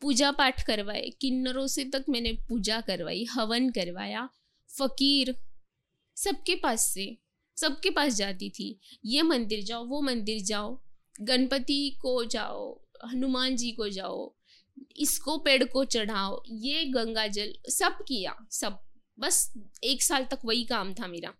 [0.00, 4.28] पूजा पाठ करवाए। किन्नरों से तक मैंने पूजा करवाई, हवन करवाया,
[4.78, 5.34] फकीर
[6.16, 7.18] सबके पास से।
[7.56, 10.78] सबके पास जाती थी। ये मंदिर जाओ वो मंदिर जाओ
[11.20, 12.70] गणपति को जाओ
[13.12, 14.32] हनुमान जी को जाओ
[14.96, 18.78] इसको पेड़ को चढ़ाओ ये गंगा जल सब किया सब।
[19.18, 19.52] बस
[19.84, 21.32] एक साल तक वही काम था मेरा।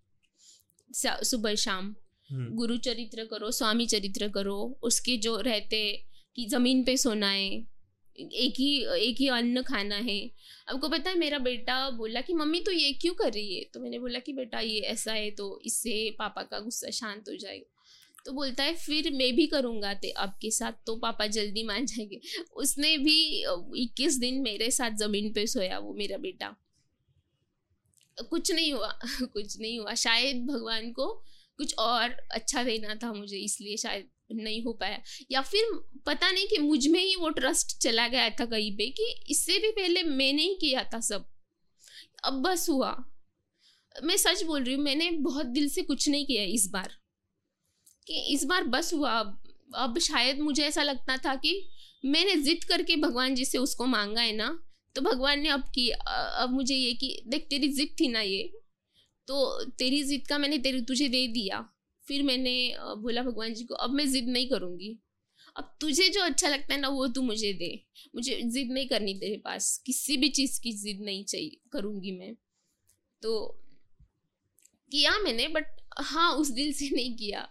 [1.22, 1.94] सुबह शाम
[2.30, 5.80] हम्म। गुरु चरित्र करो स्वामी चरित्र करो उसके जो रहते
[6.36, 7.71] कि ज़मीन पे सोना है
[8.20, 10.30] एक ही एक ही अन्न खाना है।
[10.68, 13.64] आपको पता है, मेरा बेटा बोला कि, मम्मी तो ये क्यों कर रही है?
[13.74, 17.36] तो मैंने बोला कि, बेटा, ये ऐसा है तो इससे पापा का गुस्सा शांत हो
[17.36, 17.70] जाएगा।
[18.26, 22.20] तो बोलता है, फिर मैं भी करूँगा ते, आपके साथ तो पापा जल्दी मान जाएँगे।
[22.56, 23.44] उसने भी
[23.82, 26.56] इक्कीस दिन मेरे साथ ज़मीन पे सोया, वो मेरा बेटा।
[28.30, 31.24] कुछ नहीं हुआ, कुछ नहीं हुआ। शायद भगवान को
[31.56, 35.64] कुछ और अच्छा देना था मुझे, इसलिए शायद नहीं हो पाया। या फिर
[36.06, 39.70] पता नहीं कि मुझमें ही वो ट्रस्ट चला गया था कहीं पे कि इससे भी
[39.70, 41.26] पहले मैंने ही किया था सब।
[42.24, 43.04] अब बस हुआ।
[44.04, 46.94] मैं सच बोल रही हूँ, मैंने बहुत दिल से कुछ नहीं किया इस बार।
[48.06, 49.38] कि इस बार बस हुआ। अब
[49.74, 51.68] अब शायद मुझे ऐसा लगता था कि
[52.04, 54.64] मैंने जिद करके भगवान जी से उसको मांगा है ना
[54.94, 58.52] तो भगवान ने अब की अब मुझे ये कि, देख, तेरी जिद थी ना ये
[59.28, 61.71] तो तेरी जिद का मैंने तेरी, तुझे दे दिया।
[62.06, 62.54] फिर मैंने
[63.02, 64.98] बोला भगवान जी को अब मैं ज़िद नहीं करूँगी।
[65.56, 67.70] अब तुझे जो अच्छा लगता है ना वो तू मुझे दे।
[68.14, 72.34] मुझे ज़िद नहीं करनी तेरे पास। किसी भी चीज़ की ज़िद नहीं चाहिए करूँगी मैं।
[73.22, 73.58] तो
[74.92, 75.66] किया मैंने बट
[76.00, 77.48] हाँ उस दिल से नहीं किया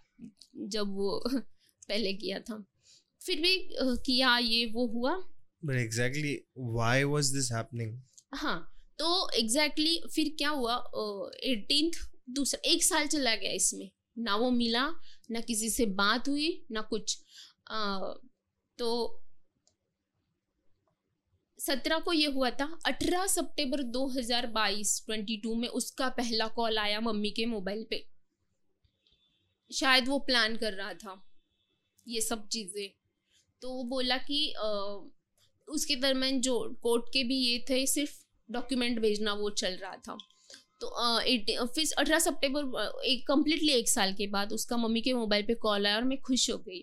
[0.67, 2.63] जब वो पहले किया था।
[3.21, 3.57] फिर भी
[4.05, 5.15] किया ये वो हुआ।
[5.65, 7.97] But exactly why was this happening
[8.33, 8.59] हाँ
[8.99, 10.75] तो एग्जैक्टली exactly फिर क्या हुआ
[11.43, 11.99] एटीनथ
[12.29, 14.87] दूसरा एक साल चला गया इसमें। ना वो मिला
[15.31, 17.17] ना किसी से बात हुई ना कुछ।
[17.71, 17.99] आ,
[18.79, 19.21] तो
[21.59, 27.31] सत्रह को ये हुआ था अठारह सितंबर 2022 22 में उसका पहला कॉल आया मम्मी
[27.31, 28.05] के मोबाइल पे।
[29.71, 31.21] शायद वो प्लान कर रहा था
[32.07, 32.89] ये सब चीज़ें।
[33.61, 34.67] तो वो बोला कि आ,
[35.67, 38.13] उसके दरमियान जो कोर्ट के भी ये थे सिर्फ़
[38.51, 40.17] डॉक्यूमेंट भेजना वो चल रहा था।
[40.81, 45.53] तो फिर अठारह सितंबर एक कम्प्लीटली एक साल के बाद उसका मम्मी के मोबाइल पे
[45.63, 46.79] कॉल आया और मैं खुश हो गई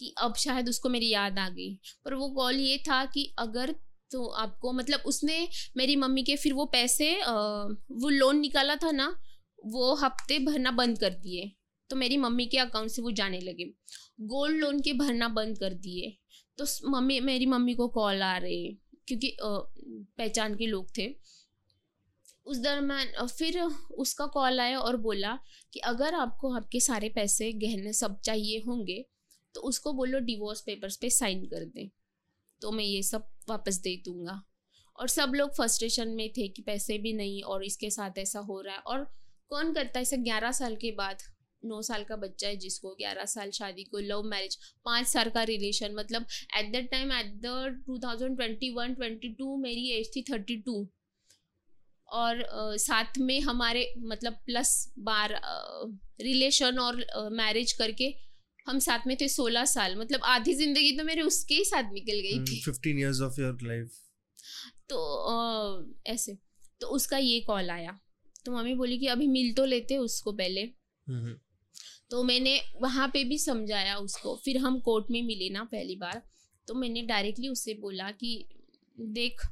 [0.00, 1.74] कि अब शायद उसको मेरी याद आ गई।
[2.04, 3.74] पर वो कॉल ये था कि अगर
[4.10, 5.36] तो आपको मतलब उसने
[5.76, 9.08] मेरी मम्मी के फिर वो पैसे वो लोन निकाला था ना,
[9.66, 11.50] वो हफ़्ते भरना बंद कर दिए।
[11.90, 13.64] तो मेरी मम्मी के अकाउंट से वो जाने लगे।
[14.26, 16.16] गोल्ड लोन के भरना बंद कर दिए।
[16.58, 18.64] तो मम्मी, मेरी मम्मी को कॉल आ रहे,
[19.08, 21.06] क्योंकि पहचान के लोग थे।
[22.48, 25.38] उस दरम्यान फिर उसका कॉल आया और बोला
[25.72, 29.04] कि अगर आपको आपके सारे पैसे गहने सब चाहिए होंगे
[29.54, 31.88] तो उसको बोलो डिवोर्स पेपर्स पे साइन कर दें।
[32.62, 34.42] तो मैं ये सब वापस दे दूँगा।
[34.98, 38.60] और सब लोग फर्स्ट्रेशन में थे कि पैसे भी नहीं और इसके साथ ऐसा हो
[38.60, 39.04] रहा है। और
[39.50, 41.22] कौन करता है ऐसा ग्यारह साल के बाद,
[41.62, 45.42] नौ साल का बच्चा है जिसको ग्यारह साल शादी को लव मैरिज पाँच साल का
[45.42, 46.26] रिलेशन मतलब
[46.58, 50.56] at that time at the two thousand twenty one twenty two मेरी एज थी थर्टी
[50.60, 50.86] टू
[52.08, 55.40] और uh, साथ में हमारे मतलब प्लस बार
[56.20, 58.14] रिलेशन और मैरिज करके
[58.66, 62.20] हम साथ में थे सोलह साल। मतलब आधी ज़िंदगी तो मेरे उसके ही साथ निकल
[62.20, 63.98] गई थी। Fifteen years of your life
[64.88, 64.98] तो
[65.30, 66.36] uh, ऐसे।
[66.80, 67.98] तो उसका ये कॉल आया।
[68.44, 71.36] तो मम्मी बोली कि अभी मिल तो लेते उसको पहले। हम्म, हम्म।
[72.10, 76.22] तो मैंने वहाँ पे भी समझाया उसको। फिर हम कोर्ट में मिले ना पहली बार।
[76.68, 78.48] तो मैंने डायरेक्टली उससे बोला कि
[78.98, 79.42] देख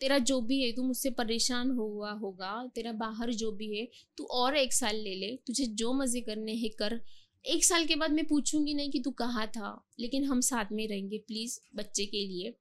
[0.00, 4.24] तेरा जो भी है, तू मुझसे परेशान हुआ होगा, तेरा बाहर जो भी है, तू
[4.24, 7.00] और एक साल ले ले, तुझे जो मज़े करने हैं, कर।
[7.44, 10.88] एक साल के बाद मैं पूछूँगी नहीं कि तू कहाँ था, लेकिन हम साथ में
[10.88, 12.54] रहेंगे प्लीज़ बच्चे के लिए।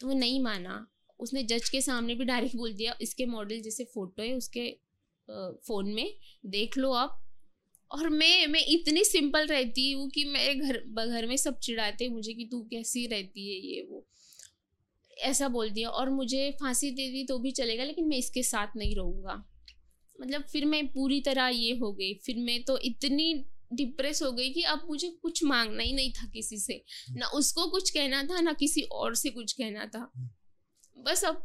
[0.00, 0.86] तो वो नहीं माना।
[1.20, 4.70] उसने जज के सामने भी डायरेक्ट बोल दिया। इसके मॉडल जैसे फ़ोटो है, उसके
[5.66, 6.14] फ़ोन में,
[6.46, 7.24] देख लो आप।
[7.90, 12.34] और मैं मैं इतनी सिंपल रहती हूँ कि मेरे घर घर में सब चिढ़ाते मुझे
[12.34, 14.06] कि तू कैसी रहती है, ये, वो।
[15.18, 18.76] ऐसा बोल दिया और मुझे फांसी दे दी तो भी चलेगा लेकिन मैं इसके साथ
[18.76, 19.34] नहीं रहूँगा।
[20.18, 23.32] मतलब फिर मैं पूरी तरह ये हो गई फिर मैं तो इतनी
[23.72, 27.66] डिप्रेस हो गई कि अब मुझे कुछ मांगना ही नहीं था किसी से। ना उसको
[27.70, 30.10] कुछ कहना था ना किसी और से कुछ कहना था।
[30.96, 31.44] बस अब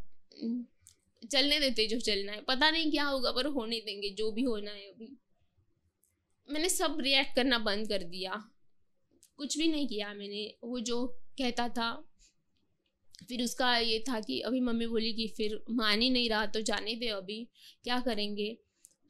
[1.24, 4.72] चलने देते जो चलना है। पता नहीं क्या होगा पर होने देंगे जो भी होना
[4.72, 5.18] है अभी।
[6.50, 8.44] मैंने सब रिएक्ट करना बंद कर दिया।
[9.40, 11.06] कुछ भी नहीं किया मैंने। वो जो
[11.38, 11.92] कहता था
[13.30, 16.62] फिर उसका ये था कि अभी मम्मी बोली कि फिर मान ही नहीं रहा तो
[16.62, 17.44] जाने दे अभी
[17.84, 18.58] क्या करेंगे?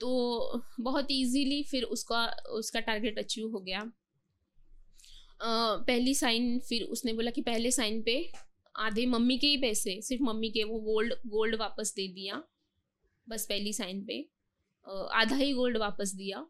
[0.01, 7.13] तो बहुत इजीली फिर उसका उसका टारगेट अचीव हो गया। आ, पहली साइन फिर उसने
[7.13, 8.31] बोला कि पहले साइन पे
[8.75, 12.43] आधे मम्मी के ही पैसे सिर्फ़ मम्मी के वो गोल्ड गोल्ड वापस दे दिया।
[13.27, 14.19] बस पहली साइन पे।
[15.13, 16.45] आधा ही गोल्ड वापस दिया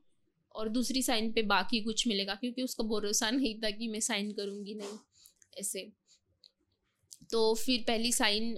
[0.55, 4.31] और दूसरी साइन पे बाकी कुछ मिलेगा क्योंकि उसका भरोसा नहीं था कि मैं साइन
[4.31, 4.97] करूँगी नहीं
[5.59, 5.91] ऐसे।
[7.33, 8.57] तो फिर पहली साइन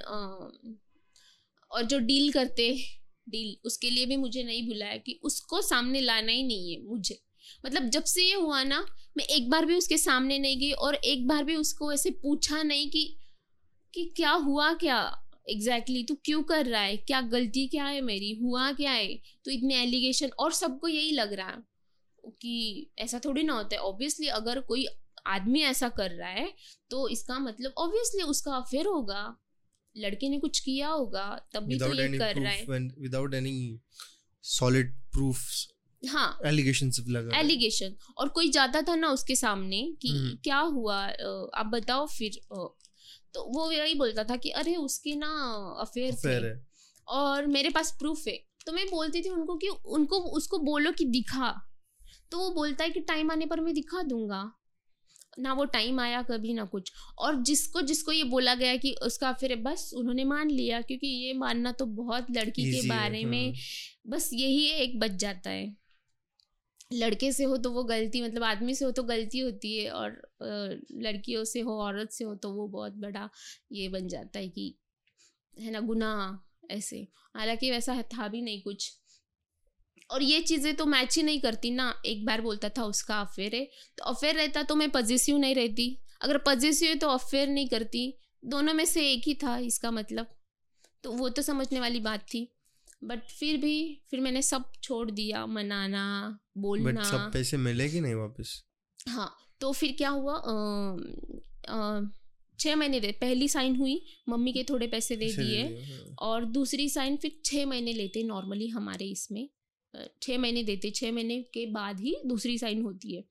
[1.72, 2.72] और जो डील करते
[3.30, 7.20] डील उसके लिए भी मुझे नहीं बुलाया कि उसको सामने लाना ही नहीं है मुझे।
[7.66, 8.86] मतलब जब से ये हुआ ना
[9.18, 12.62] मैं एक बार भी उसके सामने नहीं गई और एक बार भी उसको ऐसे पूछा
[12.64, 13.06] नहीं कि
[13.94, 15.00] कि क्या हुआ क्या?
[15.50, 16.98] एग्जैक्टली exactly, तू क्यों कर रहा है?
[16.98, 18.32] क्या गलती क्या है मेरी?
[18.34, 19.16] हुआ क्या है?
[19.46, 21.64] तो इतने एलिगेशन और सबको यही लग रहा है
[22.42, 24.86] कि ऐसा थोड़ी ना होता है। ऑब्वियसली अगर कोई
[25.26, 26.54] आदमी ऐसा कर रहा है
[26.90, 29.24] तो इसका मतलब ऑब्वियसली उसका अफेयर होगा
[29.96, 32.64] लड़के ने कुछ किया होगा तभी तो ये कर रहा है।
[33.00, 33.80] विदाउट एनी
[34.44, 35.68] सॉलिड प्रूफ्स
[36.04, 40.98] हाँ। एलिगेशन लगा एलिगेशन और कोई जाता था ना उसके सामने कि हम्म। क्या हुआ
[41.56, 42.40] आप बताओ फिर
[43.34, 45.30] तो वो यही बोलता था कि अरे उसके ना
[45.82, 46.54] अफेयर थे।
[47.08, 48.36] और मेरे पास प्रूफ है।
[48.66, 51.50] तो मैं बोलती थी उनको कि उनको उसको बोलो कि दिखा।
[52.32, 54.40] तो वो बोलता है कि टाइम आने पर मैं दिखा दूँगा।
[55.38, 59.32] ना वो टाइम आया कभी ना कुछ। और जिसको जिसको ये बोला गया कि उसका
[59.34, 64.12] फिर बस उन्होंने मान लिया क्योंकि ये मानना तो बहुत लड़की के बारे में हम्म।
[64.12, 65.76] बस यही एक बच जाता है।
[66.94, 70.12] लड़के से हो तो वो गलती मतलब आदमी से हो तो गलती होती है और
[70.94, 73.30] लड़कियों से हो औरत से हो तो वो बहुत बड़ा
[73.72, 74.74] ये बन जाता है कि
[75.58, 76.98] है ना गुनाह ऐसे।
[77.36, 78.92] हालाँकि वैसा था भी नहीं कुछ।
[80.10, 83.56] और ये चीज़ें तो मैच ही नहीं करती ना। एक बार बोलता था उसका अफेयर
[83.56, 83.64] है
[83.98, 85.88] तो अफेयर रहता तो मैं पॉजिटिव नहीं रहती।
[86.22, 88.14] अगर पॉजिटिव है तो अफेयर नहीं करती।
[88.44, 90.28] दोनों में से एक ही था इसका मतलब।
[91.04, 92.48] तो वो तो समझने वाली बात थी।
[93.04, 98.02] बट फिर भी फिर मैंने सब छोड़ दिया मनाना बट बोलना। सब पैसे मिले कि
[98.02, 98.62] नहीं वापस?
[99.00, 100.36] हाँ तो फिर क्या हुआ
[102.60, 106.88] छः महीने दे पहली साइन हुई मम्मी के थोड़े पैसे दे दिए। हाँ। और दूसरी
[106.90, 109.48] साइन फिर छः महीने लेते नॉर्मली हमारे इसमें।
[110.22, 113.24] छः महीने देते छः महीने के बाद ही दूसरी साइन होती है।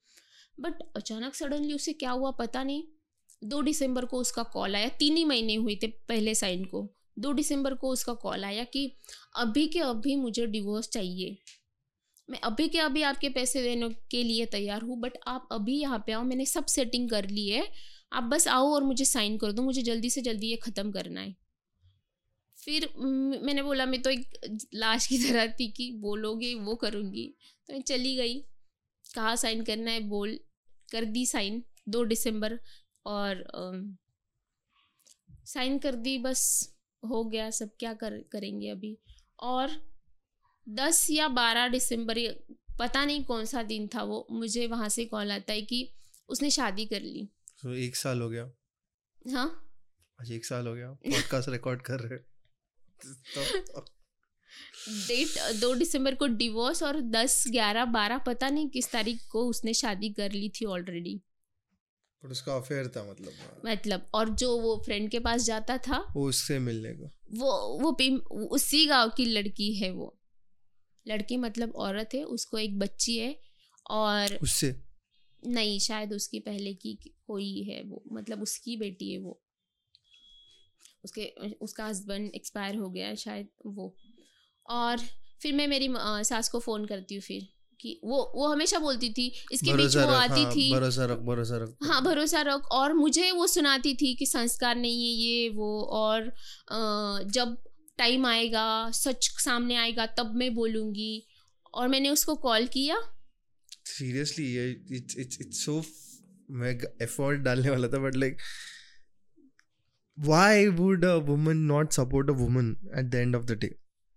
[0.60, 2.82] बट अचानक सडनली उसे क्या हुआ पता नहीं।
[3.42, 6.88] दो दिसंबर को उसका कॉल आया, तीन ही महीने हुए थे पहले साइन को।
[7.18, 8.90] दो दिसंबर को उसका कॉल आया कि
[9.36, 11.36] अभी के अभी मुझे डिवोर्स चाहिए।
[12.28, 16.02] मैं अभी के अभी आपके पैसे देने के लिए तैयार हूँ बट आप अभी यहाँ
[16.06, 17.66] पे आओ, मैंने सब सेटिंग कर ली है।
[18.12, 21.20] आप बस आओ और मुझे साइन कर दो, मुझे जल्दी से जल्दी ये ख़त्म करना
[21.20, 21.34] है।
[22.64, 27.26] फिर मैंने बोला मैं तो एक लाश की तरह थी कि बोलोगे वो करूँगी।
[27.68, 28.40] तो मैं चली गई।
[29.14, 30.38] कहाँ साइन करना है बोल
[30.92, 32.58] कर दी साइन दो दिसंबर
[33.06, 33.44] और
[35.44, 36.42] साइन कर दी बस
[37.02, 38.96] हो गया सब क्या कर करेंगे अभी।
[39.42, 39.70] और
[40.66, 42.18] दस या बारह दिसंबर
[42.78, 45.88] पता नहीं कौन सा दिन था वो मुझे वहाँ से कॉल आता है कि
[46.28, 47.28] उसने शादी कर ली।
[47.62, 48.50] तो एक साल हो गया।
[49.32, 49.48] हाँ।
[50.18, 52.18] आज एक साल हो गया पॉडकास्ट रिकॉर्ड कर रहे
[54.88, 59.74] डेट दो दिसंबर को डिवोर्स और दस ग्यारह बारह पता नहीं किस तारीख को उसने
[59.74, 61.22] शादी कर ली थी ऑलरेडी
[62.22, 66.28] पर उसका अफेयर था मतलब। मतलब और जो वो फ्रेंड के पास जाता था वो
[66.28, 67.90] उससे मिलने को। वो वो
[68.46, 70.20] उसी गाँव की लड़की है वो।
[71.08, 73.40] लड़की मतलब औरत है उसको एक बच्ची है
[73.90, 74.82] और उससे?
[75.46, 76.94] नहीं शायद उसकी पहले की
[77.26, 79.43] कोई है वो मतलब उसकी बेटी है वो।
[81.04, 81.24] उसके
[81.62, 83.94] उसका हस्बैंड एक्सपायर हो गया है शायद वो।
[84.66, 85.00] और
[85.42, 85.88] फिर मैं मेरी
[86.24, 87.46] सास को फ़ोन करती हूँ फिर
[87.80, 91.56] कि वो वो हमेशा बोलती थी इसके बीच वो आती हाँ, थी। भरोसा रख भरोसा
[91.56, 95.70] रख। हाँ भरोसा रख। और मुझे वो सुनाती थी कि संस्कार नहीं है ये वो।
[95.92, 96.30] और
[97.30, 97.56] जब
[97.98, 101.26] टाइम आएगा सच सामने आएगा तब मैं बोलूँगी।
[101.74, 102.96] और मैंने उसको कॉल किया।
[103.86, 105.82] सीरियसली ये इट्स इट्स इट्स सो
[106.50, 106.70] मैं
[107.02, 108.36] एफर्ट डालने वाला था but like
[110.18, 113.74] why would a woman not support a woman at the end of the day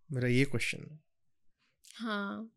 [0.09, 0.99] मेरा ये क्वेश्चन है।
[1.95, 2.49] हाँ।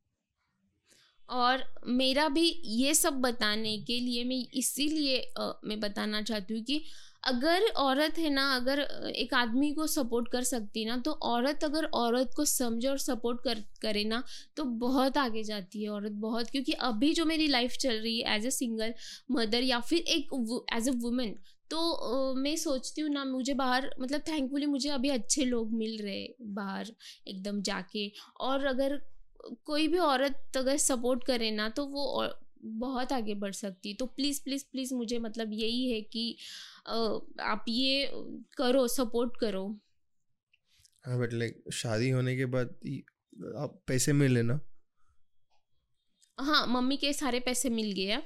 [1.29, 5.19] और मेरा भी ये सब बताने के लिए मैं इसीलिए
[5.65, 6.83] मैं बताना चाहती हूँ कि
[7.25, 8.81] अगर औरत है ना, अगर
[9.17, 13.41] एक आदमी को सपोर्ट कर सकती ना तो औरत अगर औरत को समझे और सपोर्ट
[13.45, 14.23] कर, करे ना
[14.57, 18.37] तो बहुत आगे जाती है औरत, बहुत। क्योंकि अभी जो मेरी लाइफ चल रही है
[18.37, 18.95] एज अ सिंगल
[19.31, 21.37] मदर या फिर एक एज अ वुमेन
[21.71, 26.27] तो मैं सोचती हूँ ना मुझे बाहर मतलब थैंकफुली मुझे अभी अच्छे लोग मिल रहे
[26.55, 26.93] बाहर
[27.29, 28.11] एकदम जाके।
[28.41, 29.01] और अगर
[29.67, 32.25] कोई भी औरत अगर सपोर्ट करे ना तो वो
[32.63, 36.37] बहुत आगे बढ़ सकती तो प्लीज़ प्लीज़ प्लीज़ मुझे मतलब यही है कि
[37.43, 38.11] आप ये
[38.59, 39.65] करो सपोर्ट करो।
[41.05, 42.69] हाँ बट लाइक शादी होने के बाद
[43.59, 44.61] आप पैसे मिले ना?
[46.39, 48.23] हाँ मम्मी के सारे पैसे मिल गए हैं।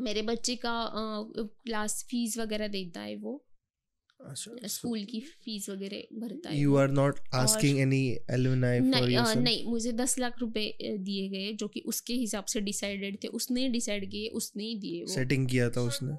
[0.00, 0.74] मेरे बच्चे का
[1.36, 3.44] क्लास फ़ीस वगैरह देता है वो।
[4.20, 8.00] अच्छा स्कूल की फ़ीस वगैरह भरता है you are not asking any
[8.30, 12.44] alumni for नहीं अ, नहीं मुझे दस लाख रुपए दिए गए जो कि उसके हिसाब
[12.44, 16.16] से डिसाइडेड थे। उसने डिसाइड किए उसने ही दिए वो। सेटिंग किया था उसने?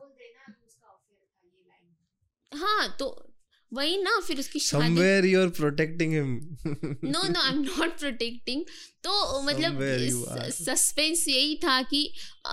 [2.52, 3.31] हाँ तो
[3.72, 6.34] वही ना फिर उसकी शादी। Somewhere you are protecting him
[7.04, 8.64] no no I am not protecting
[9.04, 9.80] तो मतलब.
[10.54, 12.02] सस्पेंस यही था कि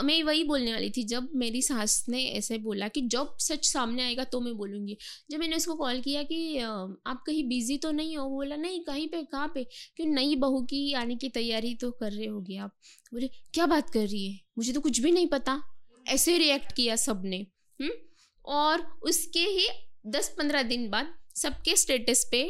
[0.04, 4.02] मैं वही बोलने वाली थी जब मेरी सास ने ऐसे बोला कि जब सच सामने
[4.02, 4.96] आएगा तो मैं बोलूँगी।
[5.30, 8.28] जब मैंने उसको कॉल किया कि आप कहीं बिज़ी तो नहीं हो?
[8.28, 9.64] बोला नहीं कहीं पे कहाँ पे?
[9.96, 12.76] क्यों नई बहू की आने की तैयारी तो कर रहे होगे आप?
[13.12, 14.38] बोले क्या बात कर रही है?
[14.58, 15.60] मुझे तो कुछ भी नहीं पता।
[16.06, 17.46] ऐसे रिएक्ट किया सबने
[17.80, 17.90] हम्म?
[18.44, 19.68] और उसके ही
[20.08, 22.42] दस पंद्रह दिन बाद सबके स्टेटस पे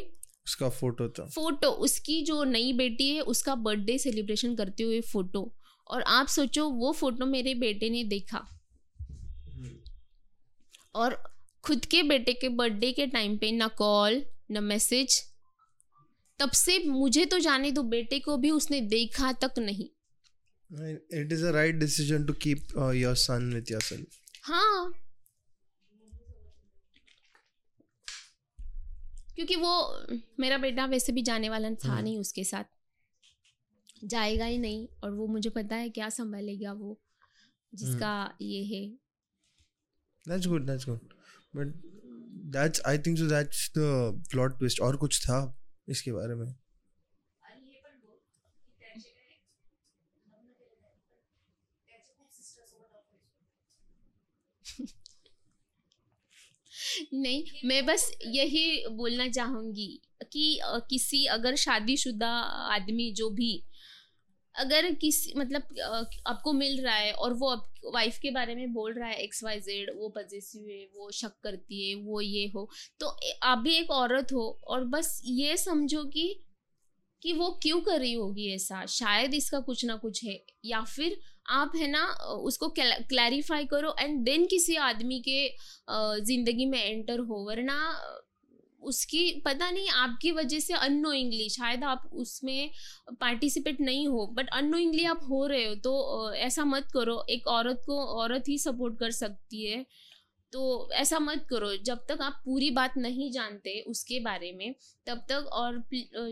[0.47, 5.43] उसका फ़ोटो था। फ़ोटो उसकी जो नई बेटी है उसका बर्थडे सेलिब्रेशन करते हुए फ़ोटो
[5.89, 8.47] और आप सोचो वो फ़ोटो मेरे बेटे ने देखा।
[10.95, 11.23] और
[11.65, 15.21] खुद के बेटे के बर्थडे के टाइम पे ना कॉल ना मैसेज
[16.39, 19.89] तब से मुझे तो जाने दो बेटे को भी उसने देखा तक नहीं।
[21.33, 24.93] is a right decision to keep uh, your son with yourself हाँ।
[29.39, 30.05] क्योंकि वो
[30.41, 32.65] मेरा बेटा वैसे भी जाने वाला था हम्म। नहीं उसके साथ।
[34.05, 37.01] जाएगा ही नहीं और वो मुझे पता है क्या संभालेगा वो
[37.75, 38.99] जिसका ये है।
[40.29, 40.99] That's good that's good.
[41.57, 41.67] But
[42.57, 45.59] that's i think so that's the plot twist और कुछ था
[45.89, 46.58] इसके बारे में?
[57.15, 59.89] नहीं, मैं बस यही बोलना चाहूँगी
[60.33, 60.59] कि
[60.91, 62.31] किसी अगर शादीशुदा
[62.75, 63.53] आदमी जो भी,
[64.55, 65.75] अगर किसी मतलब
[66.27, 69.43] आपको मिल रहा है और वो आप वाइफ के बारे में बोल रहा है एक्स
[69.45, 72.69] वाई जेड वो पजेसिव है, वो शक करती है, वो ये हो
[73.01, 76.35] तो आप भी एक औरत हो और बस ये समझो कि
[77.23, 78.85] कि वो क्यों कर रही होगी ऐसा?
[78.87, 81.19] शायद इसका कुछ ना कुछ है या फिर
[81.49, 82.05] आप है ना
[82.43, 85.49] उसको क्लैरिफाई करो एंड देन किसी आदमी के
[86.23, 87.79] ज़िंदगी में एंटर हो वरना
[88.83, 92.71] उसकी पता नहीं आपकी वजह से अनोइंगली शायद आप उसमें
[93.21, 97.83] पार्टिसिपेट नहीं हो बट अनोइंगली आप हो रहे हो तो ऐसा मत करो एक औरत
[97.87, 99.85] को औरत ही सपोर्ट कर सकती है
[100.53, 104.75] तो ऐसा मत करो जब तक आप पूरी बात नहीं जानते उसके बारे में
[105.07, 105.83] तब तक और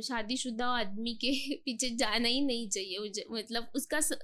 [0.02, 1.32] शादीशुदा आदमी के
[1.64, 4.18] पीछे जाना ही नहीं चाहिए मतलब उसका स,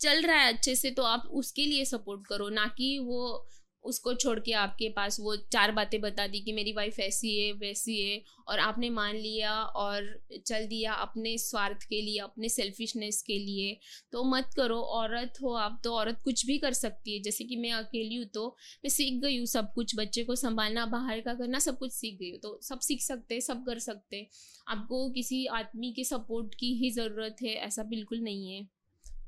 [0.00, 3.46] चल रहा है अच्छे से तो आप उसके लिए सपोर्ट करो, ना कि वो
[3.84, 7.52] उसको छोड़ के आपके पास वो चार बातें बता दी कि मेरी वाइफ ऐसी है,
[7.52, 10.08] वैसी है, और आपने मान लिया और
[10.46, 13.78] चल दिया अपने स्वार्थ के लिए, अपने सेल्फिशनेस के लिए
[14.12, 17.56] तो मत करो। औरत हो आप तो औरत कुछ भी कर सकती है। जैसे कि
[17.56, 18.46] मैं अकेली हूँ तो
[18.84, 22.18] मैं सीख गई हूँ सब कुछ, बच्चे को संभालना, बाहर का करना, सब कुछ सीख
[22.18, 24.26] गई हूँ तो सब सीख सकते हैं, सब कर सकते
[24.68, 28.66] आपको किसी आदमी के सपोर्ट की ही ज़रूरत है, ऐसा बिल्कुल नहीं है।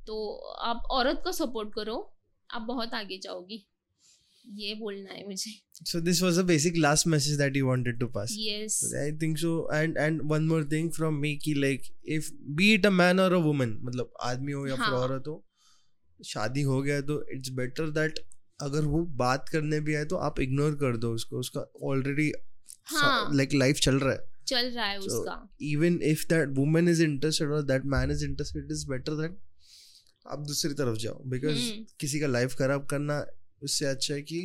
[0.07, 0.17] तो
[0.69, 1.97] आप औरत को सपोर्ट करो
[2.51, 3.67] आप बहुत आगे जाओगी
[4.45, 5.51] ये बोलना है मुझे
[5.89, 8.33] So this was a basic last message that you wanted to pass.
[8.39, 9.53] Yes I think so.
[9.77, 11.87] And and one more thing from me कि like
[12.17, 15.29] if be it a man or a woman मतलब आदमी हो या फिर हाँ। औरत
[15.29, 15.37] हो
[16.21, 18.19] शादी हो गया तो इट्स बेटर दैट
[18.63, 21.61] अगर वो बात करने भी आए तो आप इग्नोर कर दो उसको उसका
[21.91, 22.33] ऑलरेडी।
[23.37, 27.03] लाइक लाइफ चल रहा है चल रहा है So, उसका even if that woman is
[27.03, 29.39] interested और that man is interested is better that
[30.31, 33.25] आप दूसरी तरफ़ जाओ बिकॉज़ हम्म। किसी का लाइफ खराब करना
[33.63, 34.41] उससे अच्छा है कि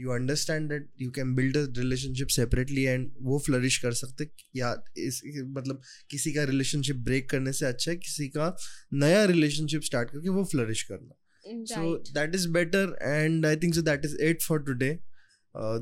[0.00, 4.74] you understand that you can build a relationship separately and वो फ्लरिश कर सकते या
[4.98, 5.80] इस मतलब
[6.10, 8.56] किसी का रिलेशनशिप ब्रेक करने से अच्छा है किसी का
[8.94, 13.82] नया रिलेशनशिप स्टार्ट करके वो फ्लरिश करना। So that is better and I think so
[13.82, 14.98] that is it for today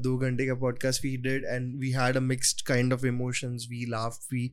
[0.01, 3.85] दो घंटे का podcast we did and we had a mixed kind of emotions we
[3.89, 4.51] laugh we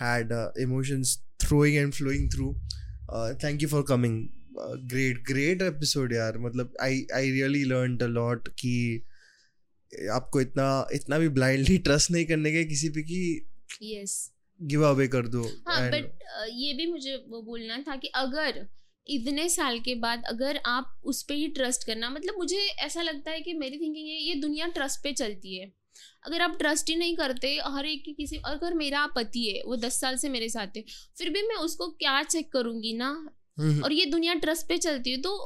[0.00, 2.81] had emotions throwing and flowing flowing
[3.12, 4.28] uh, you for coming.
[4.60, 9.02] Uh, great great episode यार मतलब I I really learned a lot कि
[10.12, 13.48] आपको इतना इतना भी blindly trust नहीं करने के किसी पे कि
[13.82, 14.32] यस
[14.62, 16.18] गिव अवे कर दो हाँ बट
[16.52, 18.68] ये भी मुझे वो बोलना था कि अगर
[19.08, 23.30] इतने साल के बाद अगर आप उस पर ही ट्रस्ट करना मतलब मुझे ऐसा लगता
[23.30, 25.72] है कि मेरी थिंकिंग है ये दुनिया ट्रस्ट पे चलती है।
[26.24, 29.76] अगर आप ट्रस्ट ही नहीं करते हर एक की किसी अगर मेरा पति है वो
[29.76, 30.84] दस साल से मेरे साथ है
[31.18, 33.08] फिर भी मैं उसको क्या चेक करूँगी ना?
[33.58, 35.38] हम्म, और ये दुनिया ट्रस्ट पे चलती है तो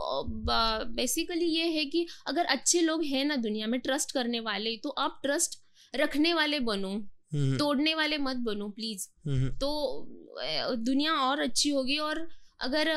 [0.94, 4.88] बेसिकली ये है कि अगर अच्छे लोग हैं ना दुनिया में ट्रस्ट करने वाले तो
[4.88, 5.58] आप ट्रस्ट
[5.94, 10.06] रखने वाले बनो हम्म, तोड़ने वाले मत बनो प्लीज़ हम्म, तो
[10.76, 12.28] दुनिया और अच्छी होगी और
[12.60, 12.88] अगर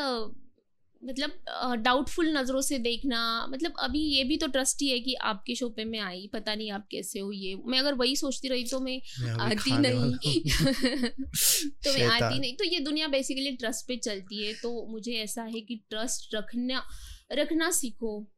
[1.06, 1.32] मतलब
[1.76, 5.70] डाउटफुल नज़रों से देखना मतलब अभी ये भी तो ट्रस्ट ही है कि आपके शो
[5.70, 8.80] पे मैं आई पता नहीं आप कैसे हो ये। मैं अगर वही सोचती रही तो
[8.80, 10.42] मैं मैं आती नहीं।
[11.70, 15.44] तो मैं आती नहीं। तो ये दुनिया बेसिकली ट्रस्ट पे चलती है। तो मुझे ऐसा
[15.44, 16.84] है कि ट्रस्ट रखना
[17.32, 18.32] रखना सीखो।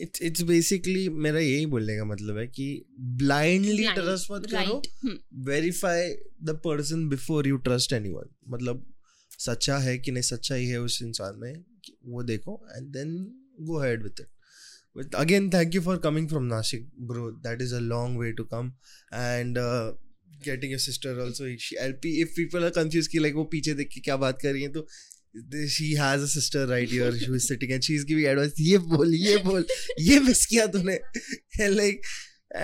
[0.00, 4.82] इट्स इट्स बेसिकली मेरा यही बोलने का मतलब है कि ब्लाइंडली ट्रस्ट मत करो।
[5.34, 6.10] Verify
[6.42, 8.94] the person before you trust anyone मतलब
[9.38, 11.64] सच्चा है कि नहीं सच्चाई है उस इंसान में।
[12.06, 13.16] वो देखो and then
[13.60, 14.28] go ahead with it
[15.14, 17.32] again, thank you for coming from Nashik, bro.
[17.42, 18.72] That is a long way to come,
[19.12, 19.92] and uh,
[20.42, 21.46] getting your sister also.
[21.58, 24.52] She, LP, if people are confused कि like वो पीछे देख के क्या बात कर
[24.52, 24.86] रही है तो
[25.68, 28.78] she has a sister right here who is sitting and she is giving advice ये
[28.94, 29.64] बोल ये बोल
[30.08, 30.98] ये मिस किया तूने
[31.76, 32.02] like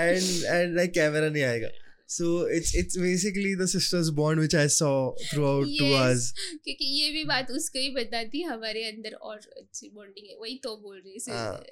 [0.04, 0.24] and
[0.54, 1.68] and like camera नहीं आएगा
[2.13, 4.87] so it's it's basically the sisters bond which I saw
[5.27, 6.07] throughout to Yes.
[6.07, 6.23] us
[6.63, 10.75] क्योंकि ये भी बात उसको ही बताती हमारे अंदर और अच्छी बॉन्डिंग है वही तो
[10.81, 11.63] बोल रही हाँ,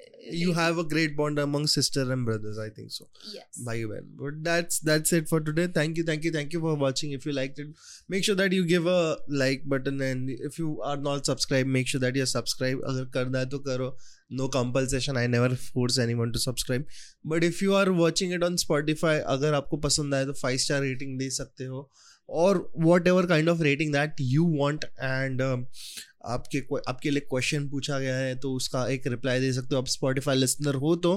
[0.42, 3.60] you have a great bond among sister and brothers I think so yes.
[3.66, 4.00] Bye bye.
[4.22, 5.66] But that's that's it for today.
[5.80, 7.12] Thank you, thank you, thank you for watching.
[7.18, 7.74] If you liked it,
[8.08, 9.00] make sure that you give a
[9.44, 12.88] like button and if you are not subscribed, make sure that you're subscribed.
[12.94, 13.90] अगर करना है तो करो.
[14.31, 16.85] No compulsion I never force anyone to subscribe
[17.27, 20.81] but if you are watching it on Spotify अगर आपको पसंद आए तो फाइव स्टार
[20.81, 21.89] रेटिंग दे सकते हो।
[22.29, 22.57] और
[23.07, 28.35] whatever kind of rating that you want and आपके आपके लिए क्वेश्चन पूछा गया है
[28.39, 31.15] तो उसका एक रिप्लाई दे सकते हो। आप स्पॉटिफाई लिसनर हो तो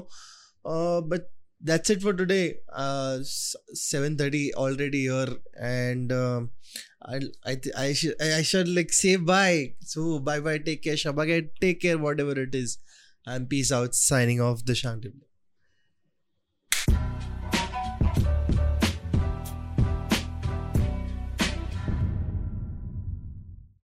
[0.65, 1.29] but
[1.61, 2.41] that's it for today
[3.77, 10.83] seven thirty already your and I I should like say bye so bye bye take
[10.83, 12.77] care Shaba care take care whatever it is
[13.27, 15.01] And Peace Out signing off the Shang